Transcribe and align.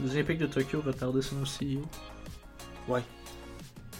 Les 0.00 0.14
Olympiques 0.14 0.38
de 0.38 0.46
Tokyo 0.46 0.80
retardé 0.80 1.22
son 1.22 1.42
CEO. 1.44 1.82
Ouais. 2.88 3.02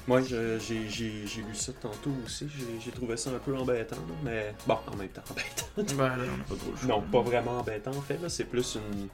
Moi, 0.07 0.21
j'ai 0.23 0.59
j'ai 0.61 1.43
lu 1.43 1.55
ça 1.55 1.73
tantôt 1.73 2.13
aussi. 2.25 2.47
J'ai 2.85 2.91
trouvé 2.91 3.17
ça 3.17 3.31
un 3.31 3.39
peu 3.39 3.57
embêtant, 3.57 3.97
là, 3.97 4.15
mais 4.23 4.55
bon, 4.67 4.79
en 4.87 4.97
même 4.97 5.09
temps, 5.09 5.23
embêtant. 5.31 5.95
Ben 5.97 6.17
là, 6.17 6.25
pas 6.49 6.57
trop 6.57 6.73
le 6.83 6.89
non, 6.89 7.01
pas 7.01 7.23
vraiment 7.23 7.59
embêtant 7.59 7.93
en 7.93 8.03
fait. 8.03 8.19
C'est 8.29 8.45
plus 8.45 8.75
une, 8.77 9.09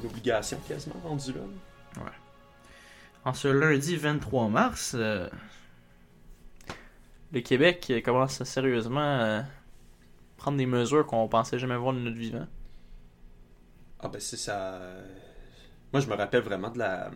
une 0.00 0.06
obligation 0.06 0.58
quasiment 0.68 1.00
rendue 1.02 1.32
là. 1.32 1.40
En 3.24 3.32
ce 3.32 3.48
lundi 3.48 3.96
23 3.96 4.48
mars, 4.48 4.92
euh, 4.94 5.28
le 7.32 7.40
Québec 7.40 7.92
commence 8.04 8.40
à 8.40 8.44
sérieusement 8.44 9.00
euh, 9.00 9.42
prendre 10.36 10.58
des 10.58 10.66
mesures 10.66 11.04
qu'on 11.06 11.28
pensait 11.28 11.58
jamais 11.58 11.76
voir 11.76 11.94
de 11.94 11.98
notre 11.98 12.16
vivant. 12.16 12.46
Ah 14.00 14.08
ben 14.08 14.20
c'est 14.20 14.36
ça. 14.36 14.80
Moi, 15.92 16.00
je 16.02 16.06
me 16.06 16.14
rappelle 16.14 16.42
vraiment 16.42 16.70
de 16.70 16.78
la. 16.78 17.10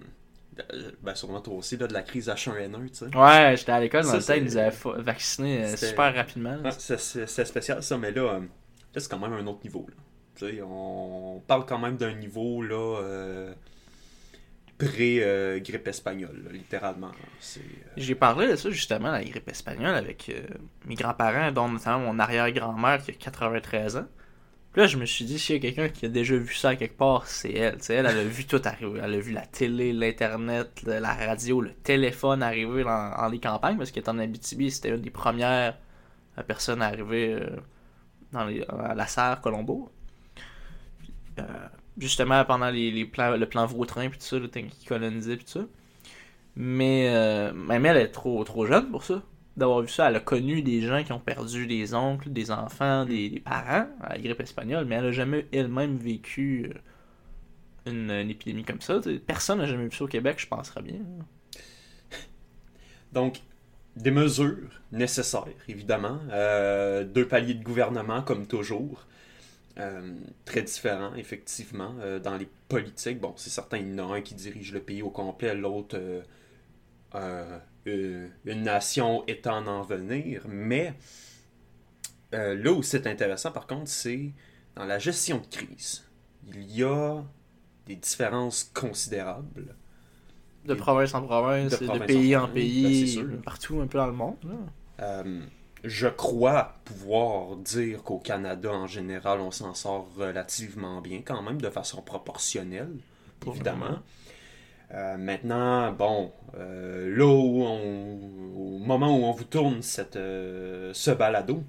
de- 0.56 0.94
Ben, 1.02 1.14
sûrement 1.14 1.40
toi 1.40 1.54
aussi, 1.54 1.76
là, 1.76 1.86
de 1.86 1.92
la 1.92 2.02
crise 2.02 2.28
H1N1, 2.28 2.88
tu 2.90 2.94
sais. 2.94 3.16
Ouais, 3.16 3.54
j'étais 3.56 3.72
à 3.72 3.80
l'école 3.80 4.02
dans 4.02 4.12
le 4.16 4.22
temps, 4.22 4.34
ils 4.34 4.44
nous 4.44 4.56
avaient 4.56 5.02
vaccinés 5.02 5.64
euh, 5.64 5.76
super 5.88 6.14
rapidement. 6.14 6.56
Ouais, 6.62 6.70
c'est- 6.78 7.44
spécial 7.44 7.82
ça, 7.82 7.96
mais 7.98 8.10
là, 8.12 8.22
euh, 8.34 8.40
là 8.40 8.46
c'est 9.00 9.10
quand 9.10 9.18
même 9.18 9.32
un 9.32 9.46
autre 9.46 9.60
niveau. 9.64 9.86
Là. 9.88 9.94
Tu 10.34 10.46
sais, 10.56 10.62
on 10.62 11.42
parle 11.46 11.66
quand 11.66 11.78
même 11.78 11.96
d'un 11.96 12.14
niveau 12.14 12.62
là, 12.62 13.00
euh, 13.02 13.54
pré-grippe 14.78 15.86
espagnole, 15.88 16.42
là, 16.44 16.50
littéralement. 16.52 17.08
Euh, 17.08 17.60
J'ai 17.96 18.14
parlé 18.14 18.48
de 18.48 18.56
ça 18.56 18.70
justement, 18.70 19.10
la 19.12 19.22
grippe 19.24 19.48
espagnole, 19.48 19.94
avec 19.94 20.28
euh, 20.28 20.42
mes 20.86 20.94
grands-parents, 20.94 21.52
dont 21.52 21.68
notamment 21.68 22.12
mon 22.12 22.18
arrière-grand-mère 22.18 23.02
qui 23.02 23.10
a 23.12 23.14
93 23.14 23.96
ans. 23.96 24.06
Puis 24.72 24.80
là, 24.80 24.86
je 24.86 24.96
me 24.96 25.04
suis 25.04 25.24
dit, 25.24 25.38
s'il 25.38 25.56
y 25.56 25.58
a 25.58 25.60
quelqu'un 25.60 25.88
qui 25.88 26.06
a 26.06 26.08
déjà 26.08 26.34
vu 26.36 26.54
ça 26.54 26.76
quelque 26.76 26.96
part, 26.96 27.26
c'est 27.26 27.52
elle. 27.52 27.78
Elle, 27.88 28.06
elle 28.06 28.18
a 28.18 28.24
vu 28.24 28.46
tout 28.46 28.60
arriver. 28.64 29.00
Elle 29.02 29.14
a 29.14 29.20
vu 29.20 29.32
la 29.32 29.44
télé, 29.46 29.92
l'Internet, 29.92 30.82
la 30.86 31.14
radio, 31.14 31.60
le 31.60 31.74
téléphone 31.74 32.42
arriver 32.42 32.82
dans, 32.84 33.28
les 33.30 33.38
campagnes, 33.38 33.76
parce 33.76 33.90
qu'elle 33.90 34.04
est 34.04 34.08
en 34.08 34.18
Abitibi, 34.18 34.70
c'était 34.70 34.90
une 34.90 35.02
des 35.02 35.10
premières 35.10 35.76
euh, 36.38 36.42
personnes 36.42 36.80
à 36.80 36.86
arriver 36.86 37.34
euh, 37.34 37.56
dans 38.32 38.48
à 38.68 38.94
la 38.94 39.06
serre 39.06 39.40
Colombo. 39.42 39.90
Euh, 41.38 41.42
justement, 41.98 42.44
pendant 42.44 42.70
le 42.70 43.44
plan 43.44 43.66
Vautrin, 43.66 44.08
puis 44.08 44.18
tout 44.18 44.24
ça, 44.24 44.38
le 44.38 44.48
qui 44.48 44.86
colonisait, 44.86 45.36
puis 45.36 45.44
tout 45.44 45.60
ça. 45.60 45.66
Mais 46.56 47.08
euh, 47.08 47.52
même 47.52 47.86
elle 47.86 47.96
est 47.96 48.08
trop, 48.08 48.42
trop 48.44 48.66
jeune 48.66 48.90
pour 48.90 49.04
ça. 49.04 49.22
D'avoir 49.56 49.82
vu 49.82 49.88
ça, 49.88 50.08
elle 50.08 50.16
a 50.16 50.20
connu 50.20 50.62
des 50.62 50.80
gens 50.80 51.04
qui 51.04 51.12
ont 51.12 51.18
perdu 51.18 51.66
des 51.66 51.92
oncles, 51.94 52.30
des 52.30 52.50
enfants, 52.50 53.04
des, 53.04 53.42
parents 53.44 53.86
à 54.00 54.14
la 54.14 54.18
grippe 54.18 54.40
espagnole, 54.40 54.86
mais 54.86 54.94
elle 54.94 55.06
a 55.06 55.12
jamais 55.12 55.46
elle-même 55.52 55.96
vécu 55.96 56.70
euh, 57.86 57.90
une, 57.90 58.30
épidémie 58.30 58.64
comme 58.64 58.80
ça. 58.80 58.98
Personne 59.26 59.58
n'a 59.58 59.66
jamais 59.66 59.84
vu 59.84 59.92
ça 59.94 60.04
au 60.04 60.08
Québec, 60.08 60.38
je 60.38 60.46
penserais 60.46 60.80
bien. 60.80 61.00
Donc, 63.12 63.40
des 63.94 64.10
mesures 64.10 64.80
nécessaires, 64.90 65.44
évidemment. 65.68 66.20
Euh, 66.30 67.04
deux 67.04 67.28
paliers 67.28 67.54
de 67.54 67.62
gouvernement, 67.62 68.22
comme 68.22 68.46
toujours. 68.46 69.06
Euh, 69.78 70.14
très 70.46 70.62
différents, 70.62 71.14
effectivement, 71.14 71.94
dans 72.22 72.38
les 72.38 72.48
politiques. 72.68 73.20
Bon, 73.20 73.34
c'est 73.36 73.50
certain, 73.50 73.76
il 73.76 73.94
y 73.94 74.00
en 74.00 74.10
a 74.10 74.16
un 74.16 74.20
qui 74.22 74.34
dirige 74.34 74.72
le 74.72 74.80
pays 74.80 75.02
au 75.02 75.10
complet, 75.10 75.54
l'autre, 75.54 75.98
euh, 77.86 78.28
une 78.44 78.62
nation 78.62 79.24
étant 79.26 79.66
en 79.66 79.82
venir. 79.82 80.44
Mais 80.48 80.94
euh, 82.34 82.54
là 82.54 82.72
où 82.72 82.82
c'est 82.82 83.06
intéressant, 83.06 83.50
par 83.52 83.66
contre, 83.66 83.88
c'est 83.88 84.32
dans 84.76 84.84
la 84.84 84.98
gestion 84.98 85.38
de 85.38 85.46
crise. 85.46 86.04
Il 86.54 86.70
y 86.70 86.84
a 86.84 87.22
des 87.86 87.96
différences 87.96 88.70
considérables. 88.72 89.74
De 90.64 90.74
province 90.74 91.12
en 91.14 91.22
province, 91.22 91.78
de 91.78 91.86
province 91.86 92.06
pays 92.06 92.36
en 92.36 92.48
pays, 92.48 93.20
ben, 93.20 93.42
partout 93.42 93.80
un 93.80 93.86
peu 93.86 93.98
dans 93.98 94.06
le 94.06 94.12
monde. 94.12 94.36
Euh, 95.00 95.40
je 95.82 96.06
crois 96.06 96.76
pouvoir 96.84 97.56
dire 97.56 98.04
qu'au 98.04 98.18
Canada, 98.18 98.70
en 98.70 98.86
général, 98.86 99.40
on 99.40 99.50
s'en 99.50 99.74
sort 99.74 100.08
relativement 100.16 101.00
bien, 101.00 101.22
quand 101.24 101.42
même, 101.42 101.60
de 101.60 101.68
façon 101.68 102.00
proportionnelle, 102.02 102.94
évidemment. 103.46 103.86
vraiment. 103.86 103.98
Euh, 104.94 105.16
maintenant, 105.16 105.90
bon, 105.92 106.32
euh, 106.58 107.14
là 107.16 107.26
où 107.26 107.62
on- 107.64 108.76
au 108.76 108.78
moment 108.78 109.16
où 109.18 109.24
on 109.24 109.32
vous 109.32 109.44
tourne 109.44 109.80
cette, 109.82 110.16
euh, 110.16 110.90
ce 110.92 111.10
balado, 111.10 111.62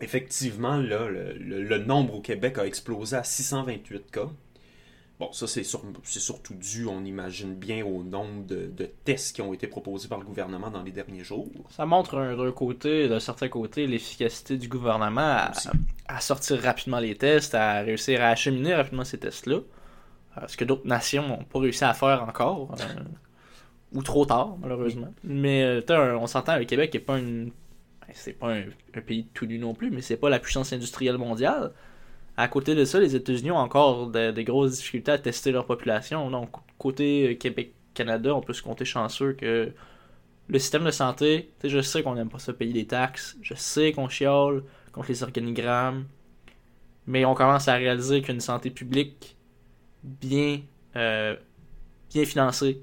effectivement, 0.00 0.76
là, 0.76 1.08
le, 1.08 1.32
le- 1.34 1.62
le 1.62 1.78
nombre 1.78 2.14
au 2.16 2.20
Québec 2.20 2.58
a 2.58 2.66
explosé 2.66 3.16
à 3.16 3.24
628 3.24 4.10
cas. 4.10 4.28
Bon, 5.18 5.32
ça, 5.32 5.46
c'est 5.46 5.62
sur- 5.64 5.82
c'est 6.02 6.20
surtout 6.20 6.52
dû, 6.52 6.86
on 6.86 7.02
imagine 7.06 7.54
bien, 7.54 7.82
au 7.86 8.02
nombre 8.02 8.44
de, 8.46 8.66
de 8.66 8.84
tests 9.06 9.34
qui 9.34 9.40
ont 9.40 9.54
été 9.54 9.66
proposés 9.66 10.08
par 10.08 10.18
le 10.18 10.26
gouvernement 10.26 10.68
dans 10.70 10.82
les 10.82 10.90
derniers 10.90 11.24
jours. 11.24 11.48
Ça 11.70 11.86
montre 11.86 12.18
un- 12.18 12.36
d'un 12.36 12.52
côté, 12.52 13.08
d'un 13.08 13.20
certain 13.20 13.48
côté, 13.48 13.86
l'efficacité 13.86 14.58
du 14.58 14.68
gouvernement 14.68 15.22
à 16.08 16.20
sortir 16.20 16.60
rapidement 16.60 16.98
les 16.98 17.14
tests, 17.16 17.54
à 17.54 17.80
réussir 17.80 18.20
à 18.20 18.26
acheminer 18.28 18.74
rapidement 18.74 19.04
ces 19.04 19.16
tests-là. 19.18 19.60
Euh, 20.38 20.46
Ce 20.48 20.56
que 20.56 20.64
d'autres 20.64 20.86
nations 20.86 21.26
n'ont 21.28 21.44
pas 21.44 21.60
réussi 21.60 21.84
à 21.84 21.94
faire 21.94 22.22
encore. 22.28 22.74
euh, 22.80 23.02
ou 23.92 24.02
trop 24.02 24.26
tard, 24.26 24.56
malheureusement. 24.60 25.12
Mais 25.24 25.62
euh, 25.90 26.18
on 26.18 26.26
s'entend, 26.26 26.58
le 26.58 26.64
Québec 26.64 26.92
n'est 26.94 27.00
pas 27.00 27.18
une. 27.18 27.46
ben, 28.00 28.08
C'est 28.12 28.32
pas 28.34 28.52
un, 28.54 28.64
pays 29.06 29.26
tout 29.34 29.46
nu 29.46 29.58
non 29.58 29.74
plus, 29.74 29.90
mais 29.90 30.02
c'est 30.02 30.16
pas 30.16 30.28
la 30.30 30.38
puissance 30.38 30.72
industrielle 30.72 31.18
mondiale. 31.18 31.72
À 32.36 32.48
côté 32.48 32.74
de 32.74 32.84
ça, 32.84 33.00
les 33.00 33.16
États-Unis 33.16 33.50
ont 33.50 33.56
encore 33.58 34.08
de- 34.08 34.30
des 34.30 34.44
grosses 34.44 34.76
difficultés 34.78 35.12
à 35.12 35.18
tester 35.18 35.52
leur 35.52 35.66
population. 35.66 36.30
Donc, 36.30 36.50
côté 36.78 37.36
Québec-Canada, 37.38 38.34
on 38.34 38.42
peut 38.42 38.52
se 38.52 38.62
compter 38.62 38.84
chanceux 38.84 39.32
que 39.34 39.72
le 40.48 40.58
système 40.58 40.84
de 40.84 40.90
santé, 40.90 41.50
je 41.64 41.80
sais 41.80 42.02
qu'on 42.02 42.14
n'aime 42.14 42.28
pas 42.28 42.38
ça 42.38 42.52
payer 42.52 42.72
des 42.72 42.86
taxes, 42.86 43.36
je 43.42 43.54
sais 43.54 43.92
qu'on 43.92 44.08
chiale 44.08 44.62
contre 44.92 45.08
les 45.08 45.22
organigrammes, 45.22 46.06
mais 47.06 47.24
on 47.24 47.34
commence 47.34 47.68
à 47.68 47.74
réaliser 47.74 48.22
qu'une 48.22 48.40
santé 48.40 48.70
publique 48.70 49.35
bien, 50.06 50.60
euh, 50.96 51.36
bien 52.12 52.24
financée, 52.24 52.82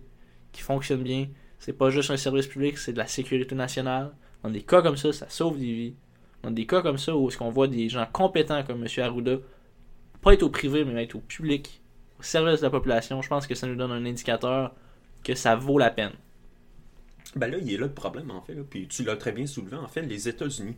qui 0.52 0.62
fonctionne 0.62 1.04
bien, 1.04 1.28
c'est 1.60 1.74
pas 1.74 1.90
juste 1.90 2.12
un 2.12 2.18
service 2.18 2.48
public, 2.48 2.78
c'est 2.78 2.94
de 2.94 2.98
la 2.98 3.08
sécurité 3.08 3.56
nationale. 3.56 4.14
Dans 4.44 4.50
des 4.50 4.62
cas 4.62 4.82
comme 4.82 4.98
ça, 4.98 5.14
ça 5.14 5.30
sauve 5.30 5.58
des 5.58 5.74
vies. 5.74 5.96
Dans 6.44 6.52
des 6.52 6.66
cas 6.66 6.82
comme 6.82 6.98
ça 6.98 7.16
où 7.16 7.30
est-ce 7.30 7.38
qu'on 7.38 7.50
voit 7.50 7.68
des 7.68 7.88
gens 7.88 8.06
compétents 8.12 8.64
comme 8.64 8.86
M. 8.86 9.04
Arruda, 9.04 9.38
pas 10.22 10.34
être 10.34 10.44
au 10.44 10.50
privé, 10.50 10.84
mais 10.84 11.04
être 11.04 11.16
au 11.16 11.22
public, 11.22 11.82
au 12.20 12.24
service 12.24 12.60
de 12.60 12.66
la 12.66 12.70
population, 12.70 13.22
je 13.22 13.30
pense 13.30 13.48
que 13.48 13.56
ça 13.56 13.66
nous 13.66 13.76
donne 13.76 13.92
un 13.92 14.06
indicateur 14.06 14.76
que 15.24 15.36
ça 15.36 15.56
vaut 15.56 15.80
la 15.80 15.90
peine. 15.90 16.12
Ben 17.36 17.50
là, 17.50 17.58
il 17.58 17.74
est 17.74 17.78
là 17.78 17.88
le 17.88 17.94
problème, 17.94 18.30
en 18.32 18.42
fait. 18.42 18.54
là. 18.54 18.64
Puis 18.70 18.88
tu 18.88 19.04
l'as 19.04 19.16
très 19.16 19.32
bien 19.32 19.48
soulevé, 19.48 19.78
en 19.78 19.88
fait, 19.88 20.02
les 20.02 20.28
États-Unis. 20.28 20.76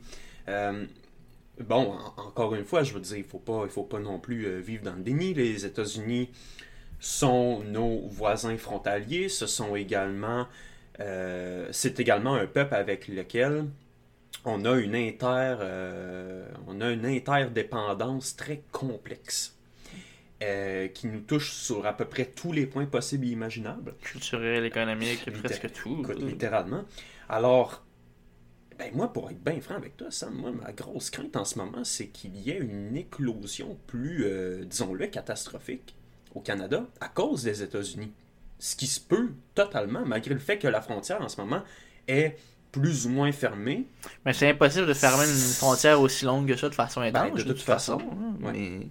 Euh, 0.47 0.85
bon, 1.59 1.93
en- 1.93 2.21
encore 2.27 2.55
une 2.55 2.65
fois, 2.65 2.83
je 2.83 2.93
veux 2.93 2.99
dire, 2.99 3.17
il 3.17 3.23
faut 3.23 3.39
pas, 3.39 3.63
il 3.65 3.69
faut 3.71 3.83
pas 3.83 3.99
non 3.99 4.19
plus 4.19 4.45
euh, 4.47 4.59
vivre 4.59 4.83
dans 4.83 4.95
le 4.95 5.03
déni. 5.03 5.33
Les 5.33 5.65
États-Unis 5.65 6.29
sont 6.99 7.63
nos 7.65 8.07
voisins 8.09 8.57
frontaliers. 8.57 9.29
Ce 9.29 9.47
sont 9.47 9.75
également, 9.75 10.47
euh, 11.01 11.67
c'est 11.71 11.99
également 11.99 12.35
un 12.35 12.47
peuple 12.47 12.75
avec 12.75 13.07
lequel 13.07 13.65
on 14.45 14.65
a 14.65 14.75
une 14.79 14.95
inter, 14.95 15.57
euh, 15.61 16.47
on 16.67 16.81
a 16.81 16.91
une 16.91 17.05
interdépendance 17.05 18.35
très 18.37 18.63
complexe. 18.71 19.53
euh, 20.43 20.89
qui 20.89 21.07
nous 21.07 21.21
touche 21.21 21.51
sur 21.53 21.85
à 21.85 21.93
peu 21.95 22.05
près 22.05 22.25
tous 22.25 22.51
les 22.51 22.65
points 22.67 22.85
possibles 22.85 23.25
et 23.25 23.29
imaginables. 23.29 23.95
Culturel, 24.01 24.65
économique, 24.65 25.31
presque 25.31 25.71
tout. 25.71 26.01
Écoute, 26.01 26.21
littéralement. 26.21 26.83
Alors, 27.29 27.84
ben 28.77 28.91
moi, 28.93 29.11
pour 29.11 29.29
être 29.29 29.43
bien 29.43 29.59
franc 29.61 29.75
avec 29.75 29.97
toi, 29.97 30.07
Sam, 30.11 30.33
moi, 30.33 30.51
ma 30.51 30.71
grosse 30.71 31.09
crainte 31.09 31.35
en 31.35 31.45
ce 31.45 31.57
moment, 31.57 31.83
c'est 31.83 32.07
qu'il 32.07 32.35
y 32.37 32.51
ait 32.51 32.59
une 32.59 32.95
éclosion 32.95 33.77
plus, 33.87 34.25
euh, 34.25 34.65
disons-le, 34.65 35.07
catastrophique 35.07 35.95
au 36.33 36.41
Canada 36.41 36.85
à 36.99 37.07
cause 37.07 37.43
des 37.43 37.63
États-Unis. 37.63 38.11
Ce 38.59 38.75
qui 38.75 38.87
se 38.87 38.99
peut 38.99 39.31
totalement, 39.53 40.05
malgré 40.05 40.33
le 40.33 40.39
fait 40.39 40.57
que 40.57 40.67
la 40.67 40.81
frontière 40.81 41.21
en 41.21 41.29
ce 41.29 41.39
moment 41.39 41.61
est 42.07 42.37
plus 42.71 43.05
ou 43.05 43.09
moins 43.09 43.31
fermée. 43.31 43.87
Mais 44.25 44.33
c'est 44.33 44.49
impossible 44.49 44.87
de 44.87 44.93
fermer 44.93 45.23
une 45.23 45.53
frontière 45.53 46.01
aussi 46.01 46.25
longue 46.25 46.47
que 46.47 46.57
ça 46.57 46.67
de 46.67 46.75
façon. 46.75 47.01
Ben, 47.09 47.33
de 47.33 47.43
toute 47.43 47.61
façon, 47.61 47.99
hein, 47.99 48.45
ouais. 48.45 48.51
Mais 48.51 48.87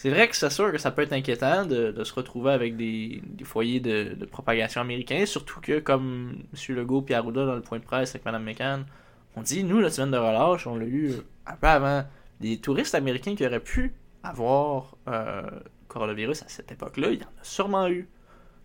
c'est 0.00 0.08
vrai 0.08 0.28
que 0.28 0.34
c'est 0.34 0.48
sûr 0.48 0.72
que 0.72 0.78
ça 0.78 0.90
peut 0.92 1.02
être 1.02 1.12
inquiétant 1.12 1.66
de, 1.66 2.02
se 2.04 2.14
retrouver 2.14 2.52
avec 2.52 2.74
des, 2.74 3.20
foyers 3.44 3.80
de, 3.80 4.14
de 4.14 4.24
propagation 4.24 4.80
américains, 4.80 5.26
surtout 5.26 5.60
que, 5.60 5.78
comme 5.78 6.38
M. 6.54 6.74
Legault 6.74 7.04
et 7.10 7.14
Arruda 7.14 7.44
dans 7.44 7.54
le 7.54 7.60
point 7.60 7.78
de 7.78 7.84
presse 7.84 8.14
avec 8.14 8.24
Mme 8.24 8.42
McCann, 8.42 8.86
on 9.36 9.42
dit, 9.42 9.62
nous, 9.62 9.78
la 9.78 9.90
semaine 9.90 10.10
de 10.10 10.16
relâche, 10.16 10.66
on 10.66 10.76
l'a 10.76 10.86
eu 10.86 11.12
un 11.44 11.54
peu 11.54 11.66
avant, 11.66 12.02
des 12.40 12.56
touristes 12.56 12.94
américains 12.94 13.34
qui 13.34 13.44
auraient 13.44 13.60
pu 13.60 13.92
avoir 14.22 14.96
euh, 15.06 15.42
coronavirus 15.88 16.44
à 16.44 16.48
cette 16.48 16.72
époque-là, 16.72 17.10
il 17.10 17.20
y 17.20 17.22
en 17.22 17.26
a 17.26 17.44
sûrement 17.44 17.86
eu. 17.86 18.08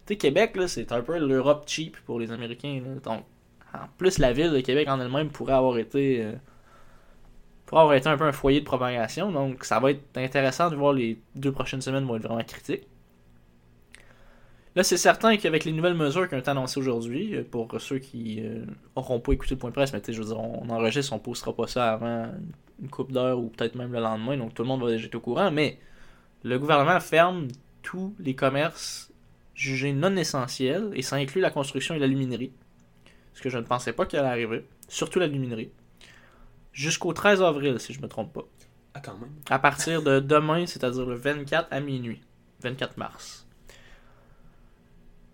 Tu 0.05 0.13
sais, 0.13 0.17
Québec, 0.17 0.55
là, 0.55 0.69
c'est 0.69 0.93
un 0.93 1.01
peu 1.01 1.19
l'Europe 1.19 1.65
cheap 1.67 1.97
pour 2.05 2.17
les 2.17 2.31
Américains. 2.31 2.81
là. 2.81 3.01
Donc, 3.03 3.25
en 3.73 3.87
plus, 3.97 4.19
la 4.19 4.31
ville 4.31 4.53
de 4.53 4.61
Québec 4.61 4.87
en 4.87 5.01
elle-même 5.01 5.27
pourrait 5.27 5.55
avoir 5.55 5.77
été 5.79 6.23
euh, 6.23 6.31
pourrait 7.65 7.81
avoir 7.81 7.95
été 7.95 8.07
un 8.07 8.17
peu 8.17 8.25
un 8.25 8.31
foyer 8.31 8.59
de 8.59 8.65
propagation. 8.65 9.31
Donc, 9.31 9.63
ça 9.65 9.79
va 9.79 9.91
être 9.91 10.17
intéressant 10.17 10.69
de 10.69 10.75
voir 10.75 10.93
les 10.93 11.19
deux 11.35 11.51
prochaines 11.51 11.81
semaines 11.81 12.05
vont 12.05 12.17
être 12.17 12.27
vraiment 12.27 12.43
critiques. 12.43 12.87
Là, 14.75 14.83
c'est 14.83 14.97
certain 14.97 15.37
qu'avec 15.37 15.63
les 15.63 15.71
nouvelles 15.71 15.93
mesures 15.93 16.27
qui 16.27 16.35
ont 16.35 16.37
été 16.37 16.49
annoncées 16.49 16.79
aujourd'hui, 16.79 17.33
euh, 17.33 17.43
pour 17.49 17.79
ceux 17.79 17.97
qui 17.97 18.43
n'auront 18.95 19.21
pas 19.21 19.31
écouté 19.31 19.55
le 19.55 19.59
point 19.59 19.69
de 19.69 19.75
presse, 19.75 19.93
mais 19.93 20.01
je 20.05 20.21
veux 20.21 20.27
dire, 20.27 20.39
on 20.39 20.69
enregistre, 20.69 21.13
on 21.13 21.17
ne 21.17 21.21
postera 21.21 21.55
pas 21.55 21.67
ça 21.67 21.93
avant 21.93 22.29
une 22.81 22.89
coupe 22.89 23.13
d'heure 23.13 23.39
ou 23.39 23.47
peut-être 23.47 23.75
même 23.75 23.93
le 23.93 23.99
lendemain, 23.99 24.37
donc 24.37 24.53
tout 24.53 24.63
le 24.63 24.67
monde 24.67 24.81
va 24.83 24.89
déjà 24.89 25.05
être 25.05 25.15
au 25.15 25.21
courant, 25.21 25.49
mais 25.49 25.79
le 26.43 26.59
gouvernement 26.59 26.99
ferme 26.99 27.47
tous 27.81 28.13
les 28.19 28.35
commerces 28.35 29.11
jugés 29.53 29.93
non 29.93 30.15
essentiels, 30.17 30.91
et 30.93 31.01
ça 31.01 31.15
inclut 31.15 31.39
la 31.41 31.51
construction 31.51 31.95
et 31.95 31.99
la 31.99 32.07
luminerie, 32.07 32.51
ce 33.33 33.41
que 33.41 33.49
je 33.49 33.57
ne 33.57 33.63
pensais 33.63 33.93
pas 33.93 34.05
qu'il 34.05 34.19
allait 34.19 34.27
arriver, 34.27 34.65
surtout 34.89 35.19
la 35.19 35.27
luminerie, 35.27 35.69
jusqu'au 36.75 37.13
13 37.13 37.41
avril, 37.41 37.79
si 37.79 37.93
je 37.93 37.99
ne 37.99 38.03
me 38.03 38.09
trompe 38.09 38.33
pas. 38.33 38.45
Ah, 38.93 38.99
quand 38.99 39.17
même. 39.17 39.31
À 39.49 39.57
partir 39.57 40.03
de 40.03 40.19
demain, 40.19 40.65
c'est-à-dire 40.67 41.05
le 41.05 41.15
24 41.15 41.67
à 41.71 41.79
minuit, 41.79 42.21
24 42.61 42.97
mars. 42.97 43.47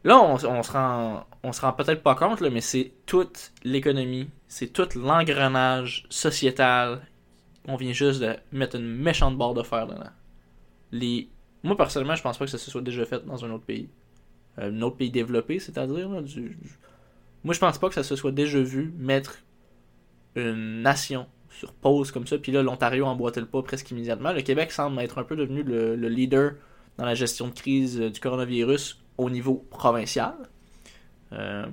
Là, 0.04 0.20
on, 0.20 0.34
on 0.34 0.64
se 0.64 0.72
rend, 0.72 1.26
on 1.44 1.52
se 1.52 1.62
rend 1.62 1.74
peut-être 1.74 2.02
pas 2.02 2.16
compte, 2.16 2.42
là, 2.42 2.50
mais 2.50 2.62
c'est 2.62 2.94
toute 3.06 3.52
l'économie, 3.64 4.30
c'est 4.48 4.72
tout 4.72 4.88
l'engrenage 4.96 6.06
sociétal. 6.10 7.02
On 7.68 7.76
vient 7.76 7.94
juste 7.94 8.22
de 8.22 8.36
mettre 8.52 8.78
une 8.78 8.88
méchante 8.88 9.38
barre 9.38 9.54
de 9.54 9.64
fer 9.64 9.86
dedans. 9.86 10.10
Les... 10.92 11.30
Moi, 11.64 11.78
personnellement, 11.78 12.16
je 12.16 12.24
pense 12.24 12.38
pas 12.38 12.46
que 12.46 12.52
ça 12.52 12.58
se 12.58 12.72
soit 12.72 12.82
déjà 12.82 13.06
fait 13.06 13.24
dans 13.26 13.46
un 13.46 13.52
autre 13.52 13.66
pays. 13.66 13.90
Euh, 14.58 14.72
un 14.72 14.82
autre 14.82 14.98
pays 14.98 15.12
développé, 15.12 15.60
c'est-à-dire. 15.60 16.22
Du... 16.24 16.58
Moi, 17.44 17.54
je 17.54 17.60
pense 17.60 17.78
pas 17.78 17.88
que 17.88 17.94
ça 17.94 18.04
se 18.04 18.16
soit 18.16 18.32
déjà 18.32 18.60
vu 18.60 18.92
mettre 18.98 19.38
une 20.36 20.82
nation 20.82 21.28
sur 21.50 21.74
pause 21.74 22.12
comme 22.12 22.28
ça. 22.28 22.38
Puis 22.38 22.52
là, 22.52 22.64
l'Ontario 22.64 23.06
emboîtait 23.06 23.42
le 23.42 23.46
pas 23.46 23.62
presque 23.62 23.92
immédiatement. 23.92 24.32
Le 24.32 24.42
Québec 24.42 24.72
semble 24.72 25.00
être 25.02 25.18
un 25.18 25.24
peu 25.24 25.36
devenu 25.36 25.64
le, 25.64 25.96
le 25.96 26.10
leader 26.10 26.54
dans 26.98 27.06
la 27.06 27.16
gestion 27.16 27.48
de 27.48 27.54
crise 27.54 28.00
euh, 28.00 28.10
du 28.10 28.20
coronavirus 28.20 29.02
au 29.18 29.30
niveau 29.30 29.66
provincial. 29.70 30.36
Euh, 31.34 31.66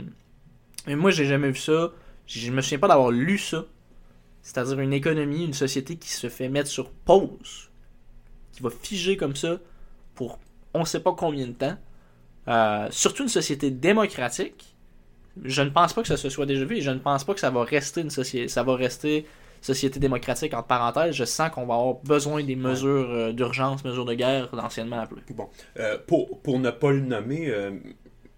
mais 0.86 0.96
moi, 0.96 1.10
j'ai 1.10 1.26
jamais 1.26 1.50
vu 1.50 1.58
ça. 1.58 1.92
Je 2.26 2.50
me 2.50 2.60
souviens 2.60 2.78
pas 2.78 2.88
d'avoir 2.88 3.10
lu 3.10 3.38
ça. 3.38 3.64
C'est-à-dire 4.42 4.80
une 4.80 4.92
économie, 4.92 5.44
une 5.44 5.52
société 5.52 5.96
qui 5.96 6.10
se 6.10 6.28
fait 6.28 6.48
mettre 6.48 6.68
sur 6.68 6.90
pause, 6.90 7.70
qui 8.52 8.62
va 8.62 8.70
figer 8.70 9.16
comme 9.16 9.36
ça 9.36 9.58
pour 10.14 10.38
on 10.74 10.84
sait 10.84 11.00
pas 11.00 11.12
combien 11.12 11.46
de 11.46 11.52
temps. 11.52 11.76
Euh, 12.48 12.88
surtout 12.90 13.24
une 13.24 13.28
société 13.28 13.70
démocratique. 13.70 14.76
Je 15.44 15.62
ne 15.62 15.70
pense 15.70 15.92
pas 15.92 16.02
que 16.02 16.08
ça 16.08 16.16
se 16.16 16.28
soit 16.28 16.46
déjà 16.46 16.64
vu 16.64 16.78
et 16.78 16.80
je 16.80 16.90
ne 16.90 16.98
pense 16.98 17.24
pas 17.24 17.34
que 17.34 17.40
ça 17.40 17.50
va 17.50 17.64
rester 17.64 18.00
une 18.00 18.10
société. 18.10 18.48
Ça 18.48 18.62
va 18.62 18.74
rester 18.76 19.26
société 19.60 20.00
démocratique, 20.00 20.54
entre 20.54 20.66
parenthèses, 20.66 21.14
je 21.14 21.24
sens 21.24 21.50
qu'on 21.50 21.66
va 21.66 21.74
avoir 21.74 21.94
besoin 21.96 22.42
des 22.42 22.56
mesures 22.56 23.10
euh, 23.10 23.32
d'urgence, 23.32 23.84
mesures 23.84 24.04
de 24.04 24.14
guerre, 24.14 24.48
d'anciennement 24.54 25.00
appelées. 25.00 25.22
Bon. 25.30 25.48
Euh, 25.78 25.98
pour, 26.06 26.40
pour 26.40 26.58
ne 26.58 26.70
pas 26.70 26.92
le 26.92 27.00
nommer, 27.00 27.48
euh, 27.48 27.72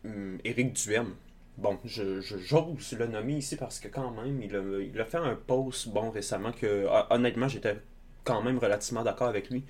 hum, 0.04 0.38
Éric 0.44 0.72
Duhem, 0.72 1.14
bon, 1.58 1.78
je, 1.84 2.20
j'ose 2.20 2.92
le 2.98 3.06
nommer 3.06 3.34
ici 3.34 3.56
parce 3.56 3.80
que 3.80 3.88
quand 3.88 4.10
même, 4.10 4.40
il 4.42 4.56
a, 4.56 4.60
il 4.80 5.00
a 5.00 5.04
fait 5.04 5.18
un 5.18 5.34
post 5.34 5.88
bon 5.88 6.10
récemment 6.10 6.52
que 6.52 6.86
honnêtement 7.10 7.48
j'étais 7.48 7.76
quand 8.24 8.42
même 8.42 8.58
relativement 8.58 9.02
d'accord 9.02 9.28
avec 9.28 9.50
lui. 9.50 9.64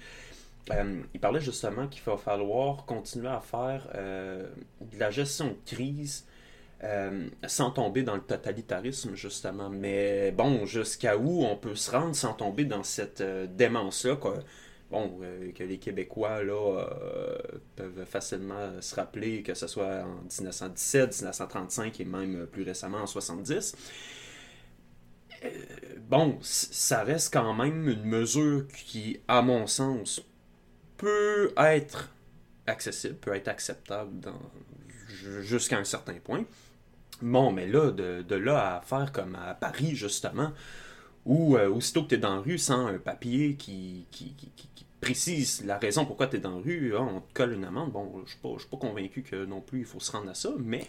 il 1.14 1.20
parlait 1.20 1.40
justement 1.40 1.88
qu'il 1.88 2.02
va 2.04 2.16
falloir 2.16 2.84
continuer 2.84 3.28
à 3.28 3.40
faire 3.40 3.88
de 3.94 4.98
la 4.98 5.10
gestion 5.10 5.48
de 5.48 5.56
crise 5.66 6.26
euh, 6.82 7.28
sans 7.46 7.70
tomber 7.70 8.02
dans 8.02 8.14
le 8.14 8.22
totalitarisme, 8.22 9.14
justement. 9.14 9.68
Mais 9.68 10.32
bon, 10.32 10.64
jusqu'à 10.64 11.18
où 11.18 11.44
on 11.44 11.56
peut 11.56 11.74
se 11.74 11.90
rendre 11.90 12.14
sans 12.14 12.32
tomber 12.32 12.64
dans 12.64 12.82
cette 12.82 13.20
euh, 13.20 13.46
démence-là, 13.46 14.16
Bon, 14.90 15.20
euh, 15.22 15.52
que 15.52 15.62
les 15.62 15.78
Québécois 15.78 16.42
là, 16.42 16.84
peuvent 17.76 18.04
facilement 18.06 18.80
se 18.80 18.96
rappeler, 18.96 19.44
que 19.44 19.54
ce 19.54 19.68
soit 19.68 20.02
en 20.02 20.24
1917, 20.24 21.20
1935 21.20 22.00
et 22.00 22.04
même 22.04 22.46
plus 22.48 22.64
récemment 22.64 22.98
en 22.98 23.06
70. 23.06 23.76
bon, 26.08 26.38
ça 26.42 27.04
reste 27.04 27.32
quand 27.32 27.54
même 27.54 27.88
une 27.88 28.04
mesure 28.04 28.66
qui, 28.66 29.20
à 29.28 29.42
mon 29.42 29.68
sens, 29.68 30.22
peut 30.96 31.52
être 31.56 32.10
accessible, 32.66 33.14
peut 33.14 33.34
être 33.34 33.48
acceptable 33.48 34.32
jusqu'à 35.42 35.78
un 35.78 35.84
certain 35.84 36.14
point. 36.14 36.44
Bon, 37.22 37.52
mais 37.52 37.66
là, 37.66 37.90
de, 37.90 38.34
là 38.34 38.76
à 38.76 38.80
faire 38.80 39.12
comme 39.12 39.34
à 39.34 39.54
Paris, 39.54 39.94
justement, 39.94 40.52
où 41.26 41.56
euh, 41.56 41.68
aussitôt 41.68 42.02
que 42.02 42.08
tu 42.08 42.14
es 42.14 42.18
dans 42.18 42.36
la 42.36 42.40
rue 42.40 42.58
sans 42.58 42.86
un 42.86 42.98
papier 42.98 43.54
qui, 43.54 44.06
qui, 44.10 44.34
précise 45.00 45.64
la 45.64 45.78
raison 45.78 46.04
pourquoi 46.04 46.26
tu 46.26 46.36
es 46.36 46.40
dans 46.40 46.56
la 46.56 46.62
rue, 46.62 46.94
hein, 46.94 47.08
on 47.10 47.20
te 47.20 47.32
colle 47.32 47.54
une 47.54 47.64
amende. 47.64 47.90
Bon, 47.90 48.12
je 48.16 48.20
ne 48.20 48.58
suis, 48.58 48.68
pas 48.68 48.76
convaincu 48.76 49.22
que 49.22 49.46
non 49.46 49.62
plus 49.62 49.80
il 49.80 49.84
faut 49.86 49.98
se 49.98 50.12
rendre 50.12 50.30
à 50.30 50.34
ça, 50.34 50.50
mais. 50.58 50.86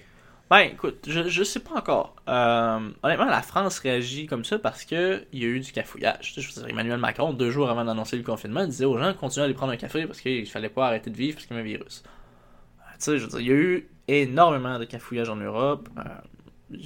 Ben, 0.49 0.59
écoute, 0.59 1.05
je, 1.07 1.29
je 1.29 1.43
sais 1.43 1.61
pas 1.61 1.75
encore. 1.75 2.13
Euh, 2.27 2.89
honnêtement, 3.03 3.25
la 3.25 3.41
France 3.41 3.79
réagit 3.79 4.25
comme 4.25 4.43
ça 4.43 4.59
parce 4.59 4.83
qu'il 4.83 5.25
y 5.31 5.45
a 5.45 5.47
eu 5.47 5.61
du 5.61 5.71
cafouillage. 5.71 6.33
Je 6.35 6.45
veux 6.45 6.61
dire, 6.61 6.67
Emmanuel 6.69 6.97
Macron, 6.97 7.31
deux 7.31 7.51
jours 7.51 7.69
avant 7.69 7.85
d'annoncer 7.85 8.17
le 8.17 8.23
confinement, 8.23 8.65
disait 8.65 8.83
aux 8.83 8.97
gens 8.97 9.13
de 9.13 9.17
continuer 9.17 9.43
à 9.43 9.45
aller 9.45 9.53
prendre 9.53 9.71
un 9.71 9.77
café 9.77 10.05
parce 10.05 10.19
qu'il 10.19 10.45
fallait 10.49 10.67
pas 10.67 10.87
arrêter 10.87 11.09
de 11.09 11.15
vivre 11.15 11.35
parce 11.35 11.45
qu'il 11.45 11.55
y 11.55 11.59
avait 11.59 11.69
un 11.69 11.77
virus. 11.77 12.03
Tu 12.03 12.95
sais, 12.99 13.17
je 13.17 13.23
veux 13.23 13.29
dire, 13.29 13.39
il 13.39 13.47
y 13.47 13.51
a 13.51 13.55
eu 13.55 13.89
énormément 14.19 14.79
de 14.79 14.85
cafouillage 14.85 15.29
en 15.29 15.35
Europe. 15.35 15.89
Euh, 15.97 16.77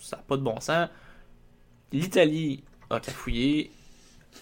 ça 0.00 0.16
n'a 0.16 0.22
pas 0.22 0.36
de 0.36 0.42
bon 0.42 0.60
sens. 0.60 0.88
L'Italie 1.92 2.64
a 2.90 3.00
cafouillé. 3.00 3.70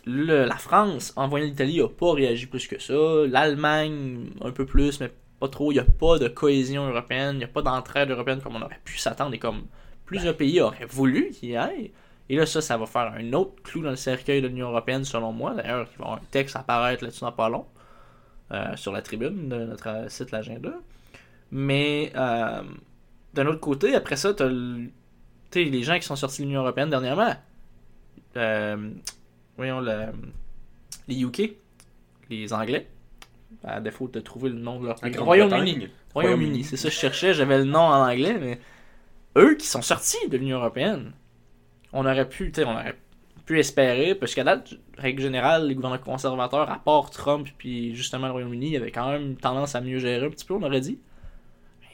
la 0.07 0.57
France, 0.57 1.13
en 1.17 1.29
voyant 1.29 1.47
l'Italie, 1.47 1.81
n'a 1.81 1.89
pas 1.89 2.13
réagi 2.13 2.47
plus 2.47 2.67
que 2.67 2.81
ça. 2.81 3.27
L'Allemagne, 3.29 4.31
un 4.41 4.51
peu 4.51 4.67
plus, 4.67 5.01
mais 5.01 5.11
pas 5.41 5.49
trop. 5.49 5.73
Il 5.73 5.77
n'y 5.77 5.81
a 5.81 5.85
pas 5.85 6.19
de 6.19 6.29
cohésion 6.29 6.89
européenne. 6.89 7.37
Il 7.37 7.39
n'y 7.39 7.45
a 7.45 7.49
pas 7.49 7.63
d'entraide 7.63 8.11
européenne 8.11 8.41
comme 8.41 8.57
on 8.57 8.63
aurait 8.63 8.81
pu 8.85 8.99
s'attendre 8.99 9.35
et 9.35 9.39
comme 9.39 9.67
plusieurs 10.05 10.35
ben. 10.35 10.39
pays 10.39 10.61
auraient 10.61 10.87
voulu 10.87 11.31
qu'il 11.31 11.51
y 11.51 11.55
ait. 11.55 11.93
Et 12.29 12.37
là, 12.37 12.47
ça, 12.47 12.61
ça 12.61 12.77
va 12.77 12.87
faire 12.87 13.13
un 13.17 13.33
autre 13.35 13.63
clou 13.63 13.83
dans 13.83 13.91
le 13.91 13.97
cercueil 13.97 14.43
de 14.43 14.49
l'Union 14.49 14.71
européenne, 14.71 15.05
selon 15.05 15.33
moi. 15.33 15.55
D'ailleurs, 15.55 15.89
il 15.93 15.99
va 15.99 16.05
y 16.05 16.09
avoir 16.09 16.19
un 16.19 16.27
texte 16.31 16.57
apparaître 16.57 17.05
là-dessus 17.05 17.21
dans 17.21 17.33
pas 17.33 17.49
long, 17.49 17.67
euh, 18.51 18.75
sur 18.77 18.93
la 18.93 19.03
tribune 19.03 19.49
de 19.49 19.65
notre 19.65 20.11
site 20.11 20.33
L'Agenda. 20.33 20.73
Mais 21.51 22.13
euh, 22.17 22.63
d'un 23.35 23.47
autre 23.47 23.61
côté, 23.61 23.95
après 23.95 24.17
ça, 24.17 24.35
t'as 24.35 24.49
les 25.55 25.83
gens 25.83 25.99
qui 25.99 26.07
sont 26.07 26.17
sortis 26.17 26.43
de 26.43 26.47
l'Union 26.47 26.61
Européenne 26.63 26.91
dernièrement. 26.91 27.35
Euh, 28.37 28.91
voyons, 29.57 29.81
les 31.09 31.23
UK, 31.23 31.53
les 32.29 32.53
Anglais, 32.53 32.89
à 33.65 33.81
défaut 33.81 34.09
de 34.09 34.21
trouver 34.21 34.51
le 34.51 34.57
nom 34.57 34.81
de 34.81 34.87
leur 34.87 34.97
pays. 34.97 35.17
Royaume-Uni. 35.17 35.89
Royaume-Uni, 36.15 36.65
c'est 36.65 36.77
ça 36.77 36.89
que 36.89 36.95
je 36.95 36.99
cherchais, 36.99 37.35
j'avais 37.35 37.59
le 37.59 37.65
nom 37.65 37.81
en 37.81 38.09
anglais, 38.09 38.37
mais 38.39 38.61
eux 39.37 39.55
qui 39.55 39.67
sont 39.67 39.83
sortis 39.83 40.29
de 40.29 40.37
l'Union 40.37 40.59
Européenne, 40.59 41.13
on 41.93 42.05
aurait 42.05 42.29
pu, 42.29 42.53
on 42.59 42.73
aurait 42.73 42.97
pu 43.45 43.59
espérer, 43.59 44.15
parce 44.15 44.35
qu'à 44.35 44.45
date, 44.45 44.75
règle 44.99 45.23
générale, 45.23 45.69
les 45.69 45.75
gouvernements 45.75 46.03
conservateurs, 46.03 46.71
à 46.71 46.79
part 46.79 47.11
Trump 47.11 47.49
puis 47.57 47.95
justement 47.95 48.27
le 48.27 48.33
Royaume-Uni, 48.33 48.77
avaient 48.77 48.91
quand 48.91 49.11
même 49.11 49.37
tendance 49.37 49.75
à 49.75 49.81
mieux 49.81 49.99
gérer 49.99 50.27
un 50.27 50.31
petit 50.31 50.45
peu, 50.45 50.55
on 50.55 50.63
aurait 50.63 50.81
dit 50.81 50.99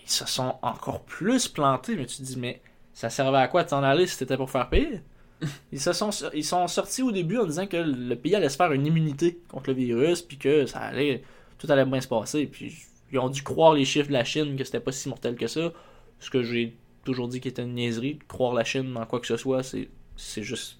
ils 0.05 0.11
se 0.11 0.27
sont 0.27 0.57
encore 0.63 1.03
plus 1.03 1.49
plantés. 1.49 1.97
Mais 1.97 2.07
tu 2.07 2.19
te 2.19 2.23
dis, 2.23 2.39
mais 2.39 2.61
ça 2.93 3.11
servait 3.11 3.39
à 3.39 3.49
quoi 3.49 3.65
de 3.65 3.69
t'en 3.69 3.83
aller 3.83 4.07
si 4.07 4.17
c'était 4.17 4.37
pour 4.37 4.51
faire 4.51 4.69
pire? 4.69 5.01
Ils, 5.73 5.81
se 5.81 5.93
sont, 5.93 6.11
ils 6.35 6.45
sont 6.45 6.69
sortis 6.69 7.03
au 7.03 7.11
début 7.11 7.37
en 7.39 7.47
disant 7.47 7.67
que 7.67 7.77
le 7.77 8.15
pays 8.15 8.37
allait 8.37 8.49
se 8.49 8.57
faire 8.57 8.71
une 8.71 8.87
immunité 8.87 9.41
contre 9.49 9.71
le 9.71 9.77
virus, 9.77 10.23
puis 10.23 10.39
que 10.39 10.67
ça 10.67 10.79
allait, 10.79 11.25
tout 11.59 11.67
allait 11.69 11.85
bien 11.85 12.01
se 12.01 12.07
passer. 12.07 12.47
Puis 12.47 12.73
ils 13.11 13.19
ont 13.19 13.29
dû 13.29 13.43
croire 13.43 13.75
les 13.75 13.85
chiffres 13.85 14.07
de 14.07 14.13
la 14.13 14.23
Chine 14.23 14.55
que 14.55 14.63
c'était 14.63 14.79
pas 14.79 14.93
si 14.93 15.09
mortel 15.09 15.35
que 15.35 15.49
ça. 15.49 15.73
Ce 16.21 16.31
que 16.31 16.45
j'ai 16.45 16.77
toujours 17.05 17.27
dit 17.27 17.41
qui 17.41 17.49
était 17.49 17.63
une 17.63 17.75
niaiserie. 17.75 18.21
Croire 18.29 18.55
la 18.55 18.63
Chine 18.63 18.93
dans 18.93 19.05
quoi 19.05 19.19
que 19.19 19.27
ce 19.27 19.37
soit, 19.37 19.65
c'est, 19.65 19.89
c'est 20.17 20.45
juste 20.45 20.79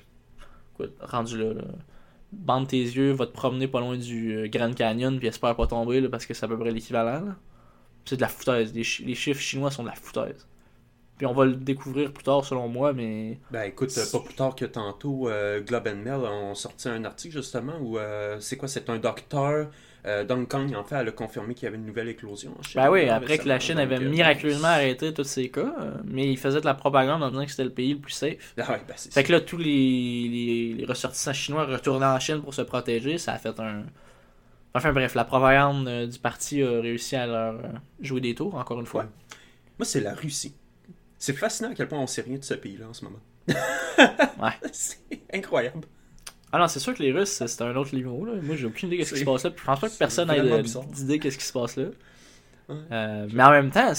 rendu 1.01 1.39
là, 1.39 1.55
Bande 2.33 2.67
tes 2.67 2.81
yeux, 2.81 3.13
va 3.13 3.27
te 3.27 3.33
promener 3.33 3.69
pas 3.69 3.81
loin 3.81 3.97
du 3.99 4.35
euh, 4.35 4.49
Grand 4.49 4.75
Canyon, 4.75 5.19
puis 5.19 5.29
espère 5.29 5.55
pas 5.55 5.67
tomber 5.67 6.09
parce 6.09 6.25
que 6.25 6.33
c'est 6.33 6.47
à 6.47 6.49
peu 6.49 6.59
près 6.59 6.71
l'équivalent. 6.71 7.35
C'est 8.05 8.17
de 8.17 8.21
la 8.21 8.29
foutaise. 8.29 8.73
Les, 8.75 8.85
chiffres 8.85 9.41
chinois 9.41 9.71
sont 9.71 9.83
de 9.83 9.89
la 9.89 9.95
foutaise. 9.95 10.47
Puis 11.19 11.27
on 11.27 11.35
va 11.35 11.45
le 11.45 11.55
découvrir 11.55 12.13
plus 12.13 12.25
tard, 12.25 12.45
selon 12.45 12.69
moi, 12.69 12.93
mais. 12.93 13.39
Ben 13.51 13.63
écoute, 13.63 13.93
pas 14.11 14.19
plus 14.21 14.35
tard 14.35 14.55
que 14.57 14.65
tantôt, 14.65 15.29
euh, 15.29 15.61
Globe 15.61 15.89
and 15.89 15.97
Mail 15.97 16.21
ont 16.25 16.55
sorti 16.55 16.89
un 16.89 17.05
article 17.05 17.35
justement 17.37 17.75
où 17.81 17.99
euh, 17.99 18.39
c'est 18.41 18.57
quoi 18.57 18.69
C'est 18.69 18.91
un 18.91 18.99
docteur. 18.99 19.69
Euh, 20.05 20.25
Dong 20.25 20.49
Kong, 20.49 20.75
en 20.75 20.83
fait, 20.83 20.97
elle 20.97 21.09
a 21.09 21.13
confirmé 21.13 21.55
qu'il 21.55 21.65
y 21.65 21.69
avait 21.69 21.77
une 21.77 21.87
nouvelle 21.87 22.09
éclosion. 22.09 22.53
Ben 22.75 22.91
oui, 22.91 23.09
après 23.09 23.39
que 23.39 23.47
la 23.47 23.61
Chine 23.61 23.79
avait 23.79 24.01
euh, 24.01 24.11
miraculeusement 24.11 24.69
arrêté 24.69 25.15
tous 25.15 25.23
ces 25.23 25.49
cas, 25.49 25.73
mais 26.05 26.29
il 26.29 26.37
faisait 26.37 26.61
de 26.61 26.67
la 26.67 26.75
propagande 26.75 27.23
en 27.23 27.31
disant 27.31 27.45
que 27.45 27.51
c'était 27.51 27.65
le 27.65 27.71
pays 27.71 27.93
le 27.93 28.01
plus 28.01 28.13
safe. 28.13 28.55
Ah 28.59 28.73
ouais, 28.73 28.83
ben 28.87 28.97
fait 28.97 29.23
que 29.23 29.31
là, 29.31 29.41
tous 29.41 29.59
les, 29.59 30.75
les 30.77 30.85
ressortissants 30.87 31.33
chinois 31.33 31.67
retournaient 31.67 32.07
en 32.07 32.19
Chine 32.19 32.43
pour 32.43 32.53
se 32.53 32.63
protéger, 32.63 33.17
ça 33.19 33.35
a 33.35 33.39
fait 33.39 33.59
un, 33.61 33.85
Enfin 34.75 34.93
bref, 34.93 35.15
la 35.15 35.25
propagande 35.25 35.87
euh, 35.87 36.07
du 36.07 36.19
parti 36.19 36.63
a 36.63 36.81
réussi 36.81 37.15
à 37.17 37.27
leur 37.27 37.55
euh, 37.55 37.69
jouer 38.01 38.21
des 38.21 38.35
tours, 38.35 38.55
encore 38.55 38.81
une 38.81 38.87
fois. 38.87 39.05
Moi, 39.79 39.85
c'est 39.85 40.01
la 40.01 40.15
Russie. 40.15 40.55
C'est 41.19 41.35
fascinant 41.35 41.71
à 41.71 41.75
quel 41.75 41.89
point 41.89 41.99
on 41.99 42.07
sait 42.07 42.23
rien 42.23 42.39
de 42.39 42.45
ce 42.45 42.55
pays-là 42.55 42.89
en 42.89 42.95
ce 42.95 43.05
moment. 43.05 43.21
ouais. 43.49 44.59
C'est 44.73 44.99
incroyable. 45.33 45.87
Ah 46.55 46.59
non, 46.59 46.69
c'est 46.69 46.81
sûr 46.81 46.95
que 46.95 47.03
les 47.03 47.13
Russes, 47.13 47.43
c'est 47.47 47.63
un 47.63 47.75
autre 47.77 47.95
niveau. 47.95 48.27
Là. 48.27 48.35
Moi, 48.43 48.57
j'ai 48.57 48.67
aucune 48.67 48.89
idée 48.89 48.99
de 48.99 49.05
ce 49.05 49.15
qui 49.15 49.21
se 49.21 49.25
passe 49.25 49.45
là. 49.45 49.53
Je 49.57 49.65
pense 49.65 49.81
pas 49.81 49.89
que 49.89 49.97
personne 49.97 50.31
ait 50.31 50.43
d'idée 50.43 51.19
de 51.19 51.31
ce 51.31 51.39
qui 51.39 51.45
se 51.45 51.53
passe 51.53 51.77
là. 51.77 51.85
Ouais. 52.69 52.77
Euh, 52.93 53.27
mais 53.33 53.43
en 53.43 53.51
même 53.51 53.71
temps, 53.71 53.93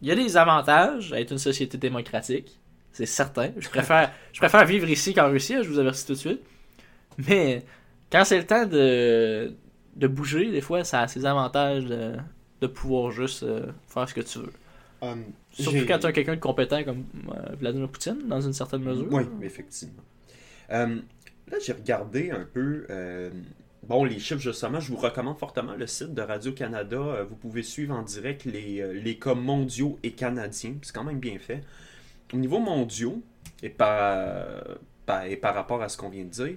il 0.00 0.08
y 0.08 0.12
a 0.12 0.14
des 0.14 0.36
avantages 0.36 1.12
à 1.12 1.20
être 1.20 1.32
une 1.32 1.38
société 1.38 1.78
démocratique. 1.78 2.60
C'est 2.92 3.06
certain. 3.06 3.50
Je 3.58 3.68
préfère, 3.68 4.12
je 4.32 4.38
préfère 4.38 4.64
vivre 4.66 4.88
ici 4.88 5.14
qu'en 5.14 5.30
Russie, 5.30 5.56
je 5.64 5.68
vous 5.68 5.80
avertis 5.80 6.06
tout 6.06 6.12
de 6.12 6.18
suite. 6.18 6.40
Mais 7.26 7.64
quand 8.10 8.24
c'est 8.24 8.38
le 8.38 8.46
temps 8.46 8.66
de, 8.66 9.52
de 9.96 10.06
bouger, 10.06 10.50
des 10.50 10.60
fois, 10.60 10.84
ça 10.84 11.00
a 11.02 11.08
ses 11.08 11.26
avantages 11.26 11.84
de, 11.86 12.14
de 12.60 12.66
pouvoir 12.66 13.10
juste 13.12 13.42
euh, 13.42 13.66
faire 13.88 14.08
ce 14.08 14.14
que 14.14 14.20
tu 14.20 14.38
veux. 14.38 14.52
Euh, 15.02 15.14
Surtout 15.50 15.78
quand 15.86 15.98
tu 15.98 16.06
as 16.06 16.12
quelqu'un 16.12 16.34
de 16.36 16.40
compétent 16.40 16.84
comme 16.84 17.04
euh, 17.30 17.54
Vladimir 17.58 17.88
Poutine, 17.88 18.18
dans 18.28 18.40
une 18.40 18.52
certaine 18.52 18.82
mesure. 18.82 19.06
Oui, 19.10 19.22
effectivement. 19.42 20.02
Euh, 20.70 21.00
là, 21.50 21.58
j'ai 21.64 21.72
regardé 21.72 22.30
un 22.30 22.44
peu. 22.52 22.86
euh, 22.90 23.30
bon, 23.82 24.04
les 24.04 24.18
chiffres, 24.18 24.40
justement, 24.40 24.78
je 24.78 24.90
vous 24.90 24.98
recommande 24.98 25.38
fortement 25.38 25.74
le 25.74 25.86
site 25.86 26.12
de 26.14 26.22
Radio-Canada. 26.22 27.24
Vous 27.28 27.36
pouvez 27.36 27.62
suivre 27.62 27.94
en 27.94 28.02
direct 28.02 28.44
les, 28.44 29.00
les 29.00 29.18
cas 29.18 29.34
mondiaux 29.34 29.98
et 30.02 30.12
canadiens. 30.12 30.74
C'est 30.82 30.94
quand 30.94 31.04
même 31.04 31.18
bien 31.18 31.38
fait. 31.38 31.62
Au 32.32 32.36
niveau 32.36 32.58
mondiaux, 32.60 33.22
et 33.62 33.70
par, 33.70 34.46
par- 35.06 35.24
et 35.24 35.36
par 35.36 35.54
rapport 35.54 35.82
à 35.82 35.88
ce 35.88 35.96
qu'on 35.96 36.10
vient 36.10 36.24
de 36.24 36.30
dire, 36.30 36.54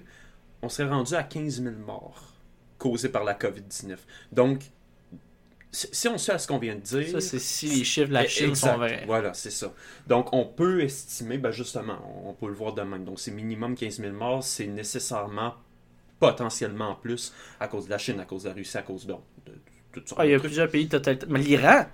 on 0.62 0.68
serait 0.68 0.88
rendu 0.88 1.14
à 1.14 1.22
15 1.24 1.62
000 1.62 1.74
morts 1.84 2.33
causés 2.84 3.08
par 3.08 3.24
la 3.24 3.32
COVID-19. 3.32 3.96
Donc, 4.30 4.60
si 5.72 6.06
on 6.06 6.18
suit 6.18 6.32
à 6.32 6.38
ce 6.38 6.46
qu'on 6.46 6.58
vient 6.58 6.74
de 6.74 6.80
dire. 6.80 7.08
Ça, 7.08 7.20
c'est 7.20 7.38
si 7.38 7.66
les 7.66 7.82
chiffres 7.82 8.08
de 8.08 8.12
la 8.12 8.26
Chine 8.28 8.50
exact. 8.50 8.72
sont 8.72 8.76
vrais. 8.76 9.04
Voilà, 9.06 9.32
c'est 9.32 9.50
ça. 9.50 9.72
Donc, 10.06 10.32
on 10.32 10.44
peut 10.44 10.82
estimer, 10.82 11.38
ben 11.38 11.50
justement, 11.50 11.98
on 12.26 12.34
peut 12.34 12.46
le 12.46 12.52
voir 12.52 12.74
de 12.74 12.82
même. 12.82 13.04
Donc, 13.04 13.18
c'est 13.18 13.30
minimum 13.30 13.74
15 13.74 14.00
000 14.00 14.12
morts, 14.12 14.44
c'est 14.44 14.66
nécessairement 14.66 15.54
potentiellement 16.20 16.94
plus 16.94 17.32
à 17.58 17.68
cause 17.68 17.86
de 17.86 17.90
la 17.90 17.98
Chine, 17.98 18.20
à 18.20 18.26
cause 18.26 18.42
de 18.44 18.50
la 18.50 18.54
Russie, 18.54 18.76
à 18.76 18.82
cause 18.82 19.06
de, 19.06 19.14
de, 19.46 19.52
de 19.94 20.04
Ah, 20.16 20.26
il 20.26 20.32
y 20.32 20.34
a 20.34 20.38
plusieurs 20.38 20.68
pays 20.68 20.86
totalitaires. 20.86 21.28
Mais 21.30 21.40
l'Iran, 21.40 21.86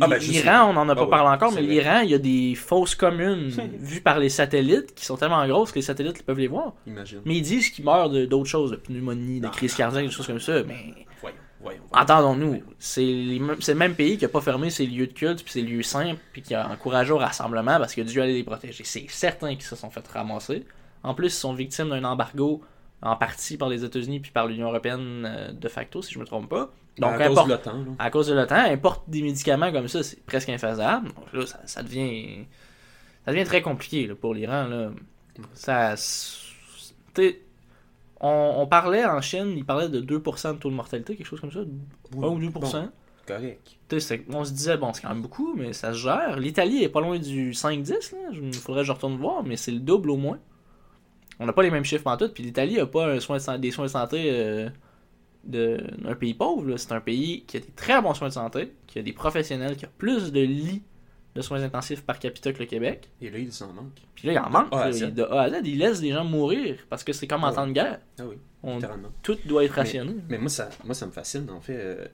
Ah, 0.00 0.08
ben, 0.08 0.18
l'Iran, 0.18 0.70
on 0.70 0.72
n'en 0.74 0.88
a 0.88 0.94
pas 0.94 1.00
Ah 1.00 1.04
oui, 1.04 1.10
parlé 1.10 1.34
encore, 1.36 1.52
mais 1.52 1.62
l'Iran, 1.62 2.00
il 2.00 2.10
y 2.10 2.14
a 2.14 2.18
des 2.18 2.54
fausses 2.54 2.94
communes 2.94 3.48
vues 3.80 4.00
par 4.02 4.18
les 4.18 4.28
satellites 4.28 4.94
qui 4.94 5.04
sont 5.04 5.16
tellement 5.16 5.46
grosses 5.48 5.70
que 5.72 5.76
les 5.76 5.82
satellites 5.82 6.22
peuvent 6.24 6.38
les 6.38 6.48
voir. 6.48 6.74
Imagine. 6.86 7.20
Mais 7.24 7.36
ils 7.36 7.42
disent 7.42 7.70
qu'ils 7.70 7.84
meurent 7.84 8.10
d'autres 8.10 8.44
choses, 8.50 8.72
de 8.72 8.76
pneumonie, 8.76 9.40
de 9.40 9.46
Ah. 9.46 9.50
crise 9.50 9.74
cardiaque, 9.74 10.04
des 10.04 10.10
choses 10.10 10.26
comme 10.26 10.38
ça. 10.40 10.62
Mais 10.64 10.74
Voyons, 11.22 11.36
voyons. 11.62 11.80
voyons. 11.90 12.02
entendons-nous, 12.04 12.62
c'est 12.78 13.02
mêmes- 13.04 13.56
c'est 13.60 13.72
le 13.72 13.78
même 13.78 13.94
pays 13.94 14.18
qui 14.18 14.24
a 14.26 14.28
pas 14.28 14.40
fermé 14.42 14.68
ses 14.70 14.86
lieux 14.86 15.06
de 15.06 15.12
culte 15.12 15.42
puis 15.42 15.52
ses 15.52 15.62
lieux 15.62 15.82
saints 15.82 16.14
puis 16.32 16.42
qui 16.42 16.54
a 16.54 16.68
encouragé 16.68 17.12
au 17.12 17.18
rassemblement 17.18 17.78
parce 17.78 17.94
que 17.94 18.02
Dieu 18.02 18.20
allait 18.20 18.34
les 18.34 18.44
protéger. 18.44 18.84
C'est 18.84 19.06
certain 19.08 19.54
qu'ils 19.54 19.62
se 19.64 19.76
sont 19.76 19.88
fait 19.90 20.06
ramasser. 20.08 20.64
En 21.02 21.14
plus, 21.14 21.28
ils 21.28 21.30
sont 21.30 21.54
victimes 21.54 21.88
d'un 21.88 22.04
embargo 22.04 22.60
en 23.02 23.16
partie 23.16 23.56
par 23.56 23.68
les 23.68 23.84
États-Unis 23.84 24.20
puis 24.20 24.30
par 24.30 24.46
l'Union 24.46 24.68
européenne 24.68 25.24
euh, 25.26 25.52
de 25.52 25.68
facto, 25.68 26.02
si 26.02 26.12
je 26.14 26.18
me 26.18 26.24
trompe 26.24 26.48
pas. 26.48 26.70
Donc, 26.98 27.10
à 27.20 27.26
cause 27.28 27.36
de 27.44 27.50
l'OTAN, 27.50 27.84
à 27.98 28.10
cause 28.10 28.26
de 28.28 28.34
l'OTAN, 28.34 28.56
importe 28.56 29.02
des 29.10 29.20
médicaments 29.22 29.70
comme 29.70 29.86
ça, 29.88 30.02
c'est 30.02 30.24
presque 30.24 30.48
infaisable. 30.48 31.08
Donc 31.08 31.32
là, 31.32 31.46
ça, 31.46 31.60
ça 31.66 31.82
devient. 31.82 32.46
Ça 33.26 33.32
devient 33.32 33.44
très 33.44 33.60
compliqué 33.60 34.06
là, 34.06 34.14
pour 34.14 34.32
l'Iran. 34.34 34.64
Là. 34.64 34.90
Ça. 35.52 35.94
On, 38.20 38.54
on 38.58 38.66
parlait 38.66 39.04
en 39.04 39.20
Chine, 39.20 39.52
ils 39.56 39.64
parlaient 39.64 39.88
de 39.90 40.00
2% 40.00 40.54
de 40.54 40.58
taux 40.58 40.70
de 40.70 40.74
mortalité, 40.74 41.16
quelque 41.16 41.26
chose 41.26 41.40
comme 41.40 41.52
ça. 41.52 41.60
1 41.60 41.64
ou 42.16 42.38
2%. 42.40 42.50
Bon, 42.50 42.88
correct. 43.26 43.76
C'est- 43.98 44.24
on 44.32 44.44
se 44.44 44.52
disait, 44.52 44.78
bon, 44.78 44.92
c'est 44.94 45.02
quand 45.02 45.10
même 45.10 45.20
beaucoup, 45.22 45.54
mais 45.54 45.72
ça 45.74 45.92
se 45.92 45.98
gère. 45.98 46.38
L'Italie 46.38 46.82
est 46.82 46.88
pas 46.88 47.00
loin 47.02 47.18
du 47.18 47.52
5-10, 47.52 48.12
là. 48.12 48.18
Il 48.32 48.54
faudrait 48.54 48.82
que 48.82 48.86
je 48.86 48.92
retourne 48.92 49.16
voir, 49.18 49.42
mais 49.44 49.56
c'est 49.56 49.70
le 49.72 49.80
double 49.80 50.10
au 50.10 50.16
moins. 50.16 50.38
On 51.38 51.46
n'a 51.46 51.52
pas 51.52 51.62
les 51.62 51.70
mêmes 51.70 51.84
chiffres 51.84 52.06
en 52.06 52.16
tout, 52.16 52.28
puis 52.28 52.42
l'Italie 52.42 52.78
a 52.80 52.86
pas 52.86 53.06
un 53.08 53.20
soin 53.20 53.36
de 53.36 53.42
san- 53.42 53.60
des 53.60 53.70
soins 53.70 53.84
de 53.86 53.90
santé 53.90 54.22
euh, 54.30 54.68
de- 55.44 55.84
d'un 55.98 56.14
pays 56.14 56.34
pauvre. 56.34 56.76
C'est 56.76 56.92
un 56.92 57.00
pays 57.00 57.44
qui 57.46 57.56
a 57.58 57.60
des 57.60 57.66
très 57.76 58.00
bons 58.00 58.14
soins 58.14 58.28
de 58.28 58.32
santé, 58.32 58.72
qui 58.86 58.98
a 58.98 59.02
des 59.02 59.12
professionnels, 59.12 59.76
qui 59.76 59.84
a 59.84 59.88
plus 59.98 60.32
de 60.32 60.40
lits 60.40 60.82
de 61.34 61.42
soins 61.42 61.62
intensifs 61.62 62.02
par 62.02 62.18
capita 62.18 62.50
que 62.52 62.58
le 62.60 62.64
Québec. 62.64 63.10
Et 63.20 63.28
là, 63.28 63.38
il 63.38 63.50
en 63.62 63.72
manque. 63.74 63.92
Puis 64.14 64.26
là, 64.28 64.32
il 64.32 64.38
en 64.38 64.48
manque. 64.48 64.68
A 64.72 64.78
à 64.80 64.86
là. 64.86 64.92
Z. 64.92 65.00
Il- 65.00 65.14
de 65.14 65.22
A 65.24 65.42
à 65.42 65.50
Z, 65.50 65.54
il 65.64 65.78
laisse 65.78 66.00
les 66.00 66.12
gens 66.12 66.24
mourir 66.24 66.76
parce 66.88 67.04
que 67.04 67.12
c'est 67.12 67.26
comme 67.26 67.44
en 67.44 67.48
Ah 67.48 67.52
temps 67.52 67.66
de 67.66 67.72
guerre. 67.72 68.00
Ah 68.18 68.22
oui, 68.26 68.36
On- 68.62 68.80
tout 69.22 69.36
doit 69.44 69.64
être 69.64 69.72
rationné. 69.74 70.14
Mais 70.30 70.38
moi 70.38 70.48
ça, 70.48 70.70
moi, 70.84 70.94
ça 70.94 71.04
me 71.06 71.12
fascine, 71.12 71.48
en 71.50 71.60
fait. 71.60 71.76
euh, 71.76 72.06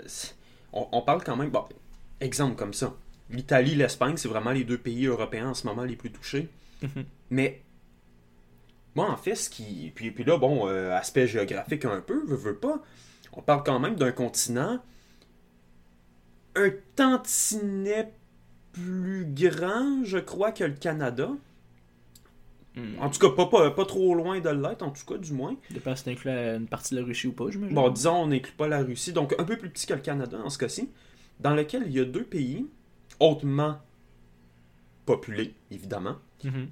on 0.72 1.00
parle 1.02 1.22
quand 1.22 1.36
même. 1.36 1.50
Bon, 1.50 1.64
exemple 2.20 2.56
comme 2.56 2.74
ça. 2.74 2.92
L'Italie, 3.30 3.74
l'Espagne, 3.76 4.16
c'est 4.16 4.28
vraiment 4.28 4.50
les 4.50 4.64
deux 4.64 4.78
pays 4.78 5.06
européens 5.06 5.50
en 5.50 5.54
ce 5.54 5.66
moment 5.66 5.84
les 5.84 5.96
plus 5.96 6.10
touchés. 6.10 6.48
Mhm. 6.82 7.04
Mais 7.30 7.62
moi, 8.94 9.10
en 9.10 9.16
fait, 9.16 9.34
ce 9.34 9.48
qui. 9.50 9.92
Puis, 9.94 10.10
puis 10.10 10.24
là, 10.24 10.36
bon, 10.38 10.68
euh, 10.68 10.92
aspect 10.96 11.26
géographique 11.26 11.84
un 11.84 12.00
peu, 12.00 12.24
veux 12.26 12.56
pas. 12.56 12.82
On 13.32 13.40
parle 13.42 13.62
quand 13.64 13.78
même 13.80 13.94
d'un 13.96 14.12
continent 14.12 14.80
un 16.54 16.70
tantinet 16.96 18.12
plus 18.72 19.24
grand, 19.26 20.04
je 20.04 20.18
crois, 20.18 20.52
que 20.52 20.64
le 20.64 20.74
Canada. 20.74 21.30
Hmm. 22.74 22.98
En 23.00 23.10
tout 23.10 23.18
cas, 23.18 23.34
pas, 23.34 23.46
pas, 23.46 23.70
pas 23.70 23.84
trop 23.84 24.14
loin 24.14 24.40
de 24.40 24.48
l'être, 24.50 24.82
en 24.82 24.90
tout 24.90 25.04
cas, 25.06 25.18
du 25.18 25.32
moins. 25.32 25.56
Dépend 25.70 25.94
si 25.96 26.04
t'inclus 26.04 26.28
la- 26.30 26.54
une 26.56 26.66
partie 26.66 26.94
de 26.94 27.00
la 27.00 27.06
Russie 27.06 27.26
ou 27.26 27.32
pas, 27.32 27.50
j'imagine. 27.50 27.74
Bon, 27.74 27.88
disons, 27.90 28.22
on 28.22 28.26
n'inclut 28.28 28.52
pas 28.54 28.68
la 28.68 28.82
Russie, 28.82 29.12
donc 29.12 29.34
un 29.38 29.44
peu 29.44 29.56
plus 29.56 29.68
petit 29.70 29.86
que 29.86 29.92
le 29.94 30.00
Canada 30.00 30.38
dans 30.38 30.48
ce 30.50 30.58
cas-ci, 30.58 30.88
dans 31.40 31.54
lequel 31.54 31.84
il 31.86 31.92
y 31.92 32.00
a 32.00 32.04
deux 32.04 32.24
pays 32.24 32.66
hautement 33.20 33.78
populés, 35.04 35.54
évidemment, 35.70 36.16
Mhm. 36.44 36.68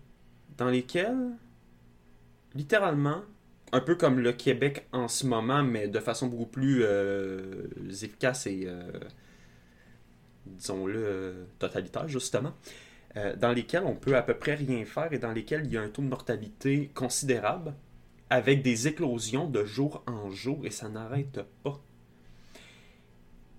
dans 0.57 0.69
lesquels, 0.71 1.19
littéralement, 2.55 3.23
un 3.73 3.81
peu 3.81 3.95
comme 3.97 4.19
le 4.21 4.33
Québec 4.33 4.87
en 4.93 5.09
ce 5.09 5.27
moment, 5.27 5.63
mais 5.63 5.89
de 5.89 6.01
façon 6.01 6.27
beaucoup 6.29 6.47
plus 6.47 6.81
euh, 6.83 7.69
efficace 7.91 8.47
et, 8.47 8.65
euh, 8.67 8.83
disons-le, 10.47 11.47
totalitaire, 11.59 12.09
justement, 12.09 12.53
euh, 13.17 13.37
dans 13.37 13.53
lesquels 13.53 13.85
on 13.85 13.95
peut 13.95 14.17
à 14.17 14.23
peu 14.23 14.35
près 14.35 14.55
rien 14.55 14.85
faire 14.85 15.13
et 15.13 15.19
dans 15.19 15.33
lesquels 15.33 15.67
il 15.67 15.73
y 15.73 15.77
a 15.77 15.83
un 15.83 15.89
taux 15.89 16.03
de 16.03 16.09
mortalité 16.09 16.91
considérable, 16.95 17.75
avec 18.31 18.63
des 18.63 18.89
éclosions 18.89 19.49
de 19.49 19.65
jour 19.65 20.03
en 20.07 20.31
jour, 20.31 20.67
et 20.67 20.71
ça 20.71 20.89
n'arrête 20.89 21.41
pas. 21.63 21.81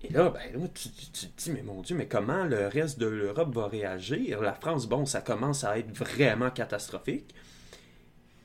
Et 0.02 0.12
là, 0.12 0.30
ben, 0.30 0.60
là, 0.60 0.68
tu, 0.74 0.88
tu- 0.90 1.06
tu 1.12 1.26
te 1.28 1.42
dis, 1.42 1.50
mais 1.52 1.62
mon 1.62 1.80
Dieu, 1.80 1.96
mais 1.96 2.08
comment 2.08 2.44
le 2.44 2.66
reste 2.66 2.98
de 2.98 3.06
l'Europe 3.06 3.54
va 3.54 3.68
réagir? 3.68 4.40
La 4.40 4.52
France, 4.54 4.88
bon, 4.88 5.06
ça 5.06 5.20
commence 5.20 5.62
à 5.64 5.78
être 5.78 5.92
vraiment 5.96 6.50
catastrophique. 6.50 7.34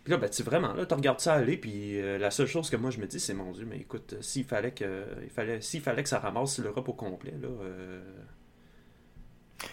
Puis 0.07 0.13
là, 0.13 0.19
ben, 0.21 0.29
tu 0.29 0.41
vraiment, 0.41 0.71
là, 0.73 0.85
tu 0.85 0.93
regardes 0.93 1.19
ça 1.19 1.33
aller, 1.33 1.57
puis 1.57 1.99
euh, 1.99 2.17
la 2.17 2.31
seule 2.31 2.47
chose 2.47 2.69
que 2.69 2.77
moi 2.77 2.91
je 2.91 2.99
me 2.99 3.07
dis, 3.07 3.19
c'est, 3.19 3.33
mon 3.33 3.51
Dieu, 3.51 3.65
mais 3.69 3.75
écoute, 3.75 4.13
euh, 4.13 4.21
s'il 4.21 4.45
fallait 4.45 4.71
que, 4.71 5.03
il 5.21 5.29
fallait, 5.29 5.59
s'il 5.59 5.81
fallait 5.81 6.01
que 6.01 6.07
ça 6.07 6.19
ramasse 6.19 6.59
l'Europe 6.59 6.87
au 6.87 6.93
complet, 6.93 7.33
là, 7.41 7.49
euh, 7.49 7.99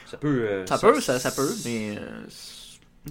ça 0.06 0.16
peut... 0.16 0.44
euh, 0.48 0.66
Ça 0.66 0.76
peut, 0.76 1.00
ça, 1.00 1.20
ça 1.20 1.30
peut, 1.30 1.54
mais 1.64 1.96
euh, 1.98 2.24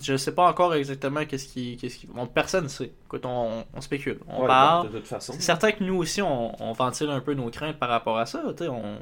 je 0.02 0.18
sais 0.18 0.34
pas 0.34 0.50
encore 0.50 0.76
exactement 0.76 1.24
qu'est-ce 1.26 1.48
qui, 1.48 1.78
qu'est-ce 1.78 1.98
qui, 2.00 2.08
bon, 2.08 2.28
personne 2.28 2.68
sait. 2.68 2.92
Écoute, 3.06 3.26
on, 3.26 3.64
on 3.74 3.80
spécule, 3.80 4.20
on 4.28 4.42
Ouais, 4.42 4.48
parle. 4.48 4.92
de 4.92 4.98
toute 4.98 5.08
façon. 5.08 5.32
C'est 5.32 5.42
certain 5.44 5.72
que 5.72 5.82
nous 5.82 5.96
aussi, 5.96 6.22
on, 6.22 6.62
on 6.62 6.74
ventile 6.74 7.10
un 7.10 7.22
peu 7.22 7.36
nos 7.36 7.50
craintes 7.50 7.80
par 7.80 7.88
rapport 7.88 8.18
à 8.18 8.26
ça. 8.26 8.44
On, 8.62 8.98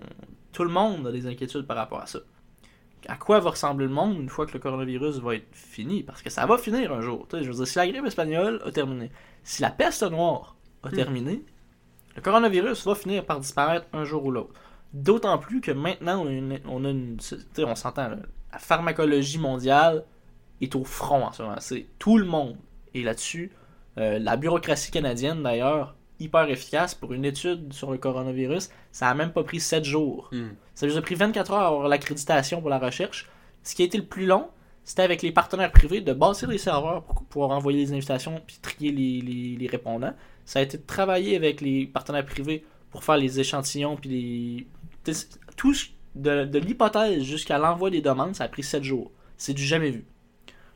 tout 0.52 0.64
le 0.64 0.70
monde 0.70 1.08
a 1.08 1.12
des 1.12 1.26
inquiétudes 1.26 1.66
par 1.66 1.78
rapport 1.78 2.02
à 2.02 2.06
ça. 2.06 2.20
À 3.08 3.16
quoi 3.16 3.40
va 3.40 3.50
ressembler 3.52 3.88
le 3.88 3.92
monde 3.94 4.18
une 4.20 4.30
fois 4.30 4.46
que 4.46 4.54
le 4.54 4.60
coronavirus 4.60 5.18
va 5.20 5.36
être 5.36 5.48
fini? 5.54 6.04
Parce 6.04 6.22
que 6.22 6.30
ça 6.30 6.46
va 6.46 6.58
finir 6.58 6.92
un 6.94 7.02
jour. 7.02 7.28
Je 7.32 7.38
veux 7.38 7.54
dire, 7.54 7.68
si 7.68 7.78
la 7.78 7.88
grippe 7.88 8.06
espagnole 8.06 8.62
a 8.66 8.72
terminé, 8.72 9.12
si 9.44 9.62
la 9.62 9.72
peste 9.72 10.04
noire 10.04 10.56
a 10.84 10.90
Hmm. 10.90 10.94
terminé, 10.96 11.44
le 12.16 12.22
coronavirus 12.22 12.86
va 12.86 12.96
finir 12.96 13.26
par 13.26 13.40
disparaître 13.40 13.88
un 13.94 14.04
jour 14.04 14.26
ou 14.26 14.32
l'autre. 14.32 14.54
D'autant 14.94 15.38
plus 15.38 15.62
que 15.62 15.72
maintenant, 15.72 16.24
on 16.24 16.28
a 16.28 16.32
une, 16.32 16.60
on, 16.68 16.86
a 16.86 16.90
une- 16.90 17.18
tu 17.18 17.36
sais, 17.54 17.64
on 17.64 17.76
s'entend, 17.76 18.10
la 18.52 18.60
pharmacologie 18.60 19.40
mondiale 19.40 20.04
est 20.60 20.76
au 20.76 20.84
front 20.84 21.26
en 21.26 21.32
ce 21.32 21.42
moment. 21.44 21.56
C'est 21.60 21.88
tout 21.98 22.18
le 22.18 22.26
monde 22.26 22.56
est 22.94 23.02
là-dessus. 23.02 23.52
Euh, 23.98 24.20
la 24.20 24.38
bureaucratie 24.38 24.92
canadienne, 24.92 25.42
d'ailleurs, 25.44 25.96
hyper 26.22 26.50
efficace 26.50 26.94
pour 26.96 27.14
une 27.14 27.26
étude 27.26 27.74
sur 27.74 27.92
le 27.92 27.98
coronavirus. 27.98 28.70
Ça 28.92 29.10
a 29.10 29.14
même 29.14 29.32
pas 29.32 29.44
pris 29.44 29.60
7 29.60 29.84
jours. 29.84 30.30
Hmm. 30.32 30.50
Ça 30.76 30.88
nous 30.88 30.98
a 30.98 31.02
pris 31.02 31.16
24 31.16 31.52
heures 31.52 31.60
à 31.60 31.68
avoir 31.68 31.88
l'accréditation 31.88 32.62
pour 32.62 32.70
la 32.70 32.80
recherche. 32.80 33.28
Ce 33.64 33.76
qui 33.76 33.82
a 33.82 33.86
été 33.86 33.98
le 33.98 34.06
plus 34.06 34.26
long, 34.26 34.48
c'était 34.84 35.04
avec 35.04 35.22
les 35.22 35.32
partenaires 35.32 35.72
privés 35.72 36.02
de 36.02 36.14
bâtir 36.14 36.50
les 36.50 36.58
serveurs 36.58 37.04
pour 37.04 37.24
pouvoir 37.26 37.52
envoyer 37.52 37.80
les 37.80 37.94
invitations 37.94 38.42
puis 38.46 38.58
trier 38.62 38.92
les, 38.92 39.22
les- 39.22 39.56
les 39.58 39.68
répondants. 39.68 40.14
Ça 40.46 40.60
a 40.60 40.62
été 40.64 40.78
de 40.78 40.84
travailler 40.84 41.36
avec 41.36 41.62
les 41.62 41.86
partenaires 41.86 42.26
privés 42.26 42.66
pour 42.90 43.04
faire 43.04 43.18
les 43.18 43.40
échantillons 43.40 43.96
puis 43.96 44.68
les. 45.06 45.14
Tout 45.58 45.74
de, 46.16 46.46
de 46.46 46.60
l'hypothèse 46.60 47.24
jusqu'à 47.24 47.58
l'envoi 47.58 47.90
des 47.90 48.02
demandes, 48.02 48.36
ça 48.36 48.44
a 48.46 48.48
pris 48.48 48.64
7 48.64 48.84
jours. 48.84 49.12
C'est 49.38 49.54
du 49.54 49.64
jamais 49.64 49.92
vu. 49.92 50.06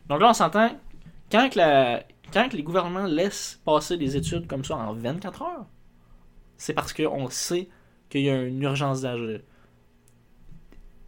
Donc 0.07 0.21
là, 0.21 0.29
on 0.29 0.33
s'entend, 0.33 0.69
quand, 1.31 1.49
que 1.49 1.57
la- 1.57 2.03
quand 2.33 2.53
les 2.53 2.63
gouvernements 2.63 3.05
laissent 3.07 3.61
passer 3.65 3.97
des 3.97 4.15
études 4.17 4.47
comme 4.47 4.63
ça 4.63 4.75
en 4.77 4.93
24 4.93 5.41
heures, 5.41 5.65
c'est 6.57 6.73
parce 6.73 6.93
qu'on 6.93 7.29
sait 7.29 7.69
qu'il 8.09 8.21
y 8.21 8.29
a 8.29 8.41
une 8.43 8.61
urgence 8.61 9.01
d'agir. 9.01 9.41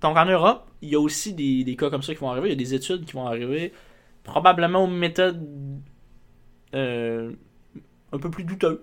Donc 0.01 0.15
en 0.17 0.25
Europe, 0.25 0.69
il 0.81 0.89
y 0.89 0.95
a 0.95 0.99
aussi 0.99 1.33
des, 1.33 1.63
des 1.63 1.75
cas 1.75 1.89
comme 1.89 2.03
ça 2.03 2.13
qui 2.13 2.19
vont 2.19 2.29
arriver. 2.29 2.49
Il 2.49 2.51
y 2.51 2.53
a 2.53 2.57
des 2.57 2.73
études 2.73 3.05
qui 3.05 3.13
vont 3.13 3.25
arriver, 3.25 3.73
probablement 4.23 4.83
aux 4.83 4.87
méthodes 4.87 5.43
euh, 6.75 7.31
un 8.11 8.17
peu 8.19 8.29
plus 8.29 8.43
douteuses. 8.43 8.79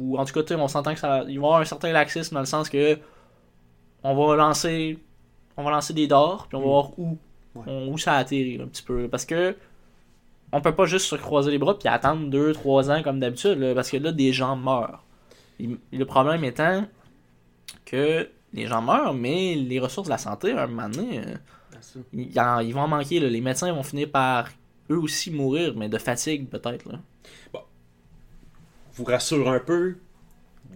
Ou 0.00 0.18
en 0.18 0.24
tout 0.24 0.32
cas, 0.42 0.56
on 0.56 0.68
s'entend 0.68 0.94
que 0.94 1.00
ça, 1.00 1.18
il 1.20 1.24
va 1.26 1.30
y 1.32 1.36
avoir 1.36 1.60
un 1.60 1.64
certain 1.64 1.92
laxisme 1.92 2.34
dans 2.34 2.40
le 2.40 2.46
sens 2.46 2.68
que 2.68 2.98
on 4.02 4.14
va 4.14 4.36
lancer 4.36 4.98
on 5.56 5.64
va 5.64 5.70
lancer 5.70 5.92
des 5.92 6.06
dards, 6.06 6.46
puis 6.48 6.56
on 6.56 6.60
va 6.60 6.66
Mm. 6.66 6.70
voir 6.70 6.98
où, 6.98 7.18
Ouais. 7.54 7.62
on- 7.66 7.88
où 7.92 7.98
ça 7.98 8.14
atterrit 8.14 8.58
un 8.60 8.66
petit 8.66 8.82
peu. 8.82 9.06
Parce 9.06 9.26
que 9.26 9.54
on 10.52 10.60
peut 10.60 10.74
pas 10.74 10.86
juste 10.86 11.06
se 11.06 11.16
croiser 11.16 11.50
les 11.50 11.58
bras 11.58 11.78
puis 11.78 11.88
attendre 11.88 12.28
2-3 12.28 12.90
ans 12.90 13.02
comme 13.02 13.20
d'habitude, 13.20 13.72
parce 13.74 13.90
que 13.90 13.96
là, 13.96 14.12
des 14.12 14.32
gens 14.32 14.56
meurent. 14.56 15.02
Le 15.58 16.04
problème 16.04 16.44
étant 16.44 16.86
que 17.84 18.28
les 18.52 18.66
gens 18.66 18.82
meurent, 18.82 19.14
mais 19.14 19.54
les 19.54 19.80
ressources 19.80 20.08
de 20.08 20.12
la 20.12 20.18
santé, 20.18 20.52
à 20.52 20.64
un 20.64 20.66
moment 20.66 20.88
donné, 20.88 21.20
euh, 21.20 22.62
ils 22.62 22.74
vont 22.74 22.82
en 22.82 22.88
manquer. 22.88 23.20
là. 23.20 23.28
Les 23.28 23.40
médecins 23.40 23.72
vont 23.72 23.82
finir 23.82 24.10
par 24.10 24.48
eux 24.90 24.98
aussi 24.98 25.30
mourir, 25.30 25.74
mais 25.76 25.88
de 25.88 25.98
fatigue 25.98 26.48
peut-être. 26.48 26.90
là. 26.90 26.98
vous 28.94 29.04
rassure 29.04 29.48
un 29.48 29.60
peu, 29.60 29.96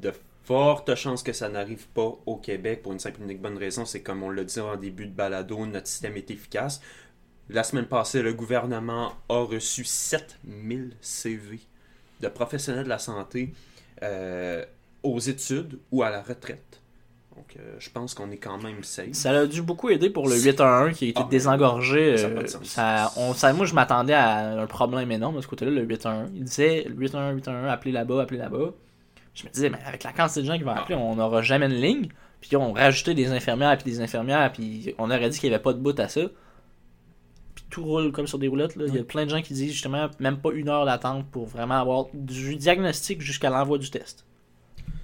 de 0.00 0.12
fortes 0.45 0.95
chances 0.95 1.23
que 1.23 1.33
ça 1.33 1.49
n'arrive 1.49 1.88
pas 1.88 2.16
au 2.25 2.37
Québec 2.37 2.83
pour 2.83 2.92
une 2.92 3.00
simple 3.00 3.21
et 3.21 3.25
unique 3.25 3.42
bonne 3.42 3.59
raison, 3.59 3.85
c'est 3.85 4.00
comme 4.00 4.23
on 4.23 4.30
l'a 4.30 4.45
dit 4.45 4.61
en 4.61 4.76
début 4.76 5.06
de 5.06 5.12
balado, 5.12 5.66
notre 5.66 5.88
système 5.88 6.16
est 6.16 6.30
efficace. 6.30 6.80
La 7.48 7.62
semaine 7.62 7.86
passée, 7.86 8.22
le 8.22 8.32
gouvernement 8.32 9.12
a 9.28 9.40
reçu 9.44 9.84
7000 9.84 10.92
CV 11.00 11.60
de 12.20 12.28
professionnels 12.28 12.84
de 12.84 12.88
la 12.88 12.98
santé 12.98 13.52
euh, 14.02 14.64
aux 15.02 15.18
études 15.20 15.78
ou 15.92 16.02
à 16.02 16.10
la 16.10 16.22
retraite. 16.22 16.80
Donc, 17.36 17.54
euh, 17.58 17.76
je 17.78 17.90
pense 17.90 18.14
qu'on 18.14 18.30
est 18.30 18.38
quand 18.38 18.60
même 18.62 18.82
safe. 18.82 19.12
Ça 19.12 19.30
a 19.30 19.46
dû 19.46 19.60
beaucoup 19.62 19.90
aider 19.90 20.08
pour 20.10 20.26
le 20.26 20.34
8-1-1 20.36 20.92
qui 20.94 21.04
a 21.04 21.08
été 21.08 21.20
Ah, 21.22 21.28
désengorgé. 21.30 22.16
ça 22.16 22.26
a 22.26 22.30
euh, 22.30 22.34
pas 22.34 22.42
de 22.42 22.48
sens. 22.48 22.64
ça- 22.64 23.12
on, 23.16 23.34
ça- 23.34 23.52
moi, 23.52 23.66
je 23.66 23.74
m'attendais 23.74 24.14
à 24.14 24.60
un 24.62 24.66
problème 24.66 25.12
énorme 25.12 25.36
de 25.36 25.40
ce 25.42 25.46
côté-là, 25.46 25.70
le 25.70 25.84
8-1-1. 25.84 26.28
Il 26.34 26.44
disait 26.44 26.84
le 26.88 26.94
8-1-1, 26.94 27.34
8-1-1, 27.34 27.68
appelez 27.68 27.92
là-bas, 27.92 28.22
appelez 28.22 28.38
là-bas. 28.40 28.70
Je 29.34 29.44
me 29.44 29.50
disais, 29.50 29.68
mais 29.68 29.78
avec 29.84 30.02
la 30.02 30.12
quantité 30.14 30.40
de 30.40 30.46
gens 30.46 30.56
qui 30.56 30.64
vont 30.64 30.72
Ah. 30.74 30.80
appeler, 30.80 30.94
on 30.96 31.14
n'aura 31.16 31.42
jamais 31.42 31.66
une 31.66 31.74
ligne. 31.74 32.08
Puis 32.40 32.56
on 32.56 32.72
rajoutait 32.72 33.14
des 33.14 33.30
infirmières, 33.30 33.76
puis 33.76 33.84
des 33.92 34.00
infirmières, 34.00 34.50
puis 34.52 34.94
on 34.98 35.10
aurait 35.10 35.28
dit 35.28 35.38
qu'il 35.38 35.50
n'y 35.50 35.54
avait 35.54 35.62
pas 35.62 35.74
de 35.74 35.78
bout 35.78 35.98
à 36.00 36.08
ça. 36.08 36.22
Tout 37.70 37.85
roule 37.85 38.12
comme 38.12 38.26
sur 38.26 38.38
des 38.38 38.49
roulettes. 38.49 38.76
là. 38.76 38.85
Il 38.87 38.94
y 38.94 38.99
a 38.99 39.04
plein 39.04 39.25
de 39.25 39.30
gens 39.30 39.42
qui 39.42 39.54
disent 39.54 39.73
justement 39.73 40.08
même 40.20 40.38
pas 40.38 40.52
une 40.52 40.68
heure 40.68 40.87
d'attente 40.87 41.26
pour 41.30 41.46
vraiment 41.46 41.80
avoir 41.80 42.06
du 42.14 42.56
diagnostic 42.56 43.20
jusqu'à 43.20 43.50
l'envoi 43.50 43.78
du 43.78 43.90
test. 43.90 44.25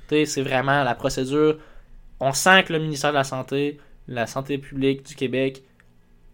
C'est 0.09 0.42
vraiment 0.42 0.85
la 0.85 0.95
procédure. 0.95 1.59
On 2.21 2.33
sent 2.33 2.64
que 2.64 2.73
le 2.73 2.78
ministère 2.78 3.11
de 3.11 3.16
la 3.16 3.25
Santé, 3.25 3.78
la 4.09 4.26
Santé 4.26 4.59
publique 4.59 5.07
du 5.07 5.14
Québec 5.14 5.62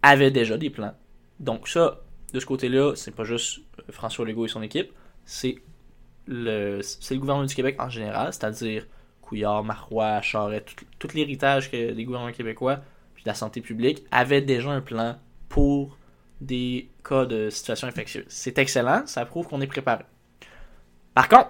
avait 0.01 0.31
déjà 0.31 0.57
des 0.57 0.69
plans. 0.69 0.93
Donc 1.39 1.67
ça, 1.67 2.01
de 2.33 2.39
ce 2.39 2.45
côté-là, 2.45 2.93
c'est 2.95 3.15
pas 3.15 3.23
juste 3.23 3.59
euh, 3.79 3.83
François 3.89 4.25
Legault 4.25 4.45
et 4.45 4.49
son 4.49 4.61
équipe, 4.61 4.91
c'est 5.25 5.55
le, 6.27 6.81
c'est 6.81 7.13
le 7.13 7.19
gouvernement 7.19 7.47
du 7.47 7.55
Québec 7.55 7.77
en 7.79 7.89
général, 7.89 8.33
c'est-à-dire 8.33 8.85
Couillard, 9.21 9.63
Marois, 9.63 10.21
Charest, 10.21 10.75
tout, 10.75 10.85
tout 10.99 11.15
l'héritage 11.15 11.71
que 11.71 11.91
des 11.91 12.03
gouvernements 12.03 12.33
québécois, 12.33 12.81
puis 13.15 13.23
la 13.25 13.33
santé 13.33 13.61
publique, 13.61 14.03
avait 14.11 14.41
déjà 14.41 14.69
un 14.69 14.81
plan 14.81 15.17
pour 15.47 15.97
des 16.41 16.89
cas 17.03 17.25
de 17.25 17.49
situation 17.49 17.87
infectieuse. 17.87 18.25
C'est 18.29 18.57
excellent, 18.57 19.03
ça 19.05 19.25
prouve 19.25 19.47
qu'on 19.47 19.61
est 19.61 19.67
préparé. 19.67 20.03
Par 21.13 21.27
contre, 21.27 21.49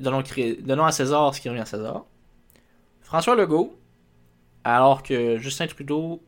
donnons, 0.00 0.22
donnons 0.60 0.84
à 0.84 0.92
César 0.92 1.34
ce 1.34 1.40
qui 1.40 1.48
revient 1.48 1.60
à 1.62 1.66
César. 1.66 2.04
François 3.00 3.36
Legault, 3.36 3.74
alors 4.64 5.02
que 5.02 5.38
Justin 5.38 5.66
Trudeau 5.66 6.22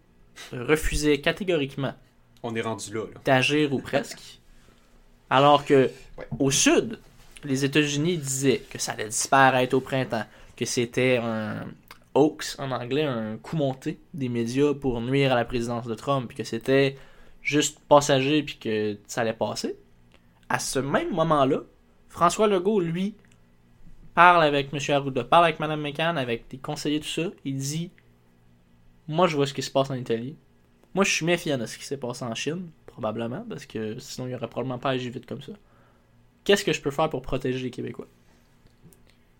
refusait 0.52 1.21
catégoriquement 1.21 1.95
On 2.43 2.55
est 2.55 2.61
rendu 2.61 2.93
là. 2.95 3.00
là. 3.14 3.21
d'agir 3.25 3.73
ou 3.73 3.81
presque. 3.81 4.40
Alors 5.31 5.64
que 5.64 5.90
Ouais. 6.19 6.26
au 6.38 6.50
sud, 6.50 6.99
les 7.45 7.64
États-Unis 7.66 8.16
disaient 8.16 8.62
que 8.71 8.78
ça 8.78 8.93
allait 8.93 9.09
disparaître 9.09 9.77
au 9.77 9.81
printemps, 9.81 10.25
que 10.57 10.64
c'était 10.64 11.18
un 11.22 11.66
hoax 12.14 12.59
en 12.59 12.70
anglais, 12.70 13.03
un 13.05 13.37
coup 13.37 13.57
monté 13.57 13.99
des 14.14 14.31
médias 14.31 14.72
pour 14.72 15.01
nuire 15.03 15.33
à 15.33 15.35
la 15.35 15.44
présidence 15.44 15.87
de 15.87 15.94
Trump, 15.94 16.27
puis 16.29 16.37
que 16.38 16.44
c'était 16.44 16.96
juste 17.46 17.78
passager, 17.88 18.42
puis 18.42 18.59
que 18.59 18.98
ça 19.06 19.20
allait 19.20 19.32
passer. 19.32 19.78
À 20.48 20.59
ce 20.59 20.80
même 20.80 21.12
moment-là, 21.12 21.61
François 22.09 22.48
Legault, 22.48 22.80
lui, 22.80 23.14
parle 24.14 24.42
avec 24.42 24.74
M. 24.74 24.80
Arruda, 24.88 25.22
parle 25.22 25.44
avec 25.44 25.61
Mme 25.61 25.80
McCann, 25.80 26.18
avec 26.18 26.48
des 26.48 26.59
conseillers, 26.59 27.00
tout 27.00 27.09
ça. 27.09 27.30
Il 27.44 27.56
dit 27.56 27.92
Moi, 29.06 29.28
je 29.28 29.37
vois 29.37 29.46
ce 29.46 29.54
qui 29.54 29.62
se 29.62 29.70
passe 29.70 29.90
en 29.90 29.94
Italie. 29.94 30.37
Moi, 30.92 31.04
je 31.04 31.12
suis 31.12 31.24
méfiant 31.24 31.56
de 31.56 31.66
ce 31.66 31.78
qui 31.78 31.85
s'est 31.85 31.98
passé 31.98 32.24
en 32.24 32.35
Chine, 32.35 32.68
probablement, 32.87 33.44
parce 33.48 33.64
que 33.64 33.96
sinon, 34.00 34.26
il 34.26 34.30
n'y 34.30 34.35
aurait 34.35 34.48
probablement 34.48 34.78
pas 34.78 34.90
agi 34.90 35.09
vite 35.09 35.26
comme 35.26 35.42
ça. 35.42 35.52
Qu'est-ce 36.42 36.64
que 36.64 36.72
je 36.72 36.80
peux 36.80 36.90
faire 36.90 37.09
pour 37.11 37.22
protéger 37.22 37.62
les 37.62 37.70
Québécois? 37.70 38.09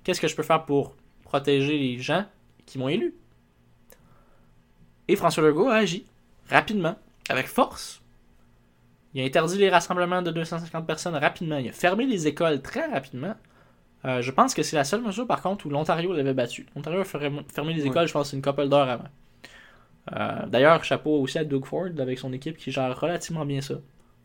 Qu'est-ce 0.05 0.21
que 0.21 0.29
je 0.29 0.37
peux 0.37 0.45
faire 0.45 0.65
pour 0.65 0.95
protéger 1.25 1.77
les 1.77 1.99
gens 1.99 2.25
qui 2.67 2.79
m'ont 2.79 2.89
élu? 2.89 3.15
Et 5.09 5.17
François 5.17 5.43
Legault 5.43 5.69
a 5.69 5.77
agi 5.77 6.07
rapidement, 6.49 6.97
avec 7.29 7.47
force. 7.47 8.03
Il 9.15 9.23
a 9.23 9.25
interdit 9.25 9.59
les 9.59 9.71
rassemblements 9.71 10.23
de 10.23 10.31
250 10.31 10.87
personnes 10.87 11.15
rapidement. 11.15 11.57
Il 11.59 11.69
a 11.69 11.73
fermé 11.73 12.07
les 12.07 12.27
écoles 12.27 12.61
très 12.61 12.87
rapidement. 12.87 13.35
Euh, 14.05 14.21
je 14.21 14.31
pense 14.31 14.55
que 14.55 14.63
c'est 14.63 14.77
la 14.77 14.85
seule 14.85 15.03
mesure, 15.03 15.27
par 15.27 15.41
contre, 15.41 15.67
où 15.67 15.71
l'Ontario 15.71 16.13
l'avait 16.13 16.35
battu. 16.35 16.67
L'Ontario 16.77 17.01
a 17.01 17.05
fermé 17.05 17.75
les 17.75 17.87
écoles, 17.87 18.07
je 18.07 18.13
pense, 18.13 18.33
une 18.33 18.43
couple 18.43 18.69
d'heures 18.69 18.89
avant. 18.89 19.09
Euh, 20.15 20.47
D'ailleurs, 20.47 20.85
chapeau 20.85 21.21
aussi 21.21 21.39
à 21.39 21.45
Doug 21.45 21.65
Ford 21.65 21.89
avec 21.99 22.19
son 22.19 22.33
équipe 22.33 22.57
qui 22.57 22.71
gère 22.71 22.99
relativement 22.99 23.45
bien 23.45 23.61
ça. 23.61 23.77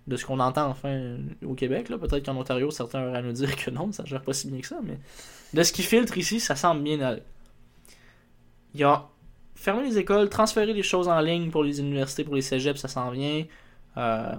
De 0.07 0.17
ce 0.17 0.25
qu'on 0.25 0.39
entend 0.39 0.67
enfin 0.67 1.17
au 1.45 1.53
Québec, 1.53 1.89
là. 1.89 1.97
peut-être 1.97 2.25
qu'en 2.25 2.35
Ontario, 2.35 2.71
certains 2.71 3.07
auraient 3.07 3.19
à 3.19 3.21
nous 3.21 3.33
dire 3.33 3.55
que 3.55 3.69
non, 3.69 3.91
ça 3.91 4.03
gère 4.03 4.23
pas 4.23 4.33
si 4.33 4.49
bien 4.49 4.59
que 4.59 4.67
ça, 4.67 4.79
mais 4.83 4.99
de 5.53 5.63
ce 5.63 5.71
qui 5.71 5.83
filtre 5.83 6.17
ici, 6.17 6.39
ça 6.39 6.55
semble 6.55 6.81
bien 6.81 6.99
aller. 7.01 7.21
Il 8.73 8.83
a 8.83 9.10
fermé 9.61 9.83
les 9.83 9.97
écoles, 9.99 10.27
transféré 10.27 10.73
les 10.73 10.81
choses 10.81 11.07
en 11.07 11.21
ligne 11.21 11.51
pour 11.51 11.63
les 11.63 11.79
universités, 11.79 12.23
pour 12.23 12.35
les 12.35 12.41
cégeps, 12.41 12.79
ça 12.79 12.87
s'en 12.87 13.11
vient. 13.11 13.43
Euh, 13.97 14.35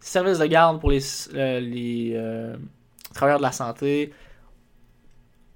service 0.00 0.38
de 0.38 0.46
garde 0.46 0.80
pour 0.80 0.90
les, 0.90 1.00
euh, 1.34 1.60
les 1.60 2.12
euh, 2.14 2.56
travailleurs 3.14 3.38
de 3.38 3.44
la 3.44 3.52
santé. 3.52 4.12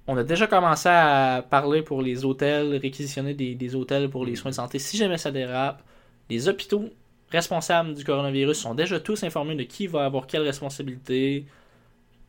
On 0.07 0.15
a 0.17 0.23
déjà 0.23 0.47
commencé 0.47 0.87
à 0.87 1.45
parler 1.49 1.81
pour 1.81 2.01
les 2.01 2.23
hôtels, 2.23 2.77
réquisitionner 2.77 3.33
des, 3.33 3.55
des 3.55 3.75
hôtels 3.75 4.09
pour 4.09 4.25
les 4.25 4.35
soins 4.35 4.51
de 4.51 4.55
santé 4.55 4.79
si 4.79 4.95
jamais 4.97 5.17
ça 5.17 5.31
dérape. 5.31 5.83
Les 6.29 6.47
hôpitaux 6.47 6.89
responsables 7.29 7.93
du 7.93 8.05
coronavirus 8.05 8.57
sont 8.57 8.73
déjà 8.73 8.99
tous 9.01 9.21
informés 9.23 9.55
de 9.55 9.63
qui 9.63 9.87
va 9.87 10.05
avoir 10.05 10.27
quelle 10.27 10.43
responsabilité. 10.43 11.45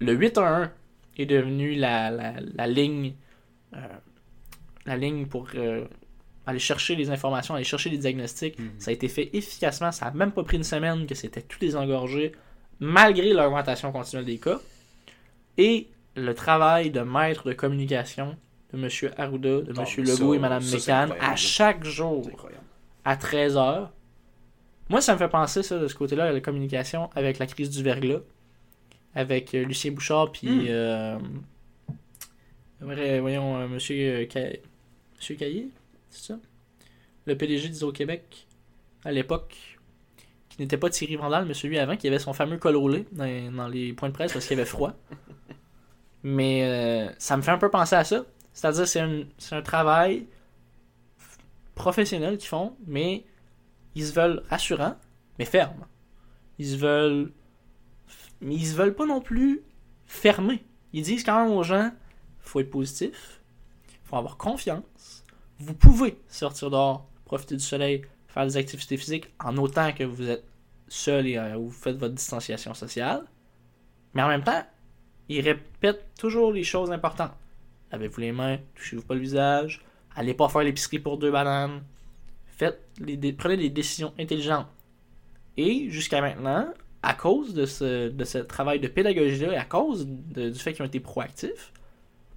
Le 0.00 0.12
811 0.12 0.68
est 1.18 1.26
devenu 1.26 1.76
la, 1.76 2.10
la, 2.10 2.34
la 2.54 2.66
ligne 2.66 3.14
euh, 3.74 3.78
la 4.86 4.96
ligne 4.96 5.26
pour 5.26 5.48
aller 6.46 6.58
chercher 6.58 6.96
les 6.96 7.10
informations, 7.10 7.54
aller 7.54 7.64
chercher 7.64 7.90
les 7.90 7.98
diagnostics. 7.98 8.58
Mhm. 8.58 8.70
Ça 8.78 8.90
a 8.90 8.94
été 8.94 9.08
fait 9.08 9.30
efficacement. 9.32 9.92
Ça 9.92 10.06
n'a 10.06 10.10
même 10.12 10.32
pas 10.32 10.42
pris 10.42 10.56
une 10.56 10.64
semaine 10.64 11.06
que 11.06 11.14
c'était 11.14 11.42
tout 11.42 11.58
désengorgé, 11.60 12.32
malgré 12.80 13.32
l'augmentation 13.32 13.92
continuelle 13.92 14.24
des 14.26 14.38
cas. 14.38 14.60
Et 15.58 15.88
le 16.16 16.34
travail 16.34 16.90
de 16.90 17.00
maître 17.00 17.46
de 17.48 17.52
communication 17.52 18.36
de 18.72 18.78
M. 18.78 19.12
Arruda, 19.18 19.60
de 19.62 19.72
Ah, 19.76 19.82
M. 19.82 19.86
mais 19.98 20.02
Legault 20.04 20.30
ça, 20.32 20.36
et 20.36 20.38
Mme 20.38 20.62
ça, 20.62 20.76
incroyable. 21.02 21.16
à 21.20 21.36
chaque 21.36 21.84
jour, 21.84 22.28
à 23.04 23.16
13h. 23.16 23.88
Moi, 24.88 25.00
ça 25.00 25.12
me 25.14 25.18
fait 25.18 25.28
penser, 25.28 25.62
ça, 25.62 25.78
de 25.78 25.86
ce 25.88 25.94
côté-là, 25.94 26.24
à 26.24 26.32
la 26.32 26.40
communication 26.40 27.08
avec 27.14 27.38
la 27.38 27.46
crise 27.46 27.70
du 27.70 27.82
verglas, 27.82 28.20
avec 29.14 29.54
euh, 29.54 29.64
Lucien 29.64 29.92
Bouchard, 29.92 30.32
puis. 30.32 30.48
Hmm. 30.48 30.66
euh, 30.68 31.18
voyons, 33.20 33.56
euh, 33.58 33.68
Monsieur, 33.68 34.26
Ca- 34.30 34.52
Monsieur 35.16 35.34
Caillé, 35.36 35.68
c'est 36.12 36.32
ça 36.32 36.38
Le 37.26 37.36
PDG 37.36 37.68
d'Iso-Québec, 37.68 38.46
à 39.04 39.10
l'époque, 39.12 39.78
qui 40.48 40.60
n'était 40.60 40.76
pas 40.76 40.90
Thierry 40.90 41.16
Vandal, 41.16 41.46
mais 41.46 41.54
celui 41.54 41.78
avant, 41.78 41.96
qui 41.96 42.06
avait 42.06 42.18
son 42.18 42.32
fameux 42.32 42.58
col 42.58 42.76
roulé 42.76 43.06
dans, 43.12 43.52
dans 43.52 43.68
les 43.68 43.92
points 43.92 44.08
de 44.08 44.14
presse 44.14 44.32
parce 44.32 44.46
qu'il 44.46 44.58
avait 44.58 44.68
froid. 44.68 44.92
Mais 46.24 46.62
euh, 46.62 47.12
ça 47.18 47.36
me 47.36 47.42
fait 47.42 47.50
un 47.50 47.58
peu 47.58 47.68
penser 47.68 47.96
à 47.96 48.04
ça. 48.04 48.24
C'est-à-dire, 48.52 48.86
c'est 48.86 49.00
un, 49.00 49.24
c'est 49.38 49.56
un 49.56 49.62
travail 49.62 50.26
professionnel 51.74 52.38
qu'ils 52.38 52.48
font, 52.48 52.76
mais 52.86 53.24
ils 53.94 54.06
se 54.06 54.12
veulent 54.12 54.42
rassurants, 54.48 54.96
mais 55.38 55.44
fermes. 55.44 55.86
Ils 56.58 56.68
se 56.68 56.76
veulent. 56.76 57.32
Mais 58.40 58.54
ils 58.54 58.66
se 58.66 58.74
veulent 58.74 58.94
pas 58.94 59.06
non 59.06 59.20
plus 59.20 59.62
fermer. 60.06 60.64
Ils 60.92 61.02
disent 61.02 61.24
quand 61.24 61.42
même 61.42 61.52
aux 61.52 61.62
gens 61.62 61.90
faut 62.40 62.60
être 62.60 62.70
positif, 62.70 63.40
faut 64.04 64.16
avoir 64.16 64.36
confiance. 64.36 65.21
Vous 65.58 65.74
pouvez 65.74 66.18
sortir 66.28 66.70
dehors, 66.70 67.08
profiter 67.24 67.56
du 67.56 67.62
soleil, 67.62 68.02
faire 68.26 68.46
des 68.46 68.56
activités 68.56 68.96
physiques 68.96 69.32
en 69.42 69.56
autant 69.56 69.92
que 69.92 70.04
vous 70.04 70.28
êtes 70.28 70.44
seul 70.88 71.26
et 71.26 71.38
euh, 71.38 71.56
vous 71.56 71.70
faites 71.70 71.96
votre 71.96 72.14
distanciation 72.14 72.74
sociale. 72.74 73.24
Mais 74.14 74.22
en 74.22 74.28
même 74.28 74.42
temps, 74.42 74.62
ils 75.28 75.40
répètent 75.40 76.14
toujours 76.18 76.52
les 76.52 76.64
choses 76.64 76.90
importantes. 76.90 77.32
Lavez-vous 77.90 78.20
les 78.20 78.32
mains, 78.32 78.58
touchez-vous 78.74 79.02
pas 79.02 79.14
le 79.14 79.20
visage, 79.20 79.84
allez 80.16 80.34
pas 80.34 80.48
faire 80.48 80.62
l'épicerie 80.62 80.98
pour 80.98 81.18
deux 81.18 81.30
bananes. 81.30 81.82
Faites 82.46 82.80
prenez 83.38 83.56
des 83.56 83.70
décisions 83.70 84.12
intelligentes. 84.18 84.66
Et 85.56 85.90
jusqu'à 85.90 86.20
maintenant, 86.20 86.72
à 87.02 87.14
cause 87.14 87.54
de 87.54 87.66
ce, 87.66 88.38
travail 88.38 88.80
de 88.80 88.88
pédagogie-là 88.88 89.52
et 89.52 89.56
à 89.56 89.64
cause 89.64 90.06
du 90.06 90.54
fait 90.54 90.72
qu'ils 90.72 90.82
ont 90.82 90.86
été 90.86 91.00
proactifs, 91.00 91.72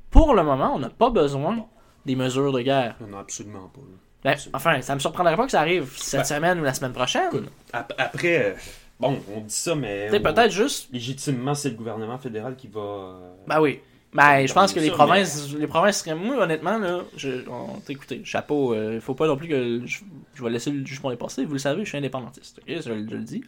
pour 0.09 0.33
le 0.33 0.43
moment, 0.43 0.73
on 0.75 0.79
n'a 0.79 0.89
pas 0.89 1.09
besoin 1.09 1.67
des 2.05 2.15
mesures 2.15 2.51
de 2.53 2.61
guerre. 2.61 2.95
Non, 3.07 3.17
absolument 3.19 3.69
pas. 3.73 3.81
Ben, 4.23 4.31
Absolument. 4.31 4.57
enfin, 4.57 4.81
ça 4.81 4.95
me 4.95 4.99
surprendrait 4.99 5.35
pas 5.37 5.45
que 5.45 5.51
ça 5.51 5.61
arrive 5.61 5.91
cette 5.97 6.21
Ben, 6.21 6.23
semaine 6.25 6.59
ou 6.59 6.63
la 6.63 6.73
semaine 6.73 6.93
prochaine. 6.93 7.27
Écoute, 7.27 7.49
ap- 7.73 7.93
Après, 7.97 8.45
euh, 8.45 8.53
bon, 8.99 9.19
on 9.35 9.41
dit 9.41 9.53
ça, 9.53 9.75
mais. 9.75 10.09
Peut-être 10.09 10.51
juste. 10.51 10.89
Légitimement, 10.91 11.53
c'est 11.53 11.69
le 11.69 11.75
gouvernement 11.75 12.17
fédéral 12.17 12.55
qui 12.55 12.67
va. 12.67 12.79
euh, 12.81 13.33
Ben 13.47 13.61
oui. 13.61 13.79
Ben, 14.13 14.47
je 14.47 14.53
pense 14.53 14.71
que 14.71 14.79
Ça, 14.79 14.83
les 14.85 14.89
mais- 14.91 14.95
provinces, 14.95 15.53
les 15.53 15.67
provinces 15.67 15.99
seraient. 15.99 16.15
Moi, 16.15 16.37
honnêtement, 16.41 16.77
là, 16.77 17.01
je, 17.17 17.47
on, 17.49 17.81
écoutez, 17.89 18.21
chapeau, 18.23 18.73
euh, 18.73 18.99
faut 19.01 19.13
pas 19.13 19.27
non 19.27 19.35
plus 19.37 19.47
que. 19.49 19.81
Je, 19.85 19.99
je 20.33 20.43
vais 20.43 20.49
laisser 20.49 20.71
le 20.71 20.85
jugement 20.85 21.09
les 21.09 21.17
passer. 21.17 21.43
Vous 21.45 21.53
le 21.53 21.59
savez, 21.59 21.83
je 21.83 21.89
suis 21.89 21.97
indépendantiste. 21.97 22.59
ok? 22.59 22.63
Je, 22.67 22.81
je 22.81 22.89
le 22.93 23.23
dis. 23.23 23.43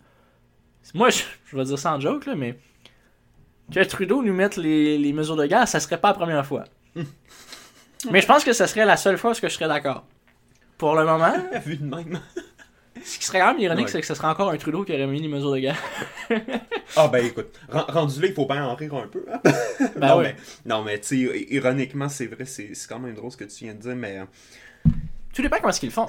Moi, 0.93 1.09
je, 1.09 1.23
je 1.45 1.55
vais 1.57 1.63
dire 1.63 1.79
ça 1.79 1.93
en 1.95 1.99
joke, 1.99 2.25
là, 2.25 2.35
mais. 2.35 2.59
Que 3.73 3.83
Trudeau 3.83 4.21
nous 4.21 4.33
mette 4.33 4.57
les, 4.57 4.97
les 4.97 5.11
mesures 5.13 5.35
de 5.37 5.45
guerre, 5.45 5.67
ça 5.67 5.79
serait 5.79 5.99
pas 5.99 6.09
la 6.09 6.13
première 6.13 6.45
fois. 6.45 6.65
mais 8.11 8.21
je 8.21 8.27
pense 8.27 8.43
que 8.43 8.53
ça 8.53 8.67
serait 8.67 8.85
la 8.85 8.97
seule 8.97 9.17
fois 9.17 9.31
où 9.31 9.33
je 9.33 9.47
serais 9.47 9.67
d'accord. 9.67 10.05
Pour 10.77 10.95
le 10.95 11.05
moment, 11.05 11.33
Vu 11.65 11.77
de 11.77 11.83
même. 11.85 12.19
ce 13.03 13.17
qui 13.17 13.25
serait 13.25 13.39
quand 13.39 13.53
même 13.53 13.59
ironique, 13.61 13.85
Ouais. 13.87 13.91
c'est 13.91 14.01
que 14.01 14.05
ce 14.07 14.13
serait 14.15 14.27
encore 14.27 14.49
un 14.51 14.57
Trudeau 14.57 14.83
qui 14.83 14.93
aurait 14.93 15.07
mis 15.07 15.21
les 15.21 15.27
mesures 15.27 15.51
de 15.51 15.59
guerre. 15.59 15.77
Ah, 16.95 17.07
ben 17.07 17.25
écoute, 17.25 17.59
ren- 17.69 17.85
rendu 17.87 18.21
là, 18.21 18.27
il 18.27 18.33
faut 18.33 18.45
bien 18.45 18.63
en 18.65 18.75
rire 18.75 18.93
un 18.95 19.07
peu. 19.07 19.25
hein. 19.31 19.39
Ben 19.97 20.07
non, 20.07 20.17
oui. 20.19 20.23
mais, 20.25 20.35
non, 20.65 20.83
mais 20.83 20.99
tu 20.99 21.27
sais, 21.27 21.45
ironiquement, 21.49 22.09
c'est 22.09 22.27
vrai, 22.27 22.45
c'est 22.45 22.73
c'est 22.73 22.87
quand 22.87 22.99
même 22.99 23.15
drôle 23.15 23.31
ce 23.31 23.37
que 23.37 23.43
tu 23.45 23.63
viens 23.65 23.73
de 23.73 23.79
dire, 23.79 23.95
mais. 23.95 24.19
euh, 24.19 24.89
Tout 25.33 25.41
dépend 25.41 25.57
comment 25.57 25.69
est-ce 25.69 25.79
qu'ils 25.79 25.89
le 25.89 25.93
font. 25.93 26.07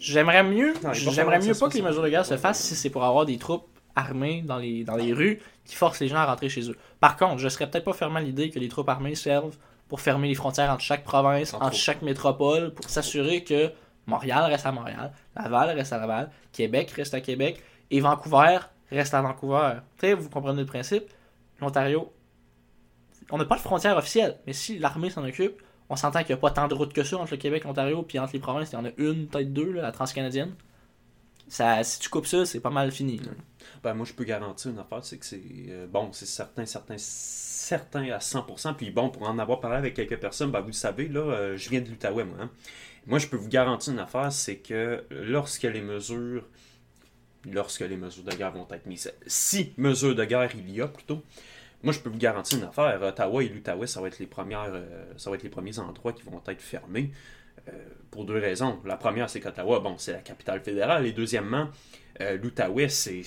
J'aimerais 0.00 0.42
mieux, 0.42 0.74
j'aimerais 0.92 1.38
mieux 1.40 1.54
pas 1.54 1.68
que 1.68 1.74
les 1.76 1.82
mesures 1.82 2.02
de 2.02 2.08
guerre 2.10 2.26
se 2.26 2.36
fassent 2.36 2.60
si 2.62 2.74
c'est 2.74 2.90
pour 2.90 3.04
avoir 3.04 3.24
des 3.24 3.38
troupes 3.38 3.66
armées 3.96 4.42
dans 4.46 4.58
les, 4.58 4.84
dans 4.84 4.96
les 4.96 5.12
rues 5.12 5.38
qui 5.64 5.74
forcent 5.76 6.00
les 6.00 6.08
gens 6.08 6.16
à 6.16 6.26
rentrer 6.26 6.48
chez 6.48 6.68
eux. 6.70 6.76
Par 7.00 7.16
contre, 7.16 7.38
je 7.38 7.48
serais 7.48 7.68
peut-être 7.70 7.84
pas 7.84 7.92
fermé 7.94 8.18
à 8.18 8.22
l'idée 8.22 8.50
que 8.50 8.58
les 8.58 8.68
troupes 8.68 8.88
armées 8.88 9.14
servent 9.14 9.56
pour 9.92 10.00
fermer 10.00 10.26
les 10.28 10.34
frontières 10.34 10.70
entre 10.70 10.80
chaque 10.80 11.04
province, 11.04 11.52
Entre 11.52 11.74
chaque 11.74 12.00
métropole, 12.00 12.72
pour 12.72 12.88
s'assurer 12.88 13.44
que 13.44 13.70
Montréal 14.06 14.50
reste 14.50 14.64
à 14.64 14.72
Montréal, 14.72 15.12
Laval 15.36 15.68
reste 15.76 15.92
à 15.92 15.98
Laval, 15.98 16.30
Québec 16.50 16.90
reste 16.92 17.12
à 17.12 17.20
Québec 17.20 17.62
et 17.90 18.00
Vancouver 18.00 18.60
reste 18.90 19.12
à 19.12 19.20
Vancouver. 19.20 19.80
Vous 20.18 20.30
comprenez 20.30 20.60
le 20.62 20.66
principe? 20.66 21.04
L'Ontario, 21.60 22.10
on 23.30 23.36
n'a 23.36 23.44
pas 23.44 23.56
de 23.56 23.60
frontière 23.60 23.98
officielle, 23.98 24.38
mais 24.46 24.54
si 24.54 24.78
l'armée 24.78 25.10
s'en 25.10 25.26
occupe, 25.28 25.60
on 25.90 25.96
s'entend 25.96 26.20
qu'il 26.20 26.28
n'y 26.28 26.38
a 26.38 26.40
pas 26.40 26.50
tant 26.50 26.68
de 26.68 26.74
routes 26.74 26.94
que 26.94 27.04
ça 27.04 27.18
entre 27.18 27.32
le 27.32 27.36
Québec 27.36 27.60
et 27.62 27.68
l'Ontario, 27.68 28.02
puis 28.02 28.18
entre 28.18 28.32
les 28.32 28.40
provinces, 28.40 28.70
il 28.72 28.76
y 28.76 28.78
en 28.78 28.86
a 28.86 28.90
une, 28.96 29.26
peut-être 29.26 29.52
deux, 29.52 29.72
là, 29.72 29.82
la 29.82 29.92
transcanadienne. 29.92 30.54
Ça, 31.48 31.84
si 31.84 32.00
tu 32.00 32.08
coupes 32.08 32.24
ça, 32.24 32.46
c'est 32.46 32.60
pas 32.60 32.70
mal 32.70 32.90
fini. 32.90 33.18
là. 33.18 33.32
Ben, 33.82 33.92
moi, 33.92 34.06
je 34.06 34.14
peux 34.14 34.24
garantir 34.24 34.70
une 34.70 34.78
affaire, 34.78 35.04
c'est 35.04 35.18
que 35.18 35.26
c'est. 35.26 35.42
euh, 35.68 35.86
bon, 35.86 36.08
c'est 36.12 36.24
certain, 36.24 36.64
certain, 36.64 36.96
certain 37.72 38.04
à 38.10 38.18
100%. 38.20 38.74
Puis 38.74 38.90
bon, 38.90 39.08
pour 39.08 39.28
en 39.28 39.38
avoir 39.38 39.60
parlé 39.60 39.76
avec 39.78 39.94
quelques 39.94 40.18
personnes, 40.18 40.50
ben, 40.50 40.60
vous 40.60 40.68
le 40.68 40.72
savez, 40.86 41.08
là, 41.08 41.20
euh, 41.20 41.56
je 41.56 41.70
viens 41.70 41.80
de 41.80 41.88
l'Outaouais, 41.88 42.24
moi. 42.24 42.36
hein. 42.40 42.50
Moi, 43.06 43.18
je 43.18 43.26
peux 43.26 43.36
vous 43.36 43.48
garantir 43.48 43.92
une 43.94 43.98
affaire, 43.98 44.30
c'est 44.30 44.56
que 44.58 45.04
lorsque 45.10 45.62
les 45.64 45.80
mesures. 45.80 46.44
Lorsque 47.50 47.80
les 47.80 47.96
mesures 47.96 48.22
de 48.22 48.30
guerre 48.36 48.52
vont 48.52 48.68
être 48.70 48.86
mises. 48.86 49.12
Si 49.26 49.72
mesures 49.76 50.14
de 50.14 50.24
guerre 50.24 50.50
il 50.54 50.70
y 50.70 50.80
a 50.80 50.86
plutôt. 50.86 51.22
Moi, 51.82 51.92
je 51.92 51.98
peux 51.98 52.10
vous 52.10 52.18
garantir 52.18 52.58
une 52.58 52.64
affaire. 52.64 53.02
Ottawa 53.02 53.42
et 53.42 53.48
l'Outaouais, 53.48 53.88
ça 53.88 54.00
va 54.00 54.06
être 54.08 54.20
les 54.20 54.26
premières, 54.28 54.70
euh, 54.72 55.04
ça 55.16 55.28
va 55.30 55.36
être 55.36 55.42
les 55.42 55.48
premiers 55.48 55.76
endroits 55.80 56.12
qui 56.12 56.22
vont 56.22 56.40
être 56.46 56.62
fermés. 56.62 57.10
euh, 57.68 57.72
pour 58.10 58.24
deux 58.24 58.38
raisons. 58.38 58.80
La 58.84 58.96
première, 58.96 59.30
c'est 59.30 59.40
qu'Ottawa, 59.40 59.80
bon, 59.80 59.96
c'est 59.98 60.12
la 60.12 60.18
capitale 60.20 60.60
fédérale. 60.62 61.06
Et 61.06 61.12
deuxièmement, 61.12 61.68
euh, 62.20 62.36
l'Outaouais, 62.36 62.88
c'est, 62.88 63.22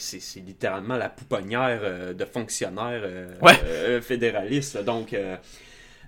littéralement 0.45 0.95
la 0.97 1.09
pouponnière 1.09 1.79
euh, 1.83 2.13
de 2.13 2.25
fonctionnaires 2.25 3.01
euh, 3.03 3.33
Ouais. 3.41 4.01
fédéralistes. 4.01 4.77
Donc, 4.83 5.15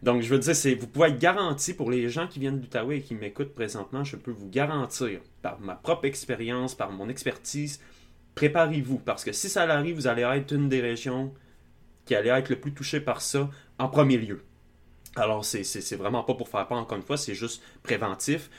donc, 0.04 0.22
je 0.22 0.30
veux 0.30 0.40
dire, 0.40 0.56
c'est, 0.56 0.76
vous 0.76 0.88
pouvez 0.88 1.10
être 1.10 1.20
garanti 1.20 1.74
pour 1.74 1.90
les 1.90 2.08
gens 2.10 2.28
qui 2.28 2.40
viennent 2.40 2.60
d'Outaouais 2.60 2.98
et 2.98 3.02
qui 3.02 3.16
m'écoutent 3.16 3.56
présentement, 3.56 4.04
je 4.04 4.16
peux 4.16 4.32
vous 4.32 4.48
garantir, 4.50 5.22
par 5.42 5.60
ma 5.60 5.76
propre 5.76 6.06
expérience, 6.06 6.76
par 6.76 6.92
mon 6.92 7.10
expertise, 7.10 7.82
préparez-vous. 8.36 9.00
Parce 9.00 9.24
que 9.24 9.32
si 9.32 9.50
ça 9.50 9.64
arrive, 9.64 9.96
vous 9.96 10.08
allez 10.08 10.22
être 10.22 10.52
une 10.54 10.70
des 10.70 10.82
régions 10.82 11.34
qui 12.06 12.16
allait 12.16 12.30
être 12.30 12.50
le 12.50 12.60
plus 12.60 12.74
touchée 12.74 13.02
par 13.02 13.22
ça 13.22 13.50
en 13.80 13.90
premier 13.90 14.18
lieu. 14.18 14.44
Alors, 15.16 15.44
c'est 15.44 15.96
vraiment 15.96 16.24
pas 16.24 16.36
pour 16.36 16.48
faire 16.48 16.68
peur, 16.68 16.78
encore 16.78 16.98
une 16.98 17.04
fois, 17.04 17.18
c'est 17.18 17.34
juste 17.34 17.64
préventif. 17.82 18.52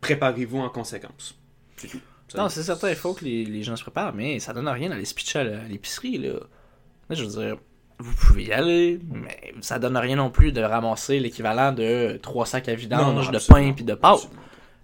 Préparez-vous 0.00 0.58
en 0.58 0.70
conséquence. 0.70 1.38
C'est 1.76 1.88
tout. 1.88 2.00
Non, 2.36 2.48
c'est 2.48 2.62
certain, 2.62 2.90
il 2.90 2.96
faut 2.96 3.14
que 3.14 3.24
les, 3.24 3.44
les 3.44 3.62
gens 3.62 3.76
se 3.76 3.82
préparent, 3.82 4.14
mais 4.14 4.38
ça 4.38 4.52
donne 4.52 4.68
rien 4.68 4.90
d'aller 4.90 5.04
se 5.04 5.14
pitcher 5.14 5.38
à 5.38 5.44
l'épicerie, 5.66 6.18
là. 6.18 6.34
Là, 7.08 7.16
Je 7.16 7.24
veux 7.24 7.40
dire, 7.40 7.56
vous 7.98 8.14
pouvez 8.14 8.44
y 8.44 8.52
aller, 8.52 9.00
mais 9.10 9.54
ça 9.60 9.78
donne 9.78 9.96
rien 9.96 10.16
non 10.16 10.30
plus 10.30 10.52
de 10.52 10.60
ramasser 10.60 11.18
l'équivalent 11.18 11.72
de 11.72 12.18
trois 12.22 12.46
sacs 12.46 12.68
à 12.68 12.74
vidange 12.74 13.26
non, 13.26 13.32
de 13.32 13.46
pain 13.46 13.72
puis 13.72 13.84
de 13.84 13.94
pâtes. 13.94 14.28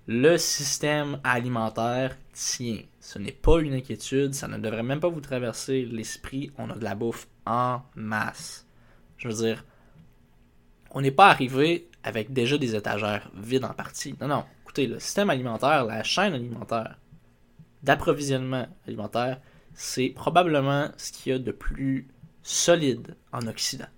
Le 0.07 0.37
système 0.37 1.21
alimentaire 1.25 2.17
tient. 2.33 2.81
Ce 3.01 3.19
n'est 3.19 3.33
pas 3.33 3.61
une 3.61 3.75
inquiétude, 3.75 4.35
ça 4.35 4.49
ne 4.49 4.59
devrait 4.59 4.83
même 4.83 5.01
pas 5.01 5.09
vous 5.09 5.21
traverser 5.21 5.85
l'esprit. 5.85 6.51
On 6.59 6.71
a 6.71 6.75
de 6.75 6.85
la 6.85 6.95
bouffe 6.95 7.29
en 7.47 7.83
masse. 7.95 8.67
Je 9.17 9.29
veux 9.29 9.35
dire, 9.35 9.65
on 10.91 11.01
n'est 11.01 11.11
pas 11.11 11.29
arrivé 11.29 11.89
avec 12.03 12.33
déjà 12.33 12.59
des 12.59 12.75
étagères 12.75 13.31
vides 13.35 13.65
en 13.65 13.73
partie. 13.73 14.15
Non, 14.21 14.29
non. 14.29 14.45
Écoutez, 14.65 14.87
le 14.87 14.99
système 14.99 15.31
alimentaire, 15.31 15.85
la 15.85 16.03
chaîne 16.03 16.35
alimentaire, 16.35 16.99
d'approvisionnement 17.85 18.67
alimentaire, 18.87 19.41
c'est 19.75 20.09
probablement 20.09 20.91
ce 20.97 21.13
qu'il 21.13 21.33
y 21.33 21.35
a 21.35 21.39
de 21.39 21.53
plus 21.53 22.09
solide 22.43 23.17
en 23.33 23.47
Occident. 23.47 23.89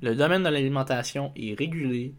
Le 0.00 0.14
domaine 0.14 0.42
de 0.42 0.48
l'alimentation 0.48 1.32
est 1.36 1.56
régulé, 1.56 2.14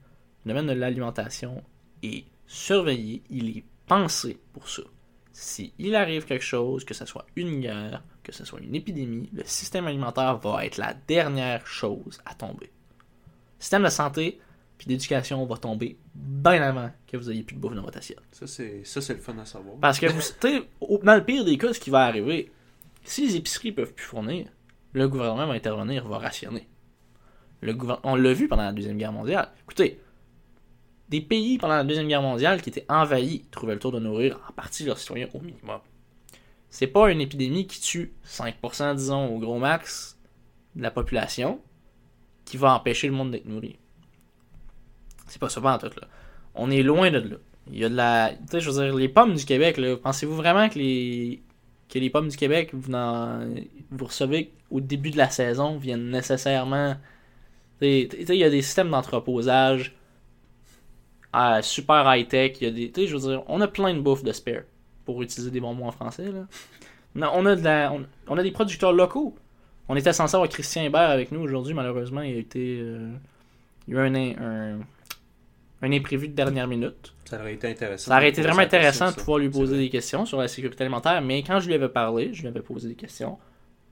le 0.46 0.50
domaine 0.50 0.68
de 0.68 0.74
l'alimentation 0.74 1.64
est 2.02 2.26
surveillé, 2.48 3.24
il 3.30 3.58
est 3.58 3.64
pensé 3.88 4.40
pour 4.54 4.70
ça. 4.70 4.84
Si 5.32 5.74
il 5.80 5.96
arrive 5.96 6.26
quelque 6.26 6.46
chose, 6.46 6.86
que 6.86 6.94
ce 6.94 7.06
soit 7.06 7.26
une 7.36 7.60
guerre, 7.60 8.04
que 8.22 8.32
ce 8.32 8.46
soit 8.46 8.62
une 8.62 8.76
épidémie, 8.76 9.30
le 9.34 9.44
système 9.46 9.88
alimentaire 9.88 10.38
va 10.38 10.66
être 10.66 10.78
la 10.78 10.94
dernière 10.94 11.66
chose 11.66 12.22
à 12.26 12.36
tomber. 12.36 12.72
Système 13.58 13.84
de 13.84 13.90
santé 13.90 14.40
puis 14.78 14.88
d'éducation 14.88 15.46
va 15.46 15.58
tomber 15.58 15.98
bien 16.16 16.62
avant 16.62 16.92
que 17.08 17.16
vous 17.18 17.30
ayez 17.32 17.44
plus 17.44 17.56
de 17.56 17.62
bouffe 17.62 17.76
dans 17.76 17.84
votre 17.84 17.98
assiette. 17.98 18.20
Ça, 18.32 18.48
c'est, 18.48 18.84
ça, 18.84 19.02
c'est 19.02 19.14
le 19.14 19.20
fun 19.20 19.38
à 19.38 19.46
savoir. 19.46 19.76
Parce 19.78 20.00
que 20.00 20.08
vous, 20.08 20.22
au- 20.82 21.00
dans 21.04 21.16
le 21.16 21.24
pire 21.24 21.46
des 21.46 21.58
cas, 21.58 21.74
ce 21.74 21.80
qui 21.80 21.90
va 21.90 22.06
arriver, 22.06 22.52
si 23.04 23.26
les 23.26 23.36
épiceries 23.36 23.72
peuvent 23.72 23.94
plus 23.94 24.06
fournir, 24.06 24.48
le 24.94 25.08
gouvernement 25.08 25.48
va 25.48 25.54
intervenir, 25.54 26.08
va 26.08 26.18
rationner. 26.18 26.68
Le 27.62 27.78
On 28.04 28.16
l'a 28.16 28.34
vu 28.34 28.48
pendant 28.48 28.64
la 28.64 28.74
Deuxième 28.74 28.98
Guerre 28.98 29.14
mondiale. 29.14 29.50
Écoutez, 29.64 30.00
des 31.10 31.22
pays 31.22 31.58
pendant 31.58 31.76
la 31.76 31.84
Deuxième 31.84 32.08
Guerre 32.08 32.22
mondiale 32.22 32.62
qui 32.62 32.70
étaient 32.70 32.86
envahis 32.90 33.46
trouvaient 33.52 33.74
le 33.76 33.80
tour 33.80 33.92
de 33.92 34.00
nourrir 34.00 34.40
en 34.50 34.54
partie 34.54 34.84
leurs 34.84 34.98
citoyens 34.98 35.30
au 35.34 35.40
minimum. 35.40 35.80
C'est 36.70 36.88
pas 36.88 37.12
une 37.12 37.22
épidémie 37.22 37.68
qui 37.68 37.80
tue 37.80 38.14
5%, 38.28 38.96
disons, 38.96 39.28
au 39.34 39.40
gros 39.40 39.60
max 39.60 40.18
de 40.76 40.82
la 40.82 40.92
population 40.92 41.62
qui 42.46 42.58
va 42.58 42.74
empêcher 42.74 43.08
le 43.08 43.14
monde 43.14 43.32
d'être 43.32 43.46
nourri. 43.46 43.78
C'est 45.28 45.40
pas 45.40 45.50
ça 45.50 45.62
pas 45.62 45.76
en 45.76 45.78
tout, 45.78 45.88
là. 46.00 46.08
On 46.56 46.70
est 46.72 46.84
loin 46.84 47.10
de 47.12 47.20
là. 47.20 47.36
Il 47.72 47.78
y 47.80 47.86
a 47.86 47.90
de 47.90 47.96
la. 47.96 48.32
Tu 48.32 48.38
sais, 48.52 48.60
je 48.60 48.70
veux 48.70 48.84
dire, 48.86 48.96
les 48.96 49.08
pommes 49.10 49.34
du 49.36 49.46
Québec, 49.46 49.78
là, 49.78 49.96
pensez-vous 49.98 50.36
vraiment 50.36 50.70
que 50.70 50.78
les. 50.80 51.42
que 51.90 51.98
les 52.00 52.10
pommes 52.10 52.28
du 52.28 52.38
Québec, 52.38 52.70
vous, 52.74 52.92
n'en- 52.92 53.40
vous 53.92 54.06
recevez 54.06 54.52
au 54.70 54.80
début 54.82 55.12
de 55.12 55.18
la 55.18 55.30
saison, 55.30 55.78
viennent 55.78 56.10
nécessairement. 56.10 56.96
Tu 57.82 58.08
sais, 58.10 58.10
il 58.30 58.36
y 58.36 58.44
a 58.44 58.50
des 58.50 58.62
systèmes 58.62 58.90
d'entreposage 58.90 59.96
ah, 61.32 61.62
super 61.62 62.04
high-tech. 62.06 62.58
Il 62.62 62.64
y 62.66 62.68
a 62.68 62.72
des. 62.72 62.92
Tu 62.92 63.02
sais, 63.02 63.08
je 63.08 63.16
veux 63.18 63.30
dire, 63.32 63.44
on 63.48 63.60
a 63.62 63.68
plein 63.68 63.94
de 63.94 64.00
bouffe 64.00 64.24
de 64.24 64.32
spare, 64.32 64.62
pour 65.06 65.22
utiliser 65.22 65.52
des 65.52 65.60
bons 65.60 65.74
mots 65.74 65.86
en 65.88 65.92
français, 65.92 66.32
là. 66.32 66.46
Non, 67.16 67.30
on 67.34 67.46
a 67.46 67.56
de 67.56 67.64
la. 67.64 67.92
On, 67.94 68.06
on 68.28 68.38
a 68.38 68.44
des 68.44 68.52
producteurs 68.52 68.94
locaux. 68.94 69.36
On 69.90 69.96
était 69.96 70.14
censé 70.14 70.36
avoir 70.36 70.50
Christian 70.50 70.84
Hébert 70.84 71.10
avec 71.10 71.32
nous 71.32 71.42
aujourd'hui, 71.42 71.74
malheureusement, 71.74 72.22
il 72.22 72.36
a 72.36 72.40
été. 72.40 72.80
euh, 72.82 73.12
il 73.88 73.94
y 73.94 73.98
a 73.98 74.06
eu 74.06 74.08
un, 74.08 74.16
un, 74.16 74.80
un 75.84 75.92
imprévu 75.92 76.30
de 76.30 76.34
dernière 76.34 76.68
minute. 76.68 77.14
Ça 77.26 77.40
aurait 77.40 77.54
été 77.54 77.68
intéressant. 77.70 78.10
Ça 78.10 78.18
aurait 78.18 78.30
été 78.30 78.42
vraiment 78.42 78.62
intéressant 78.62 79.12
de 79.12 79.16
pouvoir 79.16 79.38
lui 79.40 79.50
poser 79.50 79.78
des 79.78 79.90
questions 79.90 80.26
sur 80.26 80.40
la 80.40 80.48
sécurité 80.48 80.84
alimentaire, 80.84 81.22
mais 81.22 81.44
quand 81.44 81.60
je 81.60 81.68
lui 81.68 81.74
avais 81.74 81.90
parlé, 81.90 82.34
je 82.34 82.42
lui 82.42 82.48
avais 82.48 82.62
posé 82.62 82.88
des 82.88 82.96
questions. 82.96 83.38